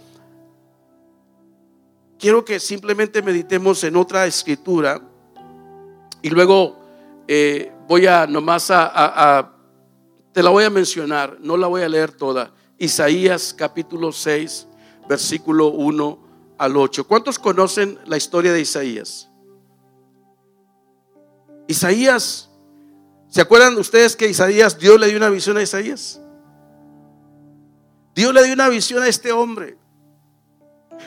quiero 2.19 2.45
que 2.45 2.59
simplemente 2.59 3.21
meditemos 3.21 3.83
en 3.83 3.95
otra 3.95 4.27
escritura 4.27 5.01
y 6.21 6.29
luego 6.29 6.79
eh, 7.27 7.71
voy 7.87 8.05
a 8.05 8.27
nomás 8.27 8.69
a, 8.69 8.91
a 8.93 9.50
te 10.33 10.41
la 10.41 10.49
voy 10.49 10.63
a 10.63 10.69
mencionar, 10.69 11.37
no 11.41 11.57
la 11.57 11.67
voy 11.67 11.81
a 11.81 11.89
leer 11.89 12.11
toda. 12.11 12.53
Isaías 12.77 13.53
capítulo 13.53 14.11
6, 14.11 14.67
versículo 15.07 15.67
1 15.67 16.19
al 16.57 16.77
8. 16.77 17.05
¿Cuántos 17.05 17.37
conocen 17.37 17.99
la 18.05 18.17
historia 18.17 18.53
de 18.53 18.61
Isaías? 18.61 19.29
Isaías, 21.67 22.49
¿se 23.27 23.41
acuerdan 23.41 23.77
ustedes 23.77 24.15
que 24.15 24.29
Isaías, 24.29 24.79
Dios 24.79 24.99
le 24.99 25.07
dio 25.07 25.17
una 25.17 25.29
visión 25.29 25.57
a 25.57 25.61
Isaías? 25.61 26.21
Dios 28.15 28.33
le 28.33 28.43
dio 28.43 28.53
una 28.53 28.69
visión 28.69 29.03
a 29.03 29.07
este 29.07 29.31
hombre. 29.31 29.77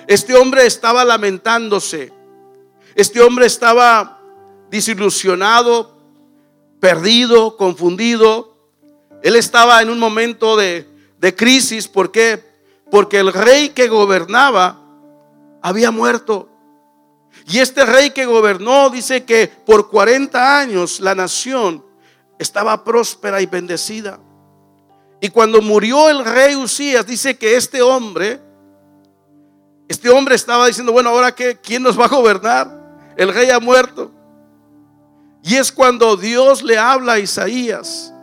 Este 0.07 0.35
hombre 0.35 0.67
estaba 0.67 1.05
lamentándose. 1.05 2.13
Este 2.95 3.21
hombre 3.21 3.47
estaba 3.47 4.21
desilusionado, 4.71 5.99
perdido, 6.79 7.57
confundido 7.57 8.54
él 9.25 9.37
estaba 9.37 9.81
en 9.81 9.89
un 9.89 9.99
momento 9.99 10.55
de, 10.55 10.87
crisis. 11.35 11.89
¿Por 11.89 12.13
qué? 12.13 12.45
Porque 12.91 13.19
el 13.19 13.33
rey 13.33 13.71
que 13.71 13.89
gobernaba 13.89 14.79
había 15.63 15.91
muerto. 15.91 16.51
Y 17.47 17.61
este 17.61 17.87
rey 17.87 18.11
que 18.11 18.27
gobernó 18.27 18.91
dice 18.91 19.25
que 19.25 19.49
por 19.49 19.89
40 19.89 20.59
años 20.59 21.01
la 21.01 21.15
nación 21.15 21.83
estaba 22.39 22.85
próspera 22.85 23.41
y 23.41 23.47
bendecida. 23.47 24.21
Y 25.23 25.31
cuando 25.31 25.63
murió 25.63 26.11
el 26.11 26.23
rey 26.23 26.55
Usías, 26.55 27.07
dice 27.07 27.39
que 27.39 27.57
este 27.57 27.81
hombre, 27.81 28.43
este 29.89 30.11
hombre 30.11 30.35
estaba 30.35 30.67
diciendo, 30.67 30.93
bueno, 30.93 31.09
ahora 31.09 31.35
qué, 31.35 31.59
¿quién 31.59 31.83
nos 31.83 31.99
va 31.99 32.05
a 32.05 32.09
gobernar? 32.09 33.15
El 33.17 33.33
rey 33.33 33.49
ha 33.49 33.59
muerto. 33.59 34.11
Y 35.43 35.55
es 35.55 35.73
cuando 35.73 36.15
Dios 36.19 36.63
le 36.63 36.77
habla 36.77 37.15
a 37.15 37.19
Isaías 37.19 38.14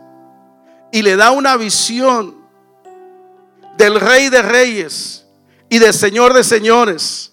y 0.92 1.02
le 1.02 1.16
da 1.16 1.30
una 1.30 1.56
visión 1.56 2.36
del 3.76 3.98
rey 3.98 4.28
de 4.28 4.42
reyes 4.42 5.26
y 5.68 5.78
del 5.78 5.94
señor 5.94 6.34
de 6.34 6.44
señores. 6.44 7.32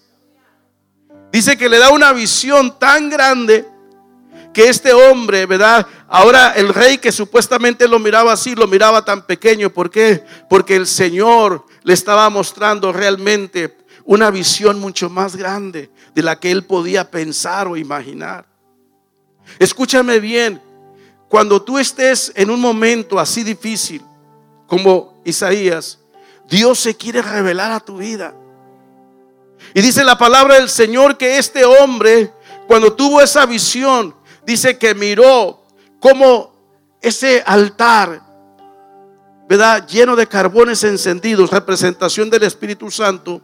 Dice 1.30 1.56
que 1.56 1.68
le 1.68 1.78
da 1.78 1.90
una 1.90 2.12
visión 2.12 2.78
tan 2.78 3.10
grande 3.10 3.66
que 4.52 4.68
este 4.68 4.92
hombre, 4.92 5.46
¿verdad? 5.46 5.86
Ahora 6.08 6.54
el 6.56 6.74
rey 6.74 6.98
que 6.98 7.12
supuestamente 7.12 7.86
lo 7.86 7.98
miraba 7.98 8.32
así, 8.32 8.54
lo 8.54 8.66
miraba 8.66 9.04
tan 9.04 9.26
pequeño. 9.26 9.70
¿Por 9.70 9.90
qué? 9.90 10.24
Porque 10.48 10.74
el 10.74 10.86
Señor 10.86 11.66
le 11.84 11.92
estaba 11.92 12.28
mostrando 12.30 12.92
realmente 12.92 13.76
una 14.04 14.30
visión 14.30 14.80
mucho 14.80 15.08
más 15.08 15.36
grande 15.36 15.90
de 16.14 16.22
la 16.22 16.40
que 16.40 16.50
él 16.50 16.64
podía 16.64 17.10
pensar 17.10 17.68
o 17.68 17.76
imaginar. 17.76 18.46
Escúchame 19.58 20.18
bien, 20.18 20.60
cuando 21.30 21.62
tú 21.62 21.78
estés 21.78 22.32
en 22.34 22.50
un 22.50 22.60
momento 22.60 23.20
así 23.20 23.44
difícil 23.44 24.02
como 24.66 25.22
Isaías, 25.24 26.00
Dios 26.48 26.80
se 26.80 26.96
quiere 26.96 27.22
revelar 27.22 27.70
a 27.70 27.78
tu 27.78 27.98
vida. 27.98 28.34
Y 29.72 29.80
dice 29.80 30.02
la 30.02 30.18
palabra 30.18 30.56
del 30.56 30.68
Señor 30.68 31.16
que 31.16 31.38
este 31.38 31.64
hombre, 31.64 32.32
cuando 32.66 32.94
tuvo 32.94 33.22
esa 33.22 33.46
visión, 33.46 34.12
dice 34.44 34.76
que 34.76 34.92
miró 34.92 35.62
como 36.00 36.52
ese 37.00 37.44
altar, 37.46 38.20
¿verdad? 39.48 39.86
Lleno 39.86 40.16
de 40.16 40.26
carbones 40.26 40.82
encendidos, 40.82 41.52
representación 41.52 42.28
del 42.28 42.42
Espíritu 42.42 42.90
Santo. 42.90 43.40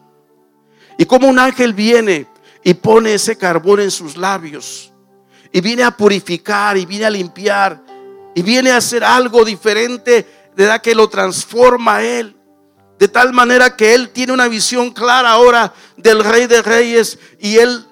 Y 0.99 1.05
como 1.05 1.29
un 1.29 1.39
ángel 1.39 1.73
viene 1.73 2.27
y 2.65 2.75
pone 2.75 3.15
ese 3.15 3.39
carbón 3.39 3.79
en 3.79 3.93
sus 3.93 4.17
labios 4.17 4.93
y 5.53 5.61
viene 5.61 5.83
a 5.83 5.97
purificar 5.97 6.77
y 6.77 6.87
viene 6.87 7.07
a 7.07 7.11
limpiar 7.11 7.83
y 8.35 8.43
viene 8.43 8.71
a 8.71 8.77
hacer 8.77 9.03
algo 9.03 9.45
diferente, 9.45 10.27
de 10.55 10.67
la 10.67 10.81
que 10.81 10.95
lo 10.95 11.09
transforma 11.09 11.97
a 11.97 12.05
él. 12.05 12.37
De 12.99 13.09
tal 13.09 13.33
manera 13.33 13.77
que 13.77 13.95
él 13.95 14.11
tiene 14.11 14.33
una 14.33 14.49
visión 14.49 14.91
clara 14.91 15.31
ahora 15.31 15.73
del 15.97 16.25
rey 16.25 16.47
de 16.47 16.63
reyes 16.63 17.19
y 17.39 17.59
él 17.59 17.87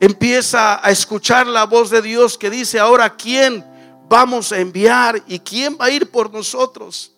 empieza 0.00 0.84
a 0.84 0.90
escuchar 0.90 1.46
la 1.46 1.64
voz 1.64 1.90
de 1.90 2.02
Dios 2.02 2.36
que 2.36 2.50
dice, 2.50 2.80
ahora 2.80 3.16
quién 3.16 3.64
vamos 4.08 4.52
a 4.52 4.58
enviar 4.58 5.22
y 5.28 5.38
quién 5.38 5.78
va 5.80 5.86
a 5.86 5.90
ir 5.90 6.10
por 6.10 6.32
nosotros. 6.32 7.12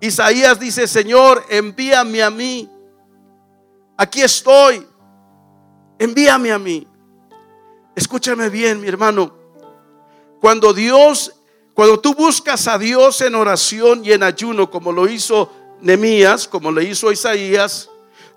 Isaías 0.00 0.58
dice, 0.58 0.88
Señor, 0.88 1.44
envíame 1.50 2.22
a 2.22 2.30
mí. 2.30 2.68
Aquí 3.96 4.22
estoy. 4.22 4.86
Envíame 5.98 6.50
a 6.50 6.58
mí. 6.58 6.88
Escúchame 8.00 8.48
bien, 8.48 8.80
mi 8.80 8.88
hermano. 8.88 9.30
Cuando 10.40 10.72
Dios, 10.72 11.34
cuando 11.74 12.00
tú 12.00 12.14
buscas 12.14 12.66
a 12.66 12.78
Dios 12.78 13.20
en 13.20 13.34
oración 13.34 14.00
y 14.06 14.12
en 14.12 14.22
ayuno, 14.22 14.70
como 14.70 14.90
lo 14.90 15.06
hizo 15.06 15.52
Nemías, 15.82 16.48
como 16.48 16.72
lo 16.72 16.80
hizo 16.80 17.12
Isaías, 17.12 17.90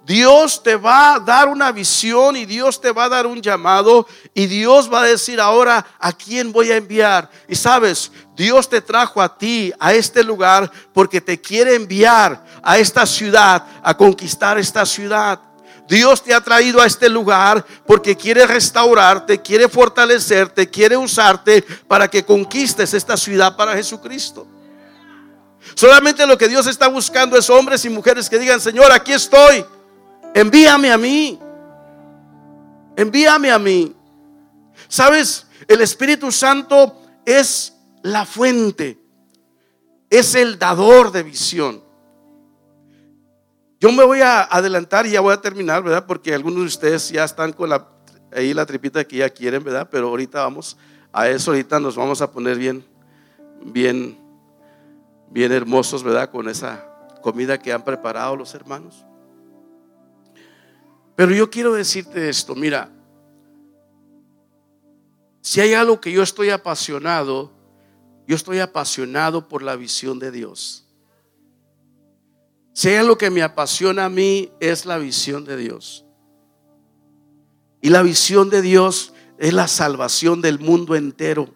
Dios 0.06 0.62
te 0.62 0.76
va 0.76 1.16
a 1.16 1.20
dar 1.22 1.48
una 1.48 1.72
visión 1.72 2.36
y 2.36 2.46
Dios 2.46 2.82
te 2.82 2.92
va 2.92 3.06
a 3.06 3.10
dar 3.10 3.26
un 3.26 3.42
llamado 3.42 4.06
y 4.34 4.48
Dios 4.48 4.92
va 4.92 5.04
a 5.04 5.06
decir 5.06 5.40
ahora 5.40 5.86
a 5.98 6.12
quién 6.12 6.52
voy 6.52 6.70
a 6.70 6.76
enviar. 6.76 7.32
Y 7.48 7.56
sabes, 7.56 8.12
Dios 8.36 8.68
te 8.68 8.82
trajo 8.82 9.22
a 9.22 9.38
ti, 9.38 9.72
a 9.80 9.94
este 9.94 10.26
lugar, 10.26 10.70
porque 10.92 11.22
te 11.22 11.40
quiere 11.40 11.76
enviar 11.76 12.44
a 12.62 12.78
esta 12.80 13.06
ciudad, 13.06 13.66
a 13.82 13.96
conquistar 13.96 14.58
esta 14.58 14.86
ciudad. 14.86 15.40
Dios 15.94 16.24
te 16.24 16.34
ha 16.34 16.42
traído 16.42 16.82
a 16.82 16.88
este 16.88 17.08
lugar 17.08 17.64
porque 17.86 18.18
quiere 18.18 18.48
restaurarte, 18.48 19.40
quiere 19.40 19.70
fortalecerte, 19.70 20.68
quiere 20.68 20.98
usarte 20.98 21.62
para 21.88 22.08
que 22.08 22.26
conquistes 22.26 22.96
esta 22.96 23.16
ciudad 23.16 23.56
para 23.56 23.76
Jesucristo. 23.76 24.48
Solamente 25.76 26.26
lo 26.26 26.36
que 26.36 26.50
Dios 26.50 26.66
está 26.66 26.88
buscando 26.88 27.38
es 27.38 27.48
hombres 27.48 27.86
y 27.86 27.90
mujeres 27.90 28.28
que 28.28 28.40
digan, 28.40 28.60
Señor, 28.60 28.92
aquí 28.92 29.14
estoy, 29.14 29.64
envíame 30.34 30.92
a 30.92 30.98
mí, 30.98 31.40
envíame 32.98 33.52
a 33.52 33.60
mí. 33.60 33.96
¿Sabes? 34.88 35.46
El 35.68 35.82
Espíritu 35.82 36.32
Santo 36.32 37.04
es 37.24 37.76
la 38.02 38.26
fuente, 38.26 38.98
es 40.10 40.34
el 40.34 40.58
dador 40.58 41.12
de 41.12 41.22
visión. 41.22 41.83
Yo 43.84 43.92
me 43.92 44.06
voy 44.06 44.22
a 44.22 44.44
adelantar 44.44 45.06
y 45.06 45.12
ya 45.12 45.20
voy 45.20 45.34
a 45.34 45.42
terminar, 45.42 45.84
¿verdad? 45.84 46.06
Porque 46.06 46.34
algunos 46.34 46.60
de 46.62 46.68
ustedes 46.68 47.10
ya 47.10 47.26
están 47.26 47.52
con 47.52 47.68
la, 47.68 47.86
ahí 48.32 48.54
la 48.54 48.66
tripita 48.66 49.04
que 49.04 49.18
ya 49.18 49.30
quieren, 49.30 49.62
¿verdad? 49.62 49.90
Pero 49.92 50.08
ahorita 50.08 50.42
vamos 50.42 50.78
a 51.12 51.28
eso, 51.28 51.52
ahorita 51.52 51.82
nos 51.82 51.98
vamos 51.98 52.22
a 52.22 52.32
poner 52.32 52.58
bien, 52.58 52.86
bien, 53.62 54.18
bien 55.30 55.52
hermosos, 55.52 56.02
¿verdad? 56.02 56.32
Con 56.32 56.48
esa 56.48 56.82
comida 57.22 57.60
que 57.60 57.74
han 57.74 57.84
preparado 57.84 58.38
los 58.38 58.56
hermanos. 58.56 59.04
Pero 61.18 61.34
yo 61.34 61.50
quiero 61.50 61.74
decirte 61.74 62.30
esto, 62.30 62.56
mira, 62.56 62.90
si 65.42 65.60
hay 65.60 65.74
algo 65.74 66.00
que 66.00 66.10
yo 66.10 66.24
estoy 66.24 66.52
apasionado, 66.52 67.52
yo 68.28 68.38
estoy 68.38 68.62
apasionado 68.62 69.50
por 69.50 69.62
la 69.62 69.76
visión 69.76 70.20
de 70.20 70.32
Dios. 70.32 70.83
Sea 72.74 73.04
lo 73.04 73.18
que 73.18 73.30
me 73.30 73.44
apasiona 73.44 74.06
a 74.06 74.10
mí 74.10 74.52
es 74.60 74.86
la 74.86 74.98
visión 74.98 75.46
de 75.46 75.58
Dios. 75.58 76.06
Y 77.82 77.90
la 77.90 78.02
visión 78.02 78.50
de 78.50 78.62
Dios 78.62 79.14
es 79.38 79.54
la 79.54 79.68
salvación 79.68 80.42
del 80.42 80.60
mundo 80.60 80.96
entero. 80.96 81.54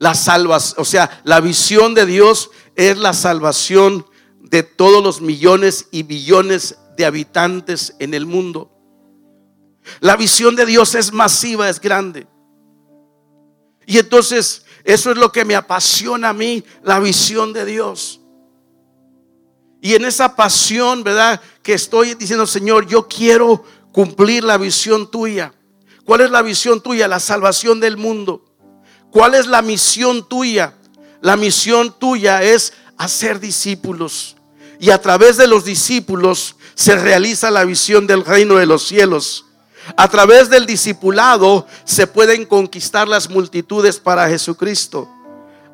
La 0.00 0.14
salvación, 0.14 0.80
o 0.80 0.84
sea, 0.84 1.22
la 1.24 1.40
visión 1.40 1.94
de 1.94 2.06
Dios 2.06 2.50
es 2.74 2.98
la 2.98 3.12
salvación 3.12 4.04
de 4.40 4.62
todos 4.62 5.02
los 5.02 5.20
millones 5.20 5.86
y 5.92 6.02
billones 6.02 6.76
de 6.96 7.06
habitantes 7.06 7.94
en 8.00 8.14
el 8.14 8.26
mundo. 8.26 8.70
La 10.00 10.16
visión 10.16 10.56
de 10.56 10.66
Dios 10.66 10.94
es 10.94 11.12
masiva, 11.12 11.68
es 11.68 11.80
grande. 11.80 12.26
Y 13.86 13.98
entonces 13.98 14.64
eso 14.82 15.10
es 15.10 15.16
lo 15.16 15.30
que 15.30 15.44
me 15.44 15.54
apasiona 15.54 16.30
a 16.30 16.34
mí, 16.34 16.64
la 16.82 16.98
visión 16.98 17.52
de 17.52 17.64
Dios. 17.64 18.20
Y 19.84 19.94
en 19.94 20.06
esa 20.06 20.34
pasión, 20.34 21.04
¿verdad? 21.04 21.42
Que 21.62 21.74
estoy 21.74 22.14
diciendo, 22.14 22.46
Señor, 22.46 22.86
yo 22.86 23.06
quiero 23.06 23.62
cumplir 23.92 24.42
la 24.42 24.56
visión 24.56 25.10
tuya. 25.10 25.52
¿Cuál 26.06 26.22
es 26.22 26.30
la 26.30 26.40
visión 26.40 26.80
tuya? 26.80 27.06
La 27.06 27.20
salvación 27.20 27.80
del 27.80 27.98
mundo. 27.98 28.42
¿Cuál 29.10 29.34
es 29.34 29.46
la 29.46 29.60
misión 29.60 30.26
tuya? 30.26 30.72
La 31.20 31.36
misión 31.36 31.94
tuya 31.98 32.42
es 32.42 32.72
hacer 32.96 33.40
discípulos. 33.40 34.36
Y 34.80 34.88
a 34.88 35.02
través 35.02 35.36
de 35.36 35.48
los 35.48 35.66
discípulos 35.66 36.56
se 36.74 36.96
realiza 36.96 37.50
la 37.50 37.64
visión 37.64 38.06
del 38.06 38.24
reino 38.24 38.54
de 38.54 38.64
los 38.64 38.86
cielos. 38.86 39.44
A 39.98 40.08
través 40.08 40.48
del 40.48 40.64
discipulado 40.64 41.66
se 41.84 42.06
pueden 42.06 42.46
conquistar 42.46 43.06
las 43.06 43.28
multitudes 43.28 44.00
para 44.00 44.30
Jesucristo. 44.30 45.10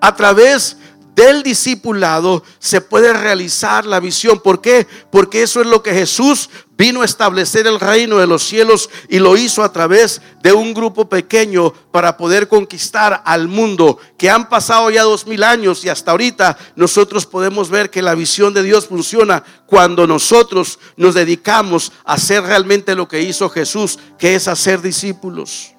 A 0.01 0.17
través 0.17 0.79
del 1.15 1.43
discipulado 1.43 2.43
se 2.59 2.81
puede 2.81 3.13
realizar 3.13 3.85
la 3.85 4.01
visión. 4.01 4.41
¿Por 4.41 4.61
qué? 4.61 4.87
Porque 5.11 5.43
eso 5.43 5.61
es 5.61 5.67
lo 5.67 5.83
que 5.83 5.93
Jesús 5.93 6.49
vino 6.77 7.03
a 7.03 7.05
establecer 7.05 7.67
el 7.67 7.79
reino 7.79 8.17
de 8.19 8.27
los 8.27 8.43
cielos 8.43 8.89
y 9.09 9.19
lo 9.19 9.37
hizo 9.37 9.63
a 9.63 9.71
través 9.71 10.23
de 10.43 10.55
un 10.55 10.73
grupo 10.73 11.11
pequeño 11.11 11.75
para 11.91 12.17
poder 12.17 12.49
conquistar 12.49 13.23
al 13.27 13.49
mundo, 13.49 13.99
que 14.17 14.31
han 14.31 14.49
pasado 14.49 14.89
ya 14.91 15.03
dos 15.03 15.27
mil 15.27 15.43
años 15.43 15.85
y 15.85 15.91
hasta 15.91 16.13
ahorita 16.13 16.57
nosotros 16.77 17.27
podemos 17.27 17.69
ver 17.69 17.91
que 17.91 18.01
la 18.01 18.15
visión 18.15 18.55
de 18.55 18.63
Dios 18.63 18.87
funciona 18.87 19.45
cuando 19.67 20.07
nosotros 20.07 20.79
nos 20.97 21.15
dedicamos 21.15 21.93
a 22.05 22.15
hacer 22.15 22.45
realmente 22.45 22.95
lo 22.95 23.09
que 23.09 23.21
hizo 23.21 23.51
Jesús, 23.51 23.99
que 24.19 24.35
es 24.35 24.49
hacer 24.49 24.81
discípulos. 24.81 25.75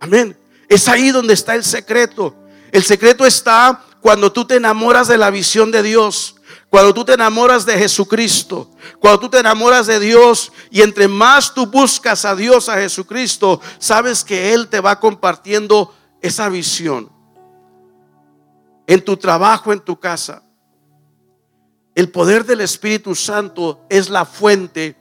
Amén. 0.00 0.36
Es 0.68 0.88
ahí 0.88 1.10
donde 1.10 1.34
está 1.34 1.54
el 1.54 1.62
secreto. 1.62 2.34
El 2.72 2.84
secreto 2.84 3.26
está 3.26 3.84
cuando 4.00 4.32
tú 4.32 4.44
te 4.44 4.56
enamoras 4.56 5.08
de 5.08 5.18
la 5.18 5.30
visión 5.30 5.70
de 5.70 5.82
Dios. 5.82 6.36
Cuando 6.68 6.94
tú 6.94 7.04
te 7.04 7.14
enamoras 7.14 7.66
de 7.66 7.76
Jesucristo, 7.76 8.70
cuando 9.00 9.20
tú 9.20 9.28
te 9.30 9.40
enamoras 9.40 9.88
de 9.88 9.98
Dios 9.98 10.52
y 10.70 10.82
entre 10.82 11.08
más 11.08 11.52
tú 11.52 11.66
buscas 11.66 12.24
a 12.24 12.36
Dios, 12.36 12.68
a 12.68 12.76
Jesucristo, 12.76 13.60
sabes 13.78 14.22
que 14.22 14.52
Él 14.52 14.68
te 14.68 14.80
va 14.80 15.00
compartiendo 15.00 15.92
esa 16.22 16.48
visión. 16.48 17.10
En 18.86 19.04
tu 19.04 19.16
trabajo, 19.16 19.72
en 19.72 19.80
tu 19.80 19.98
casa. 19.98 20.44
El 21.96 22.10
poder 22.10 22.44
del 22.44 22.60
Espíritu 22.60 23.16
Santo 23.16 23.84
es 23.88 24.08
la 24.08 24.24
fuente 24.24 24.96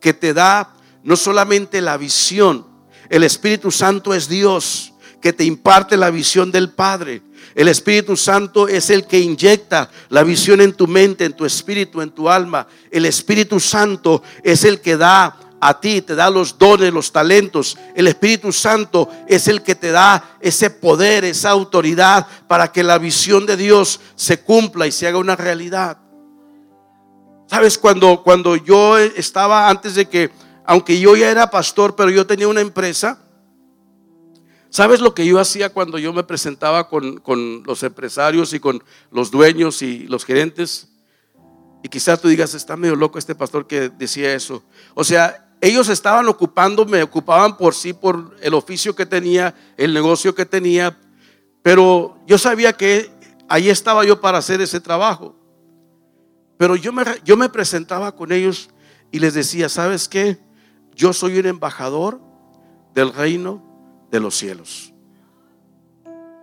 que 0.00 0.14
te 0.14 0.32
da 0.32 0.74
no 1.02 1.16
solamente 1.16 1.82
la 1.82 1.96
visión, 1.98 2.66
el 3.10 3.24
Espíritu 3.24 3.70
Santo 3.70 4.14
es 4.14 4.28
Dios 4.28 4.89
que 5.20 5.32
te 5.32 5.44
imparte 5.44 5.96
la 5.96 6.10
visión 6.10 6.50
del 6.50 6.70
Padre. 6.70 7.22
El 7.54 7.68
Espíritu 7.68 8.16
Santo 8.16 8.68
es 8.68 8.90
el 8.90 9.06
que 9.06 9.18
inyecta 9.18 9.90
la 10.08 10.22
visión 10.22 10.60
en 10.60 10.72
tu 10.72 10.86
mente, 10.86 11.24
en 11.24 11.32
tu 11.32 11.44
espíritu, 11.44 12.00
en 12.00 12.10
tu 12.10 12.28
alma. 12.28 12.66
El 12.90 13.06
Espíritu 13.06 13.58
Santo 13.58 14.22
es 14.42 14.64
el 14.64 14.80
que 14.80 14.96
da 14.96 15.36
a 15.60 15.78
ti, 15.78 16.00
te 16.00 16.14
da 16.14 16.30
los 16.30 16.56
dones, 16.58 16.92
los 16.92 17.12
talentos. 17.12 17.76
El 17.94 18.08
Espíritu 18.08 18.52
Santo 18.52 19.08
es 19.28 19.46
el 19.46 19.62
que 19.62 19.74
te 19.74 19.90
da 19.90 20.36
ese 20.40 20.70
poder, 20.70 21.24
esa 21.24 21.50
autoridad 21.50 22.26
para 22.48 22.72
que 22.72 22.82
la 22.82 22.98
visión 22.98 23.44
de 23.46 23.56
Dios 23.56 24.00
se 24.14 24.40
cumpla 24.40 24.86
y 24.86 24.92
se 24.92 25.06
haga 25.06 25.18
una 25.18 25.36
realidad. 25.36 25.98
Sabes, 27.46 27.76
cuando, 27.76 28.22
cuando 28.22 28.56
yo 28.56 28.96
estaba 28.96 29.68
antes 29.68 29.96
de 29.96 30.08
que, 30.08 30.30
aunque 30.64 30.98
yo 30.98 31.16
ya 31.16 31.30
era 31.30 31.50
pastor, 31.50 31.96
pero 31.96 32.08
yo 32.08 32.26
tenía 32.26 32.48
una 32.48 32.60
empresa, 32.60 33.18
¿Sabes 34.70 35.00
lo 35.00 35.14
que 35.14 35.26
yo 35.26 35.40
hacía 35.40 35.72
cuando 35.72 35.98
yo 35.98 36.12
me 36.12 36.22
presentaba 36.22 36.88
con, 36.88 37.20
los 37.66 37.82
empresarios 37.82 38.54
y 38.54 38.60
con 38.60 38.82
los 39.10 39.32
dueños 39.32 39.82
y 39.82 40.06
los 40.06 40.24
gerentes? 40.24 40.88
Y 41.82 41.88
quizás 41.88 42.20
tú 42.20 42.28
digas, 42.28 42.54
está 42.54 42.76
medio 42.76 42.94
loco 42.94 43.18
este 43.18 43.34
pastor 43.34 43.66
que 43.66 43.88
decía 43.88 44.32
eso. 44.32 44.62
O 44.94 45.02
sea, 45.02 45.56
ellos 45.60 45.88
estaban 45.88 46.28
ocupando, 46.28 46.86
me 46.86 47.02
ocupaban 47.02 47.56
por 47.56 47.74
sí, 47.74 47.92
por 47.92 48.36
el 48.40 48.54
oficio 48.54 48.94
que 48.94 49.06
tenía, 49.06 49.56
el 49.76 49.92
negocio 49.92 50.36
que 50.36 50.46
tenía, 50.46 50.96
pero 51.62 52.16
yo 52.28 52.38
sabía 52.38 52.72
que 52.72 53.10
ahí 53.48 53.70
estaba 53.70 54.04
yo 54.04 54.20
para 54.20 54.38
hacer 54.38 54.60
ese 54.60 54.78
trabajo. 54.80 55.34
Pero 56.58 56.76
yo 56.76 56.92
me, 56.92 57.02
yo 57.24 57.36
me 57.36 57.48
presentaba 57.48 58.14
con 58.14 58.30
ellos 58.30 58.70
y 59.10 59.18
les 59.18 59.34
decía, 59.34 59.68
¿sabes 59.68 60.08
qué? 60.08 60.38
Yo 60.94 61.12
soy 61.12 61.38
un 61.40 61.46
embajador 61.46 62.20
del 62.94 63.12
reino 63.12 63.69
de 64.10 64.20
los 64.20 64.36
cielos. 64.36 64.92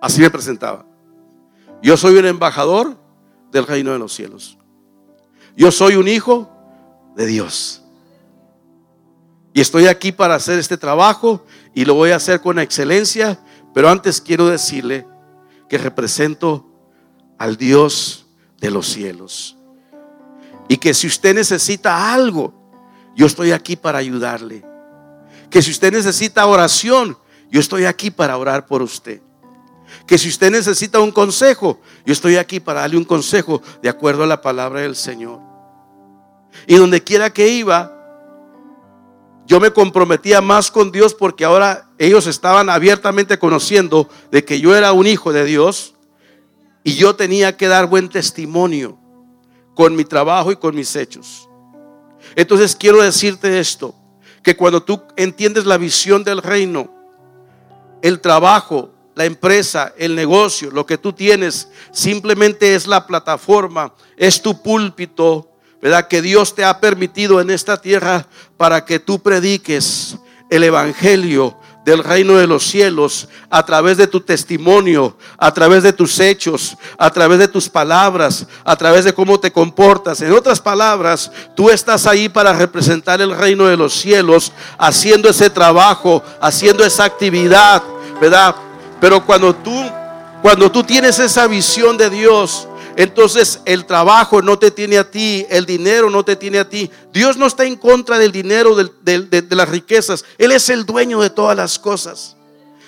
Así 0.02 0.22
me 0.22 0.30
presentaba. 0.30 0.86
Yo 1.82 1.98
soy 1.98 2.18
un 2.18 2.26
embajador 2.26 2.98
del 3.52 3.66
reino 3.66 3.92
de 3.92 4.00
los 4.00 4.14
cielos. 4.14 4.58
Yo 5.56 5.72
soy 5.72 5.96
un 5.96 6.08
hijo 6.08 6.50
de 7.16 7.26
Dios. 7.26 7.84
Y 9.54 9.62
estoy 9.62 9.88
aquí 9.88 10.12
para 10.12 10.36
hacer 10.36 10.60
este 10.60 10.78
trabajo 10.78 11.44
y 11.74 11.86
lo 11.86 11.96
voy 11.96 12.12
a 12.12 12.18
hacer 12.18 12.42
con 12.42 12.60
excelencia, 12.60 13.40
pero 13.74 13.90
antes 13.90 14.22
quiero 14.22 14.48
decirle 14.48 15.08
que 15.68 15.78
represento 15.78 16.68
al 17.38 17.58
Dios 17.58 18.28
de 18.60 18.70
los 18.70 18.88
cielos. 18.88 19.58
Y 20.68 20.78
que 20.78 20.94
si 20.94 21.08
usted 21.08 21.34
necesita 21.34 22.14
algo, 22.14 22.54
yo 23.16 23.26
estoy 23.26 23.52
aquí 23.52 23.76
para 23.76 23.98
ayudarle. 23.98 24.64
Que 25.50 25.62
si 25.62 25.72
usted 25.72 25.92
necesita 25.92 26.46
oración, 26.46 27.18
yo 27.50 27.60
estoy 27.60 27.86
aquí 27.86 28.12
para 28.12 28.38
orar 28.38 28.66
por 28.66 28.82
usted. 28.82 29.22
Que 30.06 30.18
si 30.18 30.30
usted 30.30 30.52
necesita 30.52 31.00
un 31.00 31.12
consejo, 31.12 31.80
yo 32.06 32.14
estoy 32.14 32.36
aquí 32.38 32.60
para 32.60 32.82
darle 32.82 32.98
un 32.98 33.06
consejo 33.06 33.62
de 33.82 33.90
acuerdo 33.90 34.24
a 34.24 34.28
la 34.28 34.42
palabra 34.42 34.82
del 34.82 34.96
Señor. 34.96 35.40
Y 36.66 36.76
donde 36.76 37.04
quiera 37.04 37.32
que 37.32 37.48
iba, 37.48 37.94
yo 39.46 39.60
me 39.60 39.72
comprometía 39.72 40.42
más 40.42 40.70
con 40.70 40.92
Dios 40.92 41.14
porque 41.14 41.46
ahora 41.46 41.90
ellos 41.98 42.28
estaban 42.28 42.70
abiertamente 42.70 43.40
conociendo 43.40 44.10
de 44.30 44.44
que 44.44 44.60
yo 44.60 44.76
era 44.76 44.92
un 44.92 45.08
hijo 45.08 45.32
de 45.32 45.46
Dios 45.46 45.96
y 46.84 46.96
yo 46.96 47.16
tenía 47.16 47.56
que 47.56 47.68
dar 47.68 47.88
buen 47.88 48.10
testimonio 48.10 49.00
con 49.74 49.96
mi 49.96 50.04
trabajo 50.04 50.52
y 50.52 50.58
con 50.58 50.76
mis 50.76 50.96
hechos. 50.96 51.48
Entonces 52.36 52.76
quiero 52.76 53.02
decirte 53.02 53.60
esto, 53.60 53.96
que 54.44 54.56
cuando 54.56 54.84
tú 54.84 55.02
entiendes 55.16 55.66
la 55.66 55.78
visión 55.78 56.24
del 56.24 56.42
reino, 56.42 56.97
el 58.02 58.20
trabajo, 58.20 58.92
la 59.16 59.26
empresa, 59.26 59.94
el 59.98 60.16
negocio, 60.16 60.70
lo 60.72 60.86
que 60.86 60.98
tú 60.98 61.14
tienes, 61.14 61.70
simplemente 61.92 62.76
es 62.76 62.86
la 62.88 63.08
plataforma, 63.08 63.94
es 64.16 64.42
tu 64.42 64.62
púlpito, 64.62 65.50
¿verdad? 65.82 66.08
Que 66.08 66.22
Dios 66.22 66.54
te 66.54 66.64
ha 66.64 66.80
permitido 66.80 67.42
en 67.42 67.50
esta 67.50 67.82
tierra 67.82 68.28
para 68.58 68.86
que 68.86 69.00
tú 69.00 69.20
prediques 69.20 70.18
el 70.50 70.64
Evangelio 70.64 71.58
del 71.88 72.04
reino 72.04 72.36
de 72.36 72.48
los 72.48 72.66
cielos 72.66 73.30
a 73.50 73.66
través 73.66 73.96
de 73.96 74.08
tu 74.08 74.20
testimonio, 74.20 75.16
a 75.38 75.54
través 75.54 75.84
de 75.84 75.94
tus 75.94 76.20
hechos, 76.20 76.76
a 76.98 77.10
través 77.10 77.40
de 77.40 77.48
tus 77.48 77.70
palabras, 77.70 78.46
a 78.66 78.76
través 78.76 79.06
de 79.06 79.14
cómo 79.14 79.40
te 79.40 79.54
comportas. 79.54 80.20
En 80.20 80.34
otras 80.34 80.60
palabras, 80.60 81.32
tú 81.56 81.70
estás 81.70 82.06
ahí 82.06 82.28
para 82.28 82.52
representar 82.52 83.22
el 83.22 83.34
reino 83.34 83.68
de 83.68 83.78
los 83.78 83.94
cielos, 83.94 84.52
haciendo 84.78 85.30
ese 85.30 85.50
trabajo, 85.50 86.22
haciendo 86.42 86.84
esa 86.84 87.06
actividad, 87.06 87.82
¿verdad? 88.20 88.54
Pero 89.00 89.26
cuando 89.26 89.56
tú 89.56 89.90
cuando 90.42 90.70
tú 90.70 90.84
tienes 90.84 91.18
esa 91.20 91.48
visión 91.48 91.98
de 91.98 92.10
Dios, 92.10 92.68
entonces 92.98 93.62
el 93.66 93.86
trabajo 93.86 94.42
no 94.42 94.58
te 94.58 94.72
tiene 94.72 94.98
a 94.98 95.12
ti, 95.12 95.46
el 95.52 95.68
dinero 95.68 96.10
no 96.10 96.26
te 96.26 96.36
tiene 96.36 96.58
a 96.58 96.68
ti. 96.68 96.90
Dios 97.14 97.38
no 97.38 97.46
está 97.46 97.64
en 97.64 97.76
contra 97.76 98.18
del 98.18 98.32
dinero, 98.32 98.76
de, 98.76 99.46
las 99.52 99.70
riquezas. 99.70 100.26
Él 100.40 100.52
es 100.52 100.68
el 100.70 100.84
dueño 100.84 101.22
de 101.22 101.30
todas 101.30 101.56
las 101.56 101.78
cosas. 101.78 102.36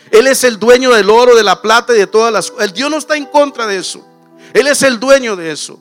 Él 0.10 0.26
es 0.26 0.44
el 0.44 0.58
dueño 0.58 0.90
del 0.96 1.12
oro, 1.12 1.36
de 1.36 1.44
la 1.44 1.62
plata 1.62 1.94
y 1.96 2.00
de 2.00 2.08
todas 2.08 2.34
las 2.34 2.50
cosas. 2.50 2.74
Dios 2.74 2.90
no 2.90 2.98
está 2.98 3.18
en 3.18 3.28
contra 3.28 3.68
de 3.68 3.78
eso. 3.78 4.04
Él 4.52 4.66
es 4.66 4.82
el 4.82 5.00
dueño 5.00 5.36
de 5.36 5.52
eso. 5.52 5.80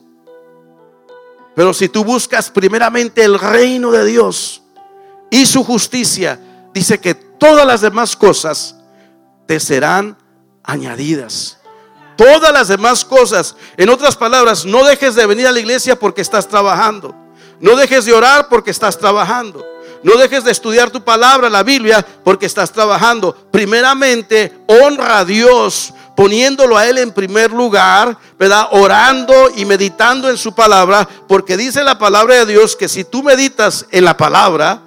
Pero 1.55 1.73
si 1.73 1.89
tú 1.89 2.03
buscas 2.03 2.51
primeramente 2.51 3.23
el 3.23 3.39
reino 3.39 3.89
de 3.89 4.05
Dios 4.05 4.61
y 5.31 5.47
su 5.47 5.63
justicia, 5.63 6.39
dice 6.71 6.99
que 6.99 7.15
todas 7.15 7.65
las 7.65 7.81
demás 7.81 8.15
cosas 8.15 8.75
te 9.47 9.59
serán 9.59 10.15
añadidas 10.61 11.58
todas 12.19 12.51
las 12.51 12.67
demás 12.67 13.05
cosas. 13.05 13.55
En 13.77 13.87
otras 13.87 14.17
palabras, 14.17 14.65
no 14.65 14.83
dejes 14.83 15.15
de 15.15 15.25
venir 15.25 15.47
a 15.47 15.53
la 15.53 15.59
iglesia 15.59 15.97
porque 15.97 16.21
estás 16.21 16.49
trabajando. 16.49 17.15
No 17.61 17.77
dejes 17.77 18.03
de 18.03 18.11
orar 18.11 18.49
porque 18.49 18.71
estás 18.71 18.97
trabajando. 18.97 19.65
No 20.03 20.17
dejes 20.17 20.43
de 20.43 20.51
estudiar 20.51 20.91
tu 20.91 21.01
palabra, 21.01 21.49
la 21.49 21.63
Biblia, 21.63 22.05
porque 22.25 22.45
estás 22.45 22.73
trabajando. 22.73 23.33
Primeramente, 23.51 24.53
honra 24.67 25.19
a 25.19 25.25
Dios 25.25 25.93
poniéndolo 26.13 26.77
a 26.77 26.85
Él 26.85 26.97
en 26.97 27.13
primer 27.13 27.51
lugar, 27.51 28.17
¿verdad? 28.37 28.67
Orando 28.71 29.49
y 29.55 29.63
meditando 29.63 30.29
en 30.29 30.37
su 30.37 30.53
palabra, 30.53 31.07
porque 31.29 31.55
dice 31.55 31.85
la 31.85 31.97
palabra 31.97 32.35
de 32.35 32.45
Dios 32.45 32.75
que 32.75 32.89
si 32.89 33.05
tú 33.05 33.23
meditas 33.23 33.85
en 33.91 34.03
la 34.03 34.17
palabra, 34.17 34.81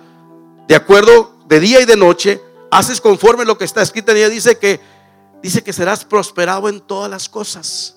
de 0.68 0.74
acuerdo 0.74 1.32
de 1.46 1.60
día 1.60 1.80
y 1.80 1.86
de 1.86 1.96
noche, 1.96 2.42
haces 2.70 3.00
conforme 3.00 3.46
lo 3.46 3.56
que 3.56 3.64
está 3.64 3.80
escrito 3.80 4.10
en 4.12 4.18
ella, 4.18 4.28
dice 4.28 4.58
que, 4.58 4.80
dice 5.42 5.62
que 5.62 5.72
serás 5.72 6.04
prosperado 6.04 6.68
en 6.68 6.80
todas 6.80 7.10
las 7.10 7.28
cosas 7.28 7.96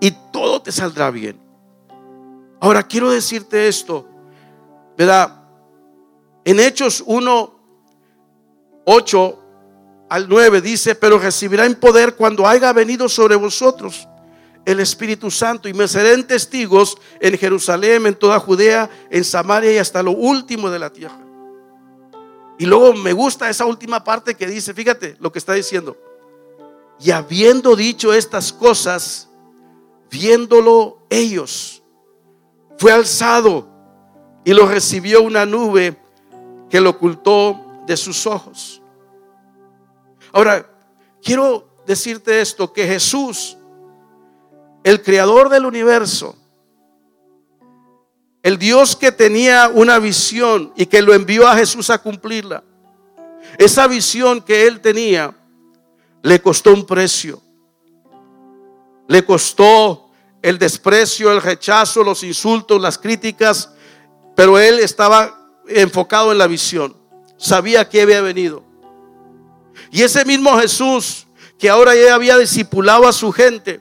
y 0.00 0.12
todo 0.32 0.60
te 0.62 0.72
saldrá 0.72 1.10
bien. 1.10 1.40
Ahora 2.60 2.82
quiero 2.82 3.10
decirte 3.10 3.68
esto, 3.68 4.08
¿verdad? 4.96 5.42
En 6.44 6.60
Hechos 6.60 7.02
1, 7.06 7.60
8 8.84 9.42
al 10.08 10.28
9 10.28 10.60
dice, 10.60 10.94
pero 10.94 11.18
recibirá 11.18 11.66
en 11.66 11.74
poder 11.74 12.14
cuando 12.14 12.46
haya 12.46 12.72
venido 12.72 13.08
sobre 13.08 13.36
vosotros 13.36 14.06
el 14.64 14.80
Espíritu 14.80 15.30
Santo 15.30 15.68
y 15.68 15.74
me 15.74 15.86
serán 15.86 16.26
testigos 16.26 16.98
en 17.20 17.38
Jerusalén, 17.38 18.04
en 18.06 18.16
toda 18.16 18.40
Judea, 18.40 18.90
en 19.10 19.22
Samaria 19.22 19.72
y 19.72 19.78
hasta 19.78 20.02
lo 20.02 20.10
último 20.10 20.68
de 20.70 20.78
la 20.80 20.90
tierra. 20.90 21.20
Y 22.58 22.66
luego 22.66 22.92
me 22.94 23.12
gusta 23.12 23.48
esa 23.48 23.64
última 23.64 24.02
parte 24.02 24.34
que 24.34 24.46
dice, 24.46 24.74
fíjate 24.74 25.16
lo 25.20 25.30
que 25.30 25.38
está 25.38 25.52
diciendo. 25.52 25.96
Y 26.98 27.10
habiendo 27.10 27.76
dicho 27.76 28.12
estas 28.12 28.52
cosas, 28.52 29.28
viéndolo 30.10 30.98
ellos, 31.10 31.82
fue 32.78 32.92
alzado 32.92 33.68
y 34.44 34.52
lo 34.54 34.66
recibió 34.66 35.22
una 35.22 35.44
nube 35.44 35.96
que 36.70 36.80
lo 36.80 36.90
ocultó 36.90 37.82
de 37.86 37.96
sus 37.96 38.26
ojos. 38.26 38.82
Ahora, 40.32 40.68
quiero 41.22 41.82
decirte 41.86 42.40
esto, 42.40 42.72
que 42.72 42.86
Jesús, 42.86 43.56
el 44.84 45.02
creador 45.02 45.48
del 45.48 45.66
universo, 45.66 46.36
el 48.42 48.58
Dios 48.58 48.94
que 48.94 49.10
tenía 49.10 49.68
una 49.72 49.98
visión 49.98 50.72
y 50.76 50.86
que 50.86 51.02
lo 51.02 51.14
envió 51.14 51.48
a 51.48 51.56
Jesús 51.56 51.90
a 51.90 51.98
cumplirla, 51.98 52.62
esa 53.58 53.86
visión 53.86 54.40
que 54.40 54.66
él 54.66 54.80
tenía 54.80 55.34
le 56.26 56.42
costó 56.42 56.72
un 56.72 56.84
precio. 56.84 57.40
Le 59.06 59.24
costó 59.24 60.10
el 60.42 60.58
desprecio, 60.58 61.30
el 61.30 61.40
rechazo, 61.40 62.02
los 62.02 62.24
insultos, 62.24 62.80
las 62.80 62.98
críticas, 62.98 63.70
pero 64.34 64.58
él 64.58 64.80
estaba 64.80 65.38
enfocado 65.68 66.32
en 66.32 66.38
la 66.38 66.48
visión. 66.48 66.96
Sabía 67.36 67.88
que 67.88 68.02
había 68.02 68.22
venido. 68.22 68.64
Y 69.92 70.02
ese 70.02 70.24
mismo 70.24 70.58
Jesús 70.58 71.28
que 71.60 71.70
ahora 71.70 71.94
ya 71.94 72.16
había 72.16 72.36
discipulado 72.38 73.06
a 73.06 73.12
su 73.12 73.30
gente, 73.30 73.80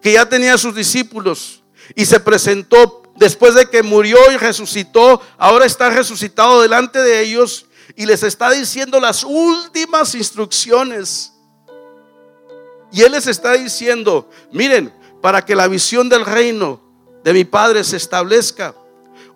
que 0.00 0.12
ya 0.12 0.28
tenía 0.28 0.54
a 0.54 0.58
sus 0.58 0.76
discípulos 0.76 1.64
y 1.96 2.06
se 2.06 2.20
presentó 2.20 3.02
después 3.16 3.56
de 3.56 3.68
que 3.68 3.82
murió 3.82 4.16
y 4.32 4.36
resucitó, 4.36 5.20
ahora 5.36 5.66
está 5.66 5.90
resucitado 5.90 6.62
delante 6.62 7.00
de 7.00 7.20
ellos 7.20 7.66
y 7.96 8.06
les 8.06 8.22
está 8.22 8.52
diciendo 8.52 9.00
las 9.00 9.24
últimas 9.24 10.14
instrucciones. 10.14 11.32
Y 12.90 13.02
Él 13.02 13.12
les 13.12 13.26
está 13.26 13.52
diciendo, 13.52 14.28
miren, 14.52 14.92
para 15.20 15.44
que 15.44 15.54
la 15.54 15.68
visión 15.68 16.08
del 16.08 16.24
reino 16.24 16.80
de 17.24 17.32
mi 17.32 17.44
Padre 17.44 17.84
se 17.84 17.96
establezca, 17.96 18.74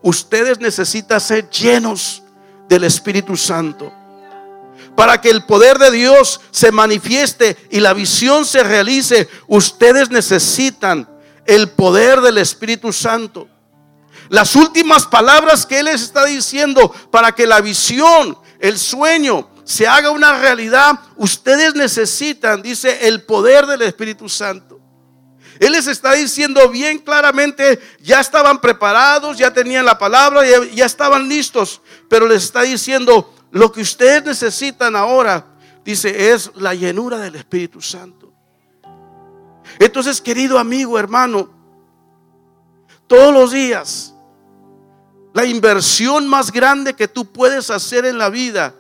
ustedes 0.01 0.59
necesitan 0.61 1.21
ser 1.21 1.49
llenos 1.51 2.23
del 2.69 2.85
Espíritu 2.85 3.37
Santo 3.37 3.93
para 4.95 5.21
que 5.21 5.31
el 5.31 5.45
poder 5.45 5.79
de 5.79 5.91
Dios 5.91 6.41
se 6.51 6.71
manifieste 6.71 7.57
y 7.71 7.81
la 7.81 7.95
visión 7.95 8.45
se 8.45 8.63
realice, 8.63 9.29
ustedes 9.47 10.11
necesitan 10.11 11.09
el 11.47 11.71
poder 11.71 12.21
del 12.21 12.39
Espíritu 12.39 12.93
Santo. 12.93 13.49
Las 14.29 14.55
últimas 14.55 15.07
palabras 15.07 15.67
que 15.67 15.81
Él 15.81 15.87
les 15.87 16.03
está 16.03 16.25
diciendo 16.25 16.95
para 17.11 17.33
que 17.33 17.47
la 17.47 17.61
visión, 17.61 18.39
el 18.61 18.79
sueño, 18.79 19.49
se 19.65 19.87
haga 19.87 20.11
una 20.11 20.39
realidad, 20.39 20.99
ustedes 21.17 21.75
necesitan, 21.75 22.63
dice, 22.63 23.07
el 23.09 23.23
poder 23.23 23.67
del 23.67 23.83
Espíritu 23.83 24.29
Santo. 24.29 24.81
Él 25.61 25.73
les 25.73 25.87
está 25.87 26.13
diciendo 26.15 26.69
bien 26.71 26.99
claramente, 26.99 27.81
ya 28.01 28.21
estaban 28.21 28.61
preparados, 28.61 29.39
ya 29.39 29.53
tenían 29.53 29.85
la 29.85 29.99
palabra, 29.99 30.43
ya, 30.73 30.85
estaban 30.85 31.29
listos, 31.29 31.83
pero 32.09 32.27
les 32.27 32.45
está 32.45 32.63
diciendo, 32.63 33.33
lo 33.53 33.71
que 33.71 33.83
ustedes 33.83 34.25
necesitan 34.25 34.97
ahora, 34.97 35.47
dice, 35.85 36.33
es 36.33 36.51
la 36.57 36.75
llenura 36.75 37.19
del 37.19 37.37
Espíritu 37.37 37.81
Santo. 37.81 38.33
Entonces, 39.79 40.21
querido 40.21 40.59
amigo, 40.59 40.99
hermano, 40.99 41.51
todos 43.07 43.33
los 43.33 43.53
días, 43.53 44.15
la 45.35 45.45
inversión 45.45 46.27
más 46.27 46.51
grande 46.51 46.95
que 46.95 47.09
tú 47.09 47.31
puedes 47.31 47.71
hacer 47.71 48.05
en 48.05 48.19
la 48.19 48.31
vida, 48.31 48.75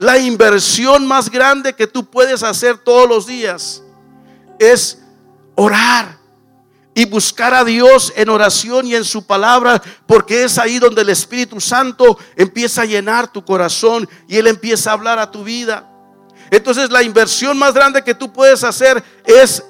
la 0.00 0.18
inversión 0.18 1.06
más 1.06 1.30
grande 1.30 1.74
que 1.74 1.86
tú 1.86 2.06
puedes 2.06 2.42
hacer 2.42 2.78
todos 2.78 3.06
los 3.06 3.26
días, 3.26 3.82
es 4.58 5.02
orar 5.54 6.16
y 6.94 7.04
buscar 7.04 7.52
a 7.52 7.64
Dios 7.64 8.10
en 8.16 8.30
oración 8.30 8.86
y 8.86 8.94
en 8.94 9.04
su 9.04 9.26
palabra, 9.26 9.80
porque 10.06 10.44
es 10.44 10.56
ahí 10.56 10.78
donde 10.78 11.02
el 11.02 11.10
Espíritu 11.10 11.60
Santo 11.60 12.18
empieza 12.34 12.80
a 12.80 12.86
llenar 12.86 13.30
tu 13.30 13.44
corazón 13.44 14.08
y 14.26 14.38
Él 14.38 14.46
empieza 14.46 14.88
a 14.88 14.94
hablar 14.94 15.18
a 15.18 15.30
tu 15.30 15.44
vida. 15.44 15.86
Entonces 16.50 16.90
la 16.90 17.02
inversión 17.02 17.58
más 17.58 17.74
grande 17.74 18.02
que 18.02 18.14
tú 18.14 18.32
puedes 18.32 18.64
hacer 18.64 19.04
es 19.26 19.62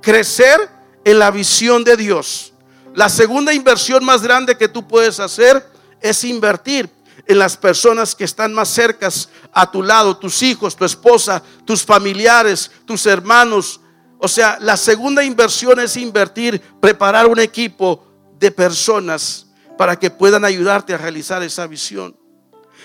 crecer 0.00 0.58
en 1.04 1.18
la 1.18 1.30
visión 1.30 1.84
de 1.84 1.94
Dios. 1.94 2.54
La 2.94 3.10
segunda 3.10 3.52
inversión 3.52 4.02
más 4.02 4.22
grande 4.22 4.56
que 4.56 4.68
tú 4.68 4.88
puedes 4.88 5.20
hacer 5.20 5.70
es 6.00 6.24
invertir 6.24 6.88
en 7.28 7.38
las 7.38 7.56
personas 7.56 8.14
que 8.14 8.24
están 8.24 8.54
más 8.54 8.70
cercas 8.70 9.28
a 9.52 9.70
tu 9.70 9.82
lado, 9.82 10.16
tus 10.16 10.42
hijos, 10.42 10.74
tu 10.74 10.86
esposa, 10.86 11.42
tus 11.66 11.84
familiares, 11.84 12.70
tus 12.86 13.04
hermanos, 13.04 13.80
o 14.18 14.26
sea, 14.26 14.58
la 14.60 14.76
segunda 14.76 15.22
inversión 15.22 15.78
es 15.78 15.96
invertir, 15.96 16.60
preparar 16.80 17.26
un 17.26 17.38
equipo 17.38 18.04
de 18.38 18.50
personas 18.50 19.46
para 19.76 19.96
que 19.96 20.10
puedan 20.10 20.44
ayudarte 20.44 20.94
a 20.94 20.98
realizar 20.98 21.42
esa 21.42 21.66
visión. 21.66 22.16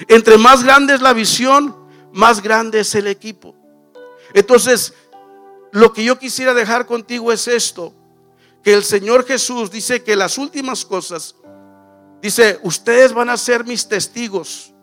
Entre 0.07 0.37
más 0.37 0.63
grande 0.63 0.93
es 0.93 1.01
la 1.01 1.13
visión, 1.13 1.75
más 2.11 2.41
grande 2.41 2.81
es 2.81 2.93
el 2.95 3.07
equipo. 3.07 3.55
Entonces, 4.33 4.93
lo 5.71 5.93
que 5.93 6.03
yo 6.03 6.19
quisiera 6.19 6.53
dejar 6.53 6.85
contigo 6.85 7.31
es 7.31 7.47
esto, 7.47 7.93
que 8.61 8.73
el 8.73 8.83
Señor 8.83 9.25
Jesús 9.25 9.71
dice 9.71 10.03
que 10.03 10.15
las 10.15 10.37
últimas 10.37 10.85
cosas, 10.85 11.35
dice, 12.23 12.57
ustedes 12.63 13.13
van 13.13 13.29
a 13.29 13.35
ser 13.35 13.65
mis 13.65 13.85
testigos. 13.85 14.73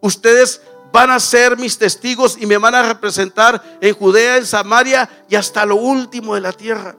Ustedes 0.00 0.62
van 0.90 1.10
a 1.10 1.20
ser 1.20 1.58
mis 1.58 1.76
testigos 1.76 2.38
y 2.40 2.46
me 2.46 2.56
van 2.56 2.74
a 2.74 2.82
representar 2.82 3.62
en 3.82 3.94
Judea, 3.94 4.38
en 4.38 4.46
Samaria 4.46 5.08
y 5.28 5.34
hasta 5.34 5.66
lo 5.66 5.76
último 5.76 6.34
de 6.34 6.40
la 6.40 6.52
tierra. 6.52 6.96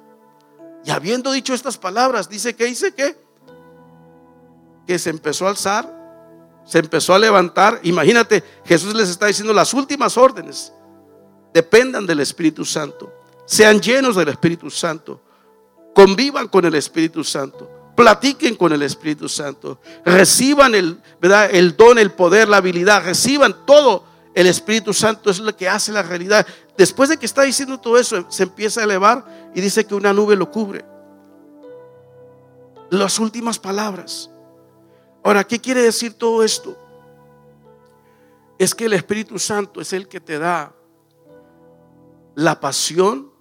Y 0.85 0.91
habiendo 0.91 1.31
dicho 1.31 1.55
estas 1.55 1.79
palabras, 1.79 2.29
dice 2.29 2.55
que 2.55 2.65
dice 2.65 2.93
que 2.93 3.25
que 4.85 4.99
se 4.99 5.09
empezó 5.09 5.47
a 5.47 5.49
alzar, 5.49 5.91
se 6.63 6.77
empezó 6.77 7.15
a 7.15 7.19
levantar. 7.19 7.79
Imagínate, 7.81 8.43
Jesús 8.65 8.93
les 8.93 9.09
está 9.09 9.25
diciendo 9.25 9.51
las 9.51 9.73
últimas 9.73 10.15
órdenes. 10.15 10.71
Dependan 11.51 12.05
del 12.05 12.19
Espíritu 12.19 12.63
Santo, 12.65 13.11
sean 13.47 13.81
llenos 13.81 14.15
del 14.15 14.27
Espíritu 14.27 14.69
Santo, 14.69 15.23
convivan 15.95 16.49
con 16.49 16.65
el 16.65 16.75
Espíritu 16.75 17.23
Santo 17.23 17.74
platiquen 17.95 18.55
con 18.55 18.73
el 18.73 18.81
Espíritu 18.81 19.29
Santo, 19.29 19.79
reciban 20.03 20.75
el, 20.75 21.01
¿verdad? 21.21 21.49
el 21.51 21.75
don, 21.75 21.97
el 21.97 22.11
poder, 22.11 22.47
la 22.47 22.57
habilidad, 22.57 23.03
reciban 23.03 23.65
todo. 23.65 24.03
El 24.33 24.47
Espíritu 24.47 24.93
Santo 24.93 25.29
es 25.29 25.39
lo 25.39 25.55
que 25.55 25.69
hace 25.69 25.93
la 25.93 26.03
realidad. 26.03 26.45
Después 26.77 27.07
de 27.07 27.17
que 27.17 27.25
está 27.25 27.43
diciendo 27.43 27.79
todo 27.79 27.97
eso, 27.97 28.25
se 28.29 28.43
empieza 28.43 28.81
a 28.81 28.83
elevar 28.83 29.51
y 29.55 29.61
dice 29.61 29.85
que 29.85 29.95
una 29.95 30.11
nube 30.11 30.35
lo 30.35 30.51
cubre. 30.51 30.83
Las 32.89 33.17
últimas 33.17 33.57
palabras. 33.57 34.29
Ahora, 35.23 35.45
¿qué 35.45 35.59
quiere 35.59 35.81
decir 35.81 36.13
todo 36.13 36.43
esto? 36.43 36.77
Es 38.59 38.75
que 38.75 38.85
el 38.85 38.93
Espíritu 38.93 39.39
Santo 39.39 39.79
es 39.79 39.93
el 39.93 40.07
que 40.07 40.19
te 40.19 40.37
da 40.37 40.73
la 42.35 42.59
pasión, 42.59 43.31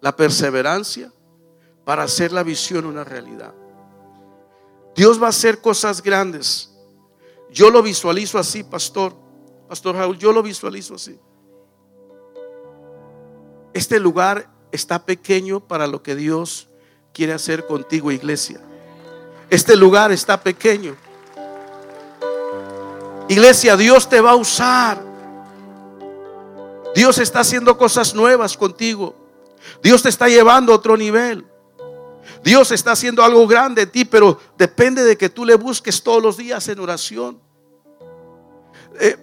la 0.00 0.14
perseverancia 0.14 1.12
para 1.84 2.04
hacer 2.04 2.32
la 2.32 2.44
visión 2.44 2.86
una 2.86 3.02
realidad. 3.02 3.52
Dios 4.98 5.22
va 5.22 5.26
a 5.26 5.30
hacer 5.30 5.60
cosas 5.60 6.02
grandes. 6.02 6.70
Yo 7.52 7.70
lo 7.70 7.84
visualizo 7.84 8.36
así, 8.36 8.64
pastor. 8.64 9.14
Pastor 9.68 9.94
Raúl, 9.94 10.18
yo 10.18 10.32
lo 10.32 10.42
visualizo 10.42 10.96
así. 10.96 11.16
Este 13.72 14.00
lugar 14.00 14.50
está 14.72 15.06
pequeño 15.06 15.60
para 15.60 15.86
lo 15.86 16.02
que 16.02 16.16
Dios 16.16 16.68
quiere 17.14 17.32
hacer 17.32 17.64
contigo, 17.64 18.10
iglesia. 18.10 18.60
Este 19.48 19.76
lugar 19.76 20.10
está 20.10 20.42
pequeño. 20.42 20.96
Iglesia, 23.28 23.76
Dios 23.76 24.08
te 24.08 24.20
va 24.20 24.32
a 24.32 24.34
usar. 24.36 25.00
Dios 26.96 27.18
está 27.18 27.38
haciendo 27.38 27.78
cosas 27.78 28.16
nuevas 28.16 28.56
contigo. 28.56 29.14
Dios 29.80 30.02
te 30.02 30.08
está 30.08 30.26
llevando 30.26 30.72
a 30.72 30.74
otro 30.74 30.96
nivel. 30.96 31.46
Dios 32.42 32.70
está 32.70 32.92
haciendo 32.92 33.22
algo 33.22 33.46
grande 33.46 33.82
en 33.82 33.90
ti, 33.90 34.04
pero 34.04 34.40
depende 34.56 35.04
de 35.04 35.16
que 35.16 35.28
tú 35.28 35.44
le 35.44 35.54
busques 35.54 36.02
todos 36.02 36.22
los 36.22 36.36
días 36.36 36.66
en 36.68 36.80
oración. 36.80 37.40
Eh, 39.00 39.16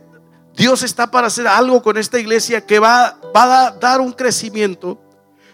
Dios 0.56 0.84
está 0.84 1.10
para 1.10 1.28
hacer 1.28 1.48
algo 1.48 1.82
con 1.82 1.98
esta 1.98 2.20
iglesia 2.20 2.66
que 2.66 2.80
va, 2.80 3.20
va 3.36 3.68
a 3.68 3.72
dar 3.72 4.00
un 4.02 4.14
crecimiento. 4.14 5.00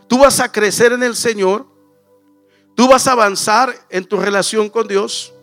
Tú 0.07 0.19
vas 0.19 0.39
a 0.39 0.51
crecer 0.51 0.91
en 0.93 1.03
el 1.03 1.15
Señor. 1.15 1.65
Tú 2.75 2.87
vas 2.87 3.07
a 3.07 3.13
avanzar 3.13 3.73
en 3.89 4.05
tu 4.05 4.17
relación 4.17 4.69
con 4.69 4.87
Dios. 4.87 5.33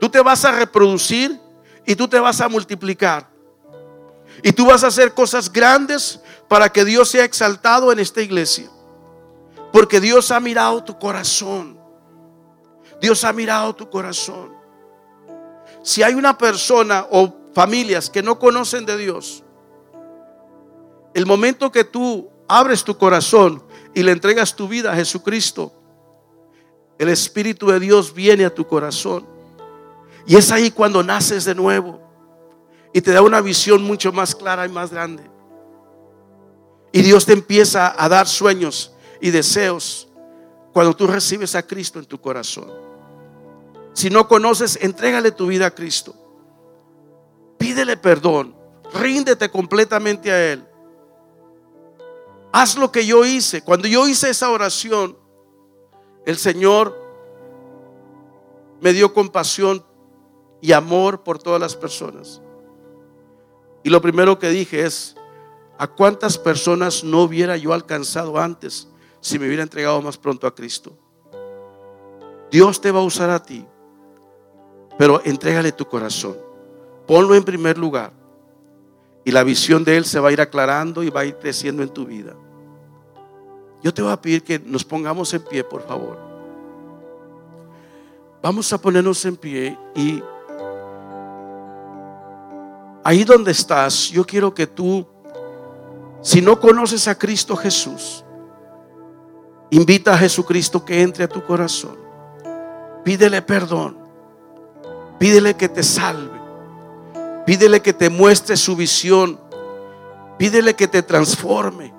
Tú 0.00 0.08
te 0.08 0.20
vas 0.20 0.44
a 0.44 0.52
reproducir 0.52 1.38
y 1.86 1.96
tú 1.96 2.08
te 2.08 2.18
vas 2.18 2.40
a 2.40 2.48
multiplicar. 2.48 3.28
Y 4.42 4.52
tú 4.52 4.66
vas 4.66 4.84
a 4.84 4.88
hacer 4.88 5.14
cosas 5.14 5.52
grandes 5.52 6.20
para 6.48 6.70
que 6.70 6.84
Dios 6.84 7.08
sea 7.08 7.24
exaltado 7.24 7.92
en 7.92 7.98
esta 7.98 8.22
iglesia. 8.22 8.70
Porque 9.72 10.00
Dios 10.00 10.30
ha 10.30 10.40
mirado 10.40 10.82
tu 10.82 10.98
corazón. 10.98 11.78
Dios 13.00 13.24
ha 13.24 13.32
mirado 13.32 13.74
tu 13.74 13.88
corazón. 13.88 14.52
Si 15.82 16.02
hay 16.02 16.14
una 16.14 16.36
persona 16.36 17.06
o 17.10 17.34
familias 17.54 18.10
que 18.10 18.22
no 18.22 18.38
conocen 18.38 18.84
de 18.86 18.96
Dios, 18.96 19.44
el 21.14 21.26
momento 21.26 21.70
que 21.70 21.84
tú 21.84 22.30
abres 22.48 22.84
tu 22.84 22.96
corazón 22.96 23.62
y 23.94 24.02
le 24.02 24.12
entregas 24.12 24.54
tu 24.54 24.68
vida 24.68 24.92
a 24.92 24.96
Jesucristo, 24.96 25.72
el 26.98 27.08
Espíritu 27.08 27.68
de 27.68 27.78
Dios 27.78 28.12
viene 28.12 28.44
a 28.44 28.54
tu 28.54 28.66
corazón. 28.66 29.26
Y 30.26 30.36
es 30.36 30.50
ahí 30.50 30.70
cuando 30.70 31.02
naces 31.02 31.44
de 31.44 31.54
nuevo 31.54 32.00
y 32.92 33.00
te 33.00 33.12
da 33.12 33.22
una 33.22 33.40
visión 33.40 33.82
mucho 33.82 34.12
más 34.12 34.34
clara 34.34 34.66
y 34.66 34.68
más 34.68 34.90
grande. 34.90 35.22
Y 36.92 37.02
Dios 37.02 37.24
te 37.26 37.32
empieza 37.32 37.94
a 37.96 38.08
dar 38.08 38.26
sueños 38.26 38.92
y 39.20 39.30
deseos 39.30 40.08
cuando 40.72 40.94
tú 40.94 41.06
recibes 41.06 41.54
a 41.54 41.66
Cristo 41.66 41.98
en 41.98 42.06
tu 42.06 42.20
corazón. 42.20 42.70
Si 43.92 44.10
no 44.10 44.28
conoces, 44.28 44.78
entrégale 44.80 45.32
tu 45.32 45.46
vida 45.48 45.66
a 45.66 45.74
Cristo. 45.74 46.14
Pídele 47.58 47.96
perdón. 47.96 48.54
Ríndete 48.94 49.50
completamente 49.50 50.30
a 50.30 50.52
Él. 50.52 50.64
Haz 52.52 52.76
lo 52.76 52.92
que 52.92 53.04
yo 53.04 53.24
hice. 53.24 53.62
Cuando 53.62 53.88
yo 53.88 54.06
hice 54.08 54.30
esa 54.30 54.50
oración, 54.50 55.18
el 56.24 56.38
Señor 56.38 56.96
me 58.80 58.92
dio 58.92 59.12
compasión 59.12 59.84
y 60.60 60.72
amor 60.72 61.24
por 61.24 61.38
todas 61.38 61.60
las 61.60 61.74
personas. 61.74 62.40
Y 63.82 63.90
lo 63.90 64.00
primero 64.00 64.38
que 64.38 64.50
dije 64.50 64.84
es, 64.84 65.16
¿a 65.76 65.86
cuántas 65.86 66.38
personas 66.38 67.02
no 67.04 67.22
hubiera 67.22 67.56
yo 67.56 67.72
alcanzado 67.72 68.38
antes 68.38 68.88
si 69.20 69.38
me 69.38 69.46
hubiera 69.46 69.62
entregado 69.62 70.00
más 70.02 70.16
pronto 70.16 70.46
a 70.46 70.54
Cristo? 70.54 70.92
Dios 72.50 72.80
te 72.80 72.90
va 72.90 73.00
a 73.00 73.04
usar 73.04 73.30
a 73.30 73.42
ti, 73.42 73.64
pero 74.96 75.20
entrégale 75.24 75.72
tu 75.72 75.84
corazón. 75.84 76.36
Ponlo 77.06 77.34
en 77.34 77.44
primer 77.44 77.78
lugar. 77.78 78.12
Y 79.24 79.30
la 79.30 79.42
visión 79.42 79.84
de 79.84 79.96
Él 79.96 80.04
se 80.04 80.20
va 80.20 80.30
a 80.30 80.32
ir 80.32 80.40
aclarando 80.40 81.02
y 81.02 81.10
va 81.10 81.20
a 81.20 81.24
ir 81.24 81.36
creciendo 81.36 81.82
en 81.82 81.90
tu 81.90 82.06
vida. 82.06 82.34
Yo 83.82 83.92
te 83.92 84.02
voy 84.02 84.12
a 84.12 84.20
pedir 84.20 84.42
que 84.42 84.58
nos 84.58 84.84
pongamos 84.84 85.32
en 85.34 85.42
pie, 85.42 85.62
por 85.62 85.86
favor. 85.86 86.18
Vamos 88.42 88.72
a 88.72 88.78
ponernos 88.80 89.24
en 89.24 89.36
pie 89.36 89.78
y 89.94 90.22
ahí 93.04 93.24
donde 93.24 93.52
estás, 93.52 94.10
yo 94.10 94.24
quiero 94.24 94.54
que 94.54 94.66
tú, 94.66 95.06
si 96.22 96.40
no 96.40 96.58
conoces 96.58 97.08
a 97.08 97.18
Cristo 97.18 97.56
Jesús, 97.56 98.24
invita 99.70 100.14
a 100.14 100.18
Jesucristo 100.18 100.84
que 100.84 101.02
entre 101.02 101.24
a 101.24 101.28
tu 101.28 101.44
corazón. 101.44 101.96
Pídele 103.04 103.42
perdón. 103.42 103.98
Pídele 105.18 105.54
que 105.54 105.68
te 105.68 105.82
salve. 105.82 106.38
Pídele 107.46 107.80
que 107.80 107.92
te 107.92 108.10
muestre 108.10 108.56
su 108.56 108.76
visión. 108.76 109.40
Pídele 110.38 110.74
que 110.74 110.86
te 110.86 111.02
transforme. 111.02 111.92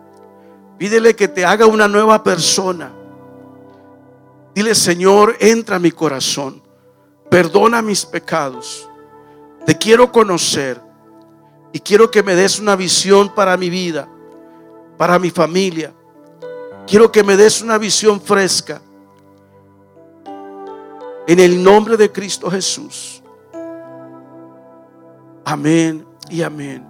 Pídele 0.78 1.16
que 1.16 1.28
te 1.28 1.46
haga 1.46 1.66
una 1.66 1.88
nueva 1.88 2.24
persona. 2.24 2.94
Dile, 4.56 4.74
Señor, 4.76 5.36
entra 5.40 5.76
a 5.76 5.80
mi 5.80 5.92
corazón. 5.92 6.62
Perdona 7.30 7.82
mis 7.82 8.06
pecados. 8.06 8.90
Te 9.66 9.78
quiero 9.78 10.12
conocer. 10.12 10.82
Y 11.72 11.80
quiero 11.80 12.10
que 12.10 12.24
me 12.24 12.36
des 12.36 12.60
una 12.60 12.76
visión 12.76 13.34
para 13.36 13.56
mi 13.58 13.70
vida, 13.70 14.10
para 14.98 15.20
mi 15.20 15.30
familia. 15.30 15.94
Quiero 16.90 17.12
que 17.12 17.24
me 17.24 17.38
des 17.38 17.62
una 17.62 17.78
visión 17.78 18.20
fresca. 18.20 18.82
En 21.28 21.40
el 21.40 21.64
nombre 21.64 21.96
de 21.96 22.12
Cristo 22.12 22.50
Jesús. 22.50 23.22
Amén 25.46 26.04
y 26.32 26.42
amén. 26.42 26.84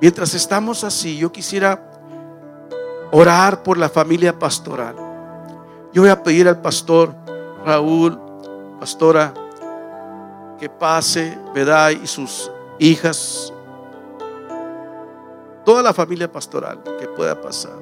Mientras 0.00 0.34
estamos 0.34 0.82
así, 0.82 1.16
yo 1.16 1.30
quisiera 1.30 1.80
orar 3.12 3.62
por 3.62 3.78
la 3.78 3.88
familia 3.88 4.36
pastoral. 4.36 4.96
Yo 5.92 6.02
voy 6.02 6.10
a 6.10 6.20
pedir 6.20 6.48
al 6.48 6.60
pastor 6.60 7.14
Raúl, 7.64 8.18
pastora, 8.80 9.32
que 10.58 10.68
pase, 10.68 11.38
¿verdad? 11.54 11.90
Y 11.90 12.04
sus 12.08 12.50
hijas, 12.80 13.52
toda 15.64 15.84
la 15.84 15.94
familia 15.94 16.30
pastoral 16.30 16.82
que 16.98 17.06
pueda 17.06 17.40
pasar. 17.40 17.78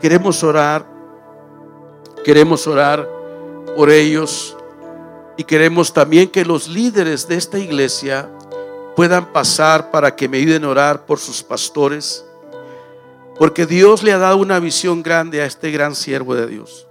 Queremos 0.00 0.42
orar, 0.44 0.86
queremos 2.24 2.66
orar 2.66 3.08
por 3.76 3.90
ellos 3.90 4.56
y 5.36 5.44
queremos 5.44 5.92
también 5.92 6.28
que 6.28 6.44
los 6.44 6.68
líderes 6.68 7.28
de 7.28 7.36
esta 7.36 7.58
iglesia 7.58 8.30
puedan 8.94 9.32
pasar 9.32 9.90
para 9.90 10.16
que 10.16 10.28
me 10.28 10.38
ayuden 10.38 10.64
a 10.64 10.70
orar 10.70 11.06
por 11.06 11.18
sus 11.18 11.42
pastores, 11.42 12.24
porque 13.38 13.66
Dios 13.66 14.02
le 14.02 14.12
ha 14.12 14.18
dado 14.18 14.38
una 14.38 14.58
visión 14.58 15.02
grande 15.02 15.42
a 15.42 15.46
este 15.46 15.70
gran 15.70 15.94
siervo 15.94 16.34
de 16.34 16.46
Dios. 16.46 16.86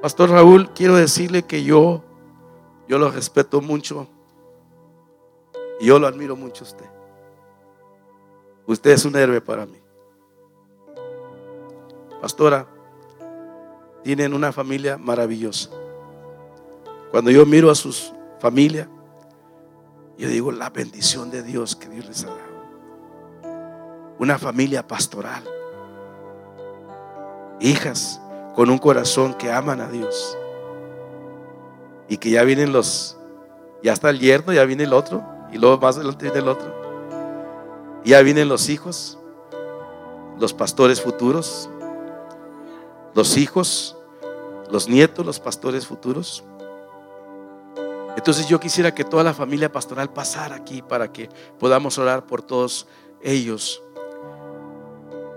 Pastor 0.00 0.30
Raúl, 0.30 0.70
quiero 0.74 0.96
decirle 0.96 1.44
que 1.44 1.64
yo, 1.64 2.02
yo 2.88 2.98
lo 2.98 3.10
respeto 3.10 3.62
mucho 3.62 4.06
y 5.80 5.86
yo 5.86 5.98
lo 5.98 6.06
admiro 6.06 6.36
mucho 6.36 6.64
a 6.64 6.68
usted. 6.68 7.03
Usted 8.66 8.90
es 8.92 9.04
un 9.04 9.16
héroe 9.16 9.40
para 9.40 9.66
mí. 9.66 9.78
Pastora, 12.20 12.66
tienen 14.02 14.32
una 14.32 14.52
familia 14.52 14.96
maravillosa. 14.96 15.70
Cuando 17.10 17.30
yo 17.30 17.44
miro 17.46 17.70
a 17.70 17.74
sus 17.74 18.12
familias, 18.40 18.88
yo 20.16 20.28
digo 20.28 20.52
la 20.52 20.70
bendición 20.70 21.30
de 21.30 21.42
Dios 21.42 21.76
que 21.76 21.88
Dios 21.88 22.06
les 22.06 22.24
ha 22.24 22.28
dado. 22.28 22.54
Una 24.18 24.38
familia 24.38 24.86
pastoral. 24.86 25.42
Hijas 27.60 28.20
con 28.54 28.70
un 28.70 28.78
corazón 28.78 29.34
que 29.34 29.50
aman 29.50 29.80
a 29.80 29.88
Dios. 29.88 30.38
Y 32.08 32.18
que 32.18 32.30
ya 32.30 32.44
vienen 32.44 32.72
los, 32.72 33.16
ya 33.82 33.92
está 33.92 34.10
el 34.10 34.20
yerno, 34.20 34.52
ya 34.52 34.64
viene 34.64 34.84
el 34.84 34.92
otro. 34.92 35.22
Y 35.52 35.58
luego 35.58 35.78
más 35.78 35.96
adelante 35.96 36.24
viene 36.26 36.40
el 36.40 36.48
otro. 36.48 36.83
Ya 38.04 38.20
vienen 38.22 38.48
los 38.48 38.68
hijos, 38.68 39.18
los 40.38 40.52
pastores 40.52 41.00
futuros, 41.00 41.70
los 43.14 43.36
hijos, 43.36 43.96
los 44.70 44.88
nietos, 44.88 45.24
los 45.24 45.40
pastores 45.40 45.86
futuros. 45.86 46.44
Entonces 48.16 48.46
yo 48.46 48.60
quisiera 48.60 48.94
que 48.94 49.04
toda 49.04 49.24
la 49.24 49.34
familia 49.34 49.72
pastoral 49.72 50.12
pasara 50.12 50.56
aquí 50.56 50.82
para 50.82 51.10
que 51.10 51.28
podamos 51.58 51.98
orar 51.98 52.26
por 52.26 52.42
todos 52.42 52.86
ellos. 53.22 53.82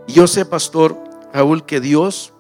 Yo 0.07 0.27
sé, 0.27 0.45
pastor 0.45 0.95
Raúl, 1.33 1.65
que 1.65 1.79
Dios 1.79 2.33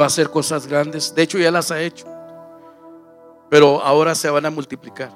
va 0.00 0.04
a 0.04 0.06
hacer 0.06 0.30
cosas 0.30 0.66
grandes. 0.66 1.14
De 1.14 1.22
hecho, 1.22 1.38
ya 1.38 1.50
las 1.50 1.70
ha 1.70 1.80
hecho. 1.80 2.06
Pero 3.50 3.82
ahora 3.82 4.14
se 4.14 4.30
van 4.30 4.46
a 4.46 4.50
multiplicar. 4.50 5.10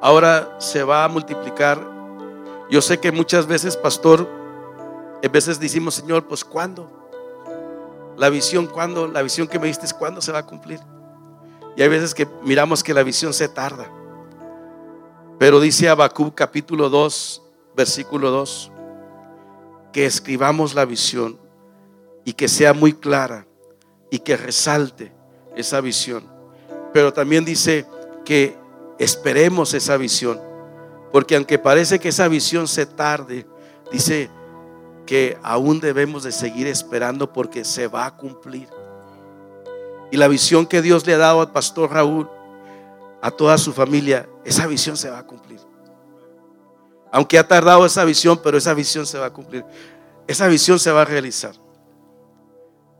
Ahora 0.00 0.56
se 0.58 0.82
va 0.82 1.04
a 1.04 1.08
multiplicar. 1.08 1.95
Yo 2.70 2.82
sé 2.82 2.98
que 2.98 3.12
muchas 3.12 3.46
veces, 3.46 3.76
pastor, 3.76 4.28
en 5.22 5.32
veces 5.32 5.60
decimos, 5.60 5.94
Señor, 5.94 6.26
pues 6.26 6.44
¿cuándo? 6.44 6.90
La 8.16 8.28
visión, 8.28 8.66
¿cuándo? 8.66 9.06
La 9.06 9.22
visión 9.22 9.46
que 9.46 9.58
me 9.58 9.66
diste, 9.66 9.86
¿cuándo 9.98 10.20
se 10.20 10.32
va 10.32 10.38
a 10.40 10.46
cumplir? 10.46 10.80
Y 11.76 11.82
hay 11.82 11.88
veces 11.88 12.14
que 12.14 12.26
miramos 12.42 12.82
que 12.82 12.94
la 12.94 13.02
visión 13.02 13.32
se 13.32 13.48
tarda. 13.48 13.86
Pero 15.38 15.60
dice 15.60 15.88
Habacuc 15.88 16.34
capítulo 16.34 16.88
2, 16.88 17.42
versículo 17.76 18.30
2, 18.30 18.72
que 19.92 20.06
escribamos 20.06 20.74
la 20.74 20.86
visión 20.86 21.38
y 22.24 22.32
que 22.32 22.48
sea 22.48 22.72
muy 22.72 22.94
clara 22.94 23.46
y 24.10 24.18
que 24.20 24.36
resalte 24.36 25.12
esa 25.54 25.80
visión. 25.80 26.24
Pero 26.92 27.12
también 27.12 27.44
dice 27.44 27.86
que 28.24 28.56
esperemos 28.98 29.74
esa 29.74 29.96
visión. 29.98 30.40
Porque 31.12 31.36
aunque 31.36 31.58
parece 31.58 31.98
que 31.98 32.08
esa 32.08 32.28
visión 32.28 32.68
se 32.68 32.86
tarde, 32.86 33.46
dice 33.90 34.30
que 35.06 35.38
aún 35.42 35.80
debemos 35.80 36.24
de 36.24 36.32
seguir 36.32 36.66
esperando 36.66 37.32
porque 37.32 37.64
se 37.64 37.86
va 37.86 38.06
a 38.06 38.16
cumplir. 38.16 38.68
Y 40.10 40.16
la 40.16 40.28
visión 40.28 40.66
que 40.66 40.82
Dios 40.82 41.06
le 41.06 41.14
ha 41.14 41.18
dado 41.18 41.40
al 41.40 41.52
pastor 41.52 41.92
Raúl, 41.92 42.28
a 43.22 43.30
toda 43.30 43.56
su 43.58 43.72
familia, 43.72 44.28
esa 44.44 44.66
visión 44.66 44.96
se 44.96 45.10
va 45.10 45.18
a 45.18 45.26
cumplir. 45.26 45.60
Aunque 47.12 47.38
ha 47.38 47.46
tardado 47.46 47.86
esa 47.86 48.04
visión, 48.04 48.38
pero 48.42 48.58
esa 48.58 48.74
visión 48.74 49.06
se 49.06 49.18
va 49.18 49.26
a 49.26 49.32
cumplir. 49.32 49.64
Esa 50.26 50.48
visión 50.48 50.78
se 50.78 50.90
va 50.90 51.02
a 51.02 51.04
realizar. 51.04 51.54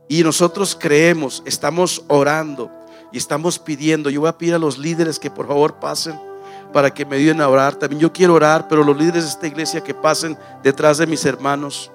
Y 0.07 0.23
nosotros 0.23 0.75
creemos, 0.79 1.43
estamos 1.45 2.03
orando 2.07 2.71
y 3.11 3.17
estamos 3.17 3.59
pidiendo. 3.59 4.09
Yo 4.09 4.21
voy 4.21 4.29
a 4.29 4.37
pedir 4.37 4.55
a 4.55 4.59
los 4.59 4.77
líderes 4.77 5.19
que 5.19 5.29
por 5.29 5.47
favor 5.47 5.79
pasen 5.79 6.26
para 6.73 6.91
que 6.91 7.05
me 7.05 7.15
ayuden 7.15 7.41
a 7.41 7.49
orar. 7.49 7.75
También 7.75 7.99
yo 8.01 8.11
quiero 8.11 8.33
orar, 8.33 8.67
pero 8.67 8.83
los 8.83 8.97
líderes 8.97 9.23
de 9.23 9.29
esta 9.29 9.47
iglesia 9.47 9.81
que 9.81 9.93
pasen 9.93 10.37
detrás 10.63 10.97
de 10.97 11.07
mis 11.07 11.25
hermanos. 11.25 11.91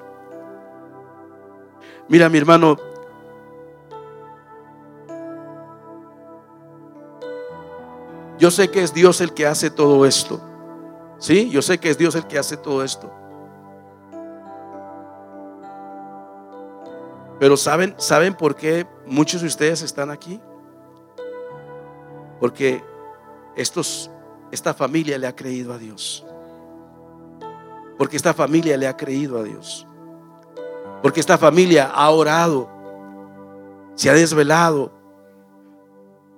Mira, 2.09 2.29
mi 2.29 2.39
hermano, 2.39 2.77
yo 8.39 8.51
sé 8.51 8.71
que 8.71 8.83
es 8.83 8.93
Dios 8.93 9.21
el 9.21 9.33
que 9.33 9.47
hace 9.47 9.71
todo 9.71 10.05
esto. 10.05 10.41
Sí, 11.19 11.49
yo 11.51 11.63
sé 11.63 11.79
que 11.79 11.91
es 11.91 11.99
Dios 11.99 12.15
el 12.17 12.27
que 12.27 12.39
hace 12.39 12.57
todo 12.57 12.83
esto. 12.83 13.11
Pero 17.39 17.57
¿saben, 17.57 17.95
¿saben 17.99 18.35
por 18.35 18.55
qué 18.55 18.87
muchos 19.07 19.41
de 19.41 19.49
ustedes 19.49 19.83
están 19.83 20.11
aquí? 20.11 20.41
Porque 22.39 22.83
estos, 23.57 24.11
esta 24.53 24.75
familia 24.75 25.19
le 25.19 25.27
ha 25.27 25.35
creído 25.35 25.73
a 25.73 25.79
Dios. 25.79 26.25
Porque 27.99 28.17
esta 28.17 28.35
familia 28.35 28.77
le 28.77 28.87
ha 28.87 28.97
creído 28.97 29.39
a 29.39 29.43
Dios. 29.43 29.87
Porque 31.03 31.21
esta 31.21 31.39
familia 31.39 31.87
ha 31.87 32.11
orado, 32.11 32.69
se 33.95 34.11
ha 34.11 34.13
desvelado, 34.13 34.93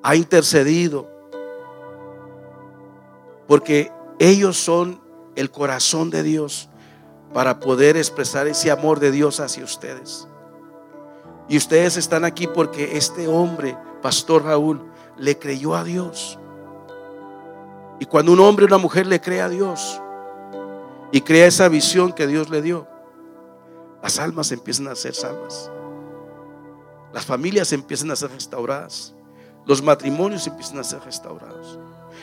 ha 0.03 0.15
intercedido. 0.15 1.11
Porque 3.49 3.91
ellos 4.21 4.57
son 4.57 5.03
el 5.35 5.51
corazón 5.51 6.11
de 6.11 6.23
Dios 6.23 6.69
para 7.33 7.59
poder 7.59 7.97
expresar 7.97 8.47
ese 8.47 8.71
amor 8.71 9.01
de 9.01 9.11
Dios 9.11 9.41
hacia 9.41 9.65
ustedes. 9.65 10.29
Y 11.49 11.57
ustedes 11.57 11.97
están 11.97 12.25
aquí 12.25 12.47
porque 12.47 12.97
este 12.97 13.27
hombre, 13.27 13.77
Pastor 14.01 14.45
Raúl, 14.45 14.89
le 15.19 15.37
creyó 15.37 15.75
a 15.75 15.83
Dios. 15.83 16.39
Y 18.01 18.07
cuando 18.07 18.33
un 18.33 18.41
hombre 18.41 18.65
o 18.65 18.69
una 18.69 18.79
mujer 18.79 19.07
le 19.07 19.21
cree 19.21 19.41
a 19.41 19.49
Dios 19.49 20.01
y 21.13 21.21
crea 21.21 21.47
esa 21.47 21.69
visión 21.69 22.13
que 22.13 22.27
Dios 22.27 22.51
le 22.51 22.63
dio, 22.63 22.89
las 24.03 24.19
almas 24.19 24.53
empiezan 24.53 24.89
a 24.89 24.95
ser 24.95 25.15
salvas. 25.15 25.71
Las 27.13 27.25
familias 27.25 27.73
empiezan 27.73 28.11
a 28.11 28.17
ser 28.17 28.31
restauradas. 28.31 29.15
Los 29.67 29.83
matrimonios 29.83 30.47
empiezan 30.47 30.79
a 30.79 30.85
ser 30.85 31.01
restaurados. 31.01 31.79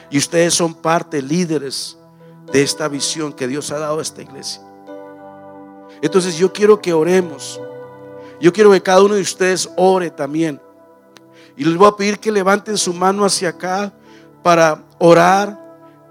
Y 0.09 0.17
ustedes 0.17 0.53
son 0.53 0.73
parte, 0.73 1.21
líderes 1.21 1.97
de 2.51 2.61
esta 2.61 2.87
visión 2.87 3.33
que 3.33 3.47
Dios 3.47 3.71
ha 3.71 3.79
dado 3.79 3.99
a 3.99 4.01
esta 4.01 4.21
iglesia. 4.21 4.61
Entonces 6.01 6.37
yo 6.37 6.51
quiero 6.51 6.81
que 6.81 6.93
oremos 6.93 7.59
yo 8.41 8.51
quiero 8.51 8.71
que 8.71 8.81
cada 8.81 9.03
uno 9.03 9.13
de 9.13 9.21
ustedes 9.21 9.69
ore 9.77 10.09
también. 10.09 10.59
Y 11.55 11.63
les 11.63 11.77
voy 11.77 11.87
a 11.87 11.95
pedir 11.95 12.19
que 12.19 12.31
levanten 12.31 12.75
su 12.75 12.91
mano 12.91 13.23
hacia 13.23 13.49
acá 13.49 13.93
para 14.41 14.83
orar 15.01 15.59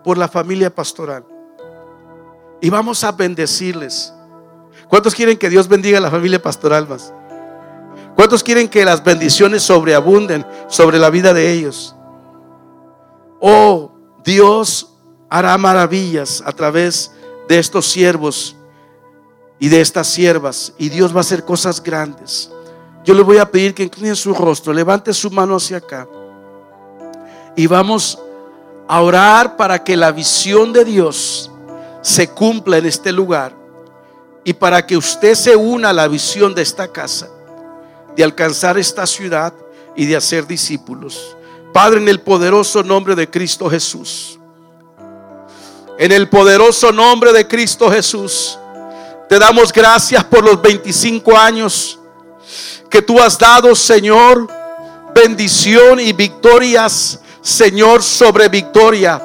por 0.02 0.18
la 0.18 0.28
familia 0.28 0.74
pastoral. 0.74 1.24
Y 2.60 2.68
vamos 2.68 3.04
a 3.04 3.12
bendecirles. 3.12 4.12
¿Cuántos 4.88 5.14
quieren 5.14 5.38
que 5.38 5.48
Dios 5.48 5.68
bendiga 5.68 5.98
a 5.98 6.00
la 6.00 6.10
familia 6.10 6.42
pastoral 6.42 6.88
más? 6.88 7.14
¿Cuántos 8.16 8.42
quieren 8.42 8.68
que 8.68 8.84
las 8.84 9.02
bendiciones 9.02 9.62
sobreabunden 9.62 10.44
sobre 10.68 10.98
la 10.98 11.08
vida 11.08 11.32
de 11.32 11.52
ellos? 11.52 11.94
Oh, 13.40 13.92
Dios 14.24 14.92
hará 15.30 15.56
maravillas 15.56 16.42
a 16.44 16.52
través 16.52 17.12
de 17.48 17.60
estos 17.60 17.86
siervos 17.86 18.56
y 19.60 19.68
de 19.68 19.80
estas 19.80 20.08
siervas. 20.08 20.72
Y 20.78 20.88
Dios 20.88 21.14
va 21.14 21.18
a 21.18 21.20
hacer 21.20 21.44
cosas 21.44 21.80
grandes. 21.80 22.50
Yo 23.04 23.14
le 23.14 23.22
voy 23.22 23.38
a 23.38 23.48
pedir 23.48 23.72
que 23.72 23.84
incline 23.84 24.16
su 24.16 24.34
rostro, 24.34 24.72
levante 24.72 25.14
su 25.14 25.30
mano 25.30 25.56
hacia 25.56 25.76
acá. 25.76 26.08
Y 27.56 27.68
vamos 27.68 28.18
a 28.90 29.02
orar 29.02 29.56
para 29.56 29.84
que 29.84 29.96
la 29.96 30.10
visión 30.10 30.72
de 30.72 30.84
Dios 30.84 31.48
se 32.02 32.28
cumpla 32.28 32.78
en 32.78 32.86
este 32.86 33.12
lugar. 33.12 33.54
Y 34.42 34.52
para 34.52 34.84
que 34.84 34.96
usted 34.96 35.36
se 35.36 35.54
una 35.54 35.90
a 35.90 35.92
la 35.92 36.08
visión 36.08 36.56
de 36.56 36.62
esta 36.62 36.88
casa, 36.88 37.28
de 38.16 38.24
alcanzar 38.24 38.76
esta 38.78 39.06
ciudad 39.06 39.52
y 39.94 40.06
de 40.06 40.16
hacer 40.16 40.44
discípulos. 40.44 41.36
Padre, 41.72 42.00
en 42.00 42.08
el 42.08 42.20
poderoso 42.20 42.82
nombre 42.82 43.14
de 43.14 43.30
Cristo 43.30 43.70
Jesús. 43.70 44.40
En 45.96 46.10
el 46.10 46.28
poderoso 46.28 46.90
nombre 46.90 47.32
de 47.32 47.46
Cristo 47.46 47.92
Jesús. 47.92 48.58
Te 49.28 49.38
damos 49.38 49.72
gracias 49.72 50.24
por 50.24 50.42
los 50.42 50.60
25 50.60 51.38
años 51.38 51.96
que 52.90 53.00
tú 53.00 53.20
has 53.20 53.38
dado, 53.38 53.72
Señor. 53.76 54.48
Bendición 55.14 56.00
y 56.00 56.12
victorias, 56.12 57.20
Señor, 57.42 58.02
sobre 58.02 58.48
victoria. 58.48 59.20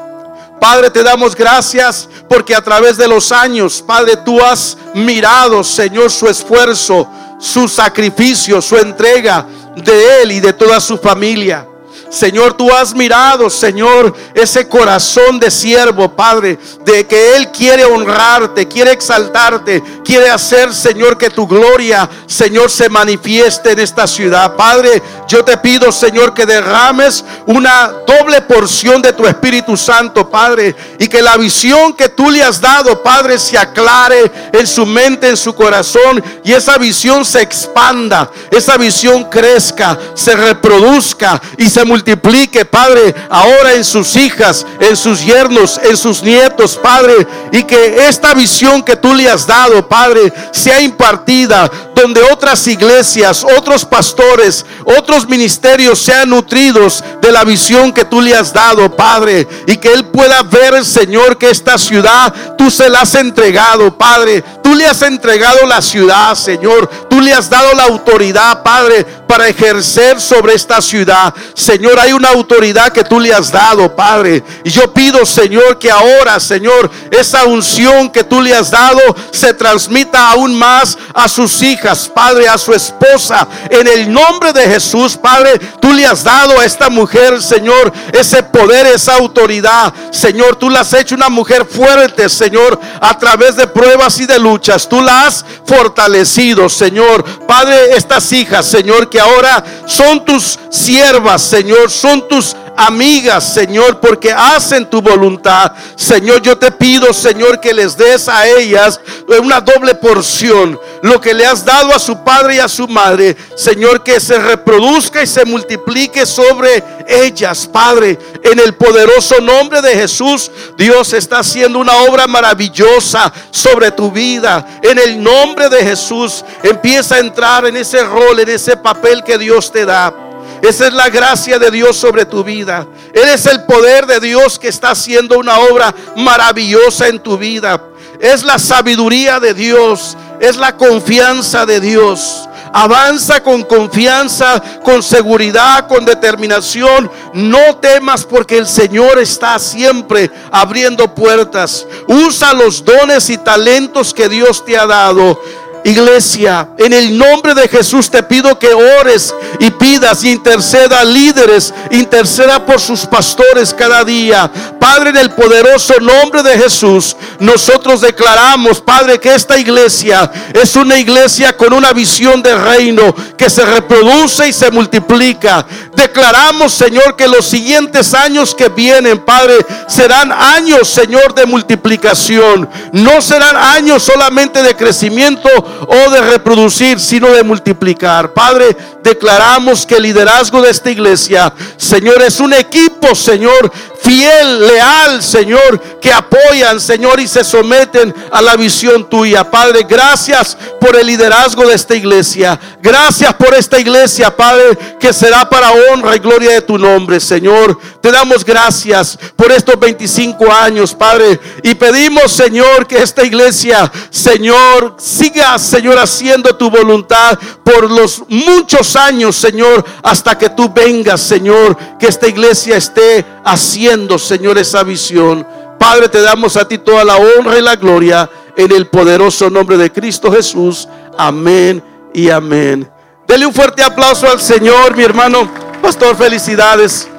Padre, 0.59 0.89
te 0.89 1.03
damos 1.03 1.36
gracias 1.36 2.07
porque 2.30 2.55
a 2.55 2.61
través 2.61 2.97
de 2.97 3.07
los 3.07 3.32
años, 3.32 3.84
Padre, 3.86 4.18
tú 4.18 4.41
has 4.41 4.78
mirado, 4.93 5.63
Señor, 5.63 6.09
su 6.09 6.28
esfuerzo, 6.28 7.07
su 7.39 7.68
sacrificio, 7.68 8.61
su 8.61 8.78
entrega 8.78 9.45
de 9.76 10.22
él 10.22 10.32
y 10.32 10.39
de 10.39 10.53
toda 10.53 10.80
su 10.80 10.97
familia. 10.97 11.68
Señor, 12.09 12.53
tú 12.53 12.72
has 12.72 12.95
mirado, 12.95 13.49
Señor, 13.49 14.16
ese 14.34 14.70
corazón 14.70 15.38
de 15.38 15.51
siervo, 15.51 16.16
Padre, 16.16 16.57
de 16.86 17.05
que 17.05 17.36
Él 17.36 17.51
quiere 17.51 17.84
honrarte, 17.84 18.68
quiere 18.68 18.91
exaltarte, 18.91 19.84
quiere 20.03 20.30
hacer, 20.30 20.74
Señor, 20.74 21.18
que 21.18 21.30
tu 21.30 21.45
gloria, 21.45 22.09
Señor, 22.26 22.72
se 22.72 22.88
manifieste 22.88 23.72
en 23.72 23.80
esta 23.80 24.07
ciudad. 24.07 24.55
Padre, 24.55 25.01
yo 25.36 25.43
te 25.43 25.57
pido, 25.57 25.91
Señor, 25.91 26.33
que 26.33 26.45
derrames 26.45 27.25
una 27.45 27.91
doble 28.07 28.41
porción 28.43 29.01
de 29.01 29.11
tu 29.11 29.27
Espíritu 29.27 29.75
Santo, 29.75 30.29
Padre, 30.29 30.73
y 30.97 31.09
que 31.09 31.21
la 31.21 31.36
visión 31.36 31.93
que 31.93 32.07
tú 32.07 32.31
le 32.31 32.41
has 32.41 32.61
dado, 32.61 33.03
Padre, 33.03 33.38
se 33.38 33.57
aclare 33.57 34.31
en 34.53 34.65
su 34.65 34.86
mente, 34.86 35.27
en 35.27 35.36
su 35.36 35.53
corazón, 35.53 36.23
y 36.41 36.53
esa 36.53 36.77
visión 36.77 37.25
se 37.25 37.41
expanda, 37.41 38.31
esa 38.49 38.77
visión 38.77 39.25
crezca, 39.25 39.99
se 40.13 40.36
reproduzca 40.36 41.41
y 41.57 41.69
se 41.69 41.83
multiplique 41.83 42.63
Padre, 42.63 43.13
ahora 43.29 43.73
en 43.73 43.83
sus 43.83 44.15
hijas, 44.15 44.65
en 44.79 44.95
sus 44.95 45.21
yernos, 45.25 45.81
en 45.83 45.97
sus 45.97 46.23
nietos, 46.23 46.79
Padre, 46.81 47.27
y 47.51 47.63
que 47.63 48.07
esta 48.07 48.33
visión 48.33 48.81
que 48.81 48.95
tú 48.95 49.13
le 49.13 49.29
has 49.29 49.45
dado, 49.45 49.86
Padre, 49.89 50.31
sea 50.51 50.79
impartida 50.79 51.69
donde 52.06 52.22
otras 52.22 52.68
iglesias, 52.68 53.43
otros 53.58 53.84
pastores, 53.84 54.64
otros 54.86 55.28
ministerios 55.28 55.97
sean 55.97 56.30
nutridos 56.30 57.03
de 57.20 57.32
la 57.32 57.43
visión 57.43 57.91
que 57.91 58.06
tú 58.06 58.22
le 58.22 58.36
has 58.36 58.53
dado, 58.53 58.95
Padre, 58.95 59.47
y 59.66 59.76
que 59.78 59.91
él 59.91 60.06
pueda 60.06 60.43
ver, 60.43 60.86
Señor, 60.86 61.36
que 61.39 61.49
esta 61.49 61.80
ciudad 61.80 62.32
tú 62.60 62.70
se 62.70 62.91
la 62.91 63.01
has 63.01 63.16
entregado, 63.16 63.97
Padre. 63.97 64.43
Tú 64.62 64.76
le 64.76 64.86
has 64.86 65.01
entregado 65.01 65.66
la 65.66 65.82
ciudad, 65.82 66.36
Señor. 66.36 66.88
Tú 67.10 67.22
le 67.22 67.34
has 67.34 67.49
dado 67.49 67.74
la 67.74 67.86
autoridad, 67.86 68.62
Padre, 68.62 69.03
para 69.36 69.49
ejercer 69.49 70.21
sobre 70.21 70.53
esta 70.53 70.81
ciudad. 70.81 71.33
Señor, 71.53 71.99
hay 71.99 72.13
una 72.13 72.29
autoridad 72.29 72.93
que 72.93 73.03
tú 73.03 73.19
le 73.19 73.33
has 73.33 73.51
dado, 73.51 73.93
Padre. 73.93 74.41
Y 74.63 74.69
yo 74.69 74.93
pido, 74.93 75.25
Señor, 75.25 75.77
que 75.77 75.91
ahora, 75.91 76.39
Señor, 76.39 76.89
esa 77.11 77.43
unción 77.43 78.09
que 78.09 78.23
tú 78.23 78.41
le 78.41 78.55
has 78.55 78.71
dado 78.71 79.01
se 79.31 79.53
transmita 79.53 80.29
aún 80.31 80.57
más 80.57 80.97
a 81.13 81.27
sus 81.27 81.61
hijas, 81.61 82.07
Padre, 82.07 82.47
a 82.47 82.57
su 82.57 82.73
esposa. 82.73 83.45
En 83.69 83.86
el 83.86 84.09
nombre 84.09 84.53
de 84.53 84.69
Jesús, 84.69 85.17
Padre, 85.17 85.59
tú 85.81 85.91
le 85.91 86.05
has 86.05 86.23
dado 86.23 86.57
a 86.57 86.63
esta 86.63 86.89
mujer, 86.89 87.41
Señor, 87.41 87.91
ese 88.13 88.41
poder, 88.41 88.88
esa 88.88 89.15
autoridad. 89.15 89.93
Señor, 90.11 90.55
tú 90.55 90.69
la 90.69 90.79
has 90.79 90.93
hecho 90.93 91.13
una 91.13 91.27
mujer 91.27 91.65
fuerte, 91.65 92.29
Señor, 92.29 92.79
a 93.01 93.19
través 93.19 93.57
de 93.57 93.67
pruebas 93.67 94.17
y 94.21 94.25
de 94.27 94.39
luz 94.39 94.61
tú 94.88 95.01
las 95.01 95.25
has 95.25 95.45
fortalecido, 95.65 96.69
Señor. 96.69 97.25
Padre, 97.45 97.97
estas 97.97 98.31
hijas, 98.31 98.65
Señor, 98.65 99.09
que 99.09 99.24
ahora 99.26 99.63
son 99.86 100.23
tus 100.23 100.57
siervas, 100.69 101.41
Señor, 101.41 101.89
son 101.89 102.28
tus 102.28 102.55
amigas, 102.78 103.53
Señor, 103.53 103.99
porque 103.99 104.32
hacen 104.32 104.89
tu 104.89 105.01
voluntad. 105.01 105.71
Señor, 105.95 106.41
yo 106.41 106.57
te 106.57 106.71
pido, 106.71 107.13
Señor, 107.13 107.59
que 107.59 107.73
les 107.73 107.95
des 107.97 108.28
a 108.28 108.47
ellas 108.47 108.99
una 109.39 109.61
doble 109.61 109.95
porción. 109.95 110.80
Lo 111.01 111.19
que 111.21 111.34
le 111.34 111.45
has 111.45 111.63
dado 111.63 111.93
a 111.93 111.99
su 111.99 112.23
padre 112.23 112.55
y 112.55 112.59
a 112.59 112.67
su 112.67 112.88
madre, 112.88 113.36
Señor, 113.55 114.03
que 114.03 114.19
se 114.19 114.39
reproduzca 114.39 115.21
y 115.21 115.28
se 115.28 115.45
multiplique 115.45 116.26
sobre 116.26 116.84
ellas, 117.07 117.67
Padre, 117.67 118.17
en 118.43 118.59
el 118.59 118.73
poderoso 118.73 119.39
nombre 119.39 119.82
de 119.82 119.95
Jesús. 119.95 120.51
Dios 120.78 121.13
está 121.13 121.39
haciendo 121.39 121.80
una 121.80 121.95
obra 122.03 122.28
maravillosa 122.28 123.32
sobre 123.51 123.91
tu 123.91 124.11
vida. 124.11 124.80
En 124.82 124.97
el 124.97 125.21
nombre 125.21 125.69
de 125.69 125.84
Jesús, 125.84 126.43
empieza 126.63 127.15
a 127.15 127.19
entrar 127.19 127.65
en 127.65 127.78
ese 127.78 128.03
rol, 128.03 128.39
en 128.39 128.49
ese 128.49 128.76
papel 128.78 129.23
que 129.23 129.38
Dios 129.38 129.71
te 129.71 129.86
da. 129.86 130.24
Esa 130.68 130.88
es 130.88 130.93
la 130.93 131.09
gracia 131.09 131.59
de 131.59 131.70
Dios 131.70 131.95
sobre 131.95 132.26
tu 132.26 132.43
vida. 132.43 132.88
Eres 133.13 133.45
el 133.45 133.63
poder 133.66 134.07
de 134.07 134.20
Dios 134.20 134.57
que 134.57 134.68
está 134.68 134.91
haciendo 134.91 135.38
una 135.38 135.59
obra 135.59 135.93
maravillosa 136.16 137.07
en 137.07 137.20
tu 137.20 137.38
vida. 137.38 137.82
Es 138.20 138.43
la 138.43 138.57
sabiduría 138.57 139.39
de 139.39 139.53
Dios. 139.53 140.18
Es 140.39 140.57
la 140.57 140.76
confianza 140.76 141.66
de 141.66 141.80
Dios. 141.80 142.49
Avanza 142.74 143.41
con 143.41 143.63
confianza, 143.63 144.61
con 144.84 145.01
seguridad, 145.01 145.88
con 145.88 146.03
determinación. 146.03 147.09
No 147.34 147.78
temas 147.78 148.26
porque 148.26 148.57
el 148.57 148.68
Señor 148.68 149.20
está 149.20 149.59
siempre 149.59 150.32
abriendo 150.51 151.13
puertas. 151.13 151.86
Usa 152.07 152.53
los 152.53 152.84
dones 152.84 153.30
y 153.30 153.38
talentos 153.38 154.13
que 154.13 154.28
Dios 154.28 154.66
te 154.66 154.78
ha 154.78 154.86
dado 154.86 155.39
Iglesia, 155.86 156.69
en 156.79 156.93
el 156.93 157.15
nombre 157.15 157.53
de 157.53 157.67
Jesús 157.67 158.09
te 158.09 158.23
pido 158.23 158.57
que 158.57 158.73
ores 158.73 159.36
y 159.59 159.69
pidas 159.69 160.23
y 160.23 160.31
interceda 160.31 161.03
líderes, 161.05 161.71
interceda 161.91 162.65
por 162.65 162.81
sus 162.81 163.05
pastores 163.05 163.71
cada 163.71 164.03
día. 164.03 164.51
Padre, 164.79 165.11
en 165.11 165.17
el 165.17 165.29
poderoso 165.29 165.93
nombre 166.01 166.41
de 166.41 166.57
Jesús, 166.57 167.15
nosotros 167.39 168.01
declaramos, 168.01 168.81
Padre, 168.81 169.19
que 169.19 169.36
esta 169.36 169.59
iglesia 169.59 170.31
es 170.53 170.75
una 170.75 170.97
iglesia 170.97 171.55
con 171.55 171.71
una 171.71 171.93
visión 171.93 172.41
de 172.41 172.55
reino 172.55 173.15
que 173.38 173.47
se 173.47 173.63
reproduce 173.63 174.47
y 174.47 174.53
se 174.53 174.71
multiplica. 174.71 175.67
Declaramos, 175.95 176.73
Señor, 176.73 177.15
que 177.15 177.27
los 177.27 177.45
siguientes 177.45 178.15
años 178.15 178.55
que 178.55 178.69
vienen, 178.69 179.19
Padre, 179.19 179.63
serán 179.88 180.31
años, 180.31 180.89
Señor, 180.89 181.36
de 181.36 181.45
multiplicación. 181.45 182.67
No 182.91 183.21
serán 183.21 183.55
años 183.55 184.01
solamente 184.01 184.63
de 184.63 184.75
crecimiento 184.75 185.74
o 185.88 186.09
de 186.09 186.21
reproducir, 186.21 186.99
sino 186.99 187.32
de 187.32 187.43
multiplicar. 187.43 188.34
Padre, 188.34 188.76
declaramos 189.03 189.86
que 189.86 189.95
el 189.95 190.03
liderazgo 190.03 190.61
de 190.61 190.71
esta 190.71 190.89
iglesia, 190.89 191.53
Señor, 191.78 192.21
es 192.21 192.39
un 192.39 192.53
equipo, 192.53 193.13
Señor, 193.13 193.71
fiel, 194.01 194.67
leal, 194.67 195.23
Señor, 195.23 195.80
que 196.01 196.11
apoyan, 196.11 196.80
Señor, 196.80 197.19
y 197.19 197.28
se 197.28 197.43
someten 197.43 198.13
a 198.32 198.41
la 198.41 198.55
visión 198.55 199.09
tuya. 199.09 199.49
Padre, 199.49 199.86
gracias 199.88 200.57
por 200.80 200.95
el 200.95 201.07
liderazgo 201.07 201.67
de 201.67 201.76
esta 201.76 201.95
iglesia. 201.95 202.59
Gracias 202.82 203.34
por 203.34 203.53
esta 203.53 203.80
iglesia, 203.80 204.36
Padre, 204.36 204.78
que 204.99 205.11
será 205.11 205.49
para 205.49 205.71
honra 205.71 206.15
y 206.15 206.19
gloria 206.19 206.51
de 206.51 206.61
tu 206.61 206.78
nombre, 206.78 207.19
Señor. 207.19 207.78
Te 208.01 208.11
damos 208.11 208.45
gracias 208.45 209.17
por 209.36 209.51
estos 209.51 209.80
25 209.80 210.51
años, 210.51 210.93
Padre, 210.93 211.39
y 211.63 211.73
pedimos, 211.76 212.32
Señor, 212.32 212.86
que 212.88 213.01
esta 213.01 213.23
iglesia, 213.23 213.91
Señor, 214.09 214.95
siga, 214.99 215.57
Señor, 215.66 215.97
haciendo 215.97 216.55
tu 216.55 216.70
voluntad 216.70 217.38
por 217.63 217.89
los 217.91 218.24
muchos 218.28 218.95
años, 218.95 219.36
Señor, 219.36 219.84
hasta 220.03 220.38
que 220.38 220.49
tú 220.49 220.72
vengas, 220.74 221.22
Señor, 221.22 221.78
que 221.99 222.07
esta 222.07 222.28
iglesia 222.28 222.78
esté 222.78 223.26
haciendo, 223.43 224.18
Señor, 224.18 224.57
esa 224.57 224.84
visión. 224.84 225.45
Padre, 225.80 226.09
te 226.09 226.22
damos 226.22 226.55
a 226.57 226.68
ti 226.68 226.78
toda 226.78 227.03
la 227.03 227.18
honra 227.18 227.57
y 227.57 227.61
la 227.61 227.76
gloria 227.76 228.30
en 228.55 228.72
el 228.72 228.88
poderoso 228.88 229.49
nombre 229.49 229.78
de 229.78 229.91
Cristo 229.91 230.32
Jesús. 230.32 230.88
Amén 231.18 231.84
y 232.13 232.30
amén. 232.30 232.89
Dele 233.28 233.45
un 233.45 233.53
fuerte 233.53 233.84
aplauso 233.84 234.28
al 234.30 234.39
Señor, 234.39 234.95
mi 234.95 235.03
hermano. 235.03 235.49
Pastor, 235.82 236.16
felicidades. 236.16 237.09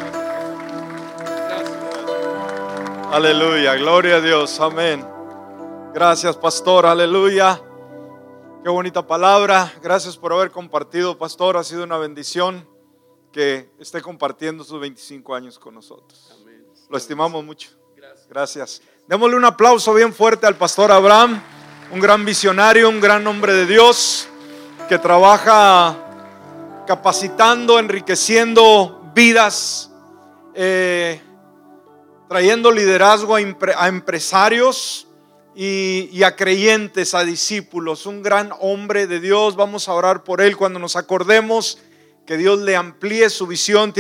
Aleluya, 3.12 3.74
gloria 3.76 4.16
a 4.16 4.20
Dios, 4.20 4.60
amén. 4.60 5.06
Gracias, 5.94 6.36
pastor, 6.36 6.86
aleluya. 6.86 7.60
Qué 8.66 8.70
bonita 8.70 9.06
palabra. 9.06 9.72
Gracias 9.80 10.16
por 10.16 10.32
haber 10.32 10.50
compartido, 10.50 11.16
pastor. 11.16 11.56
Ha 11.56 11.62
sido 11.62 11.84
una 11.84 11.98
bendición 11.98 12.68
que 13.30 13.70
esté 13.78 14.02
compartiendo 14.02 14.64
sus 14.64 14.80
25 14.80 15.36
años 15.36 15.56
con 15.56 15.72
nosotros. 15.72 16.44
Lo 16.90 16.98
estimamos 16.98 17.44
mucho. 17.44 17.70
Gracias. 18.28 18.82
Démosle 19.06 19.36
un 19.36 19.44
aplauso 19.44 19.94
bien 19.94 20.12
fuerte 20.12 20.48
al 20.48 20.56
pastor 20.56 20.90
Abraham, 20.90 21.40
un 21.92 22.00
gran 22.00 22.24
visionario, 22.24 22.88
un 22.88 23.00
gran 23.00 23.24
hombre 23.28 23.52
de 23.52 23.66
Dios 23.66 24.26
que 24.88 24.98
trabaja 24.98 25.96
capacitando, 26.88 27.78
enriqueciendo 27.78 29.12
vidas, 29.14 29.92
eh, 30.54 31.22
trayendo 32.28 32.72
liderazgo 32.72 33.36
a 33.36 33.86
empresarios 33.86 35.05
y, 35.58 36.22
a 36.22 36.36
creyentes, 36.36 37.14
a 37.14 37.24
discípulos, 37.24 38.04
un 38.04 38.22
gran 38.22 38.50
hombre 38.60 39.06
de 39.06 39.20
Dios. 39.20 39.56
Vamos 39.56 39.88
a 39.88 39.94
orar 39.94 40.22
por 40.22 40.42
él 40.42 40.54
cuando 40.54 40.78
nos 40.78 40.96
acordemos 40.96 41.78
que 42.26 42.36
Dios 42.36 42.60
le 42.60 42.76
amplíe 42.76 43.30
su 43.30 43.46
visión. 43.46 43.94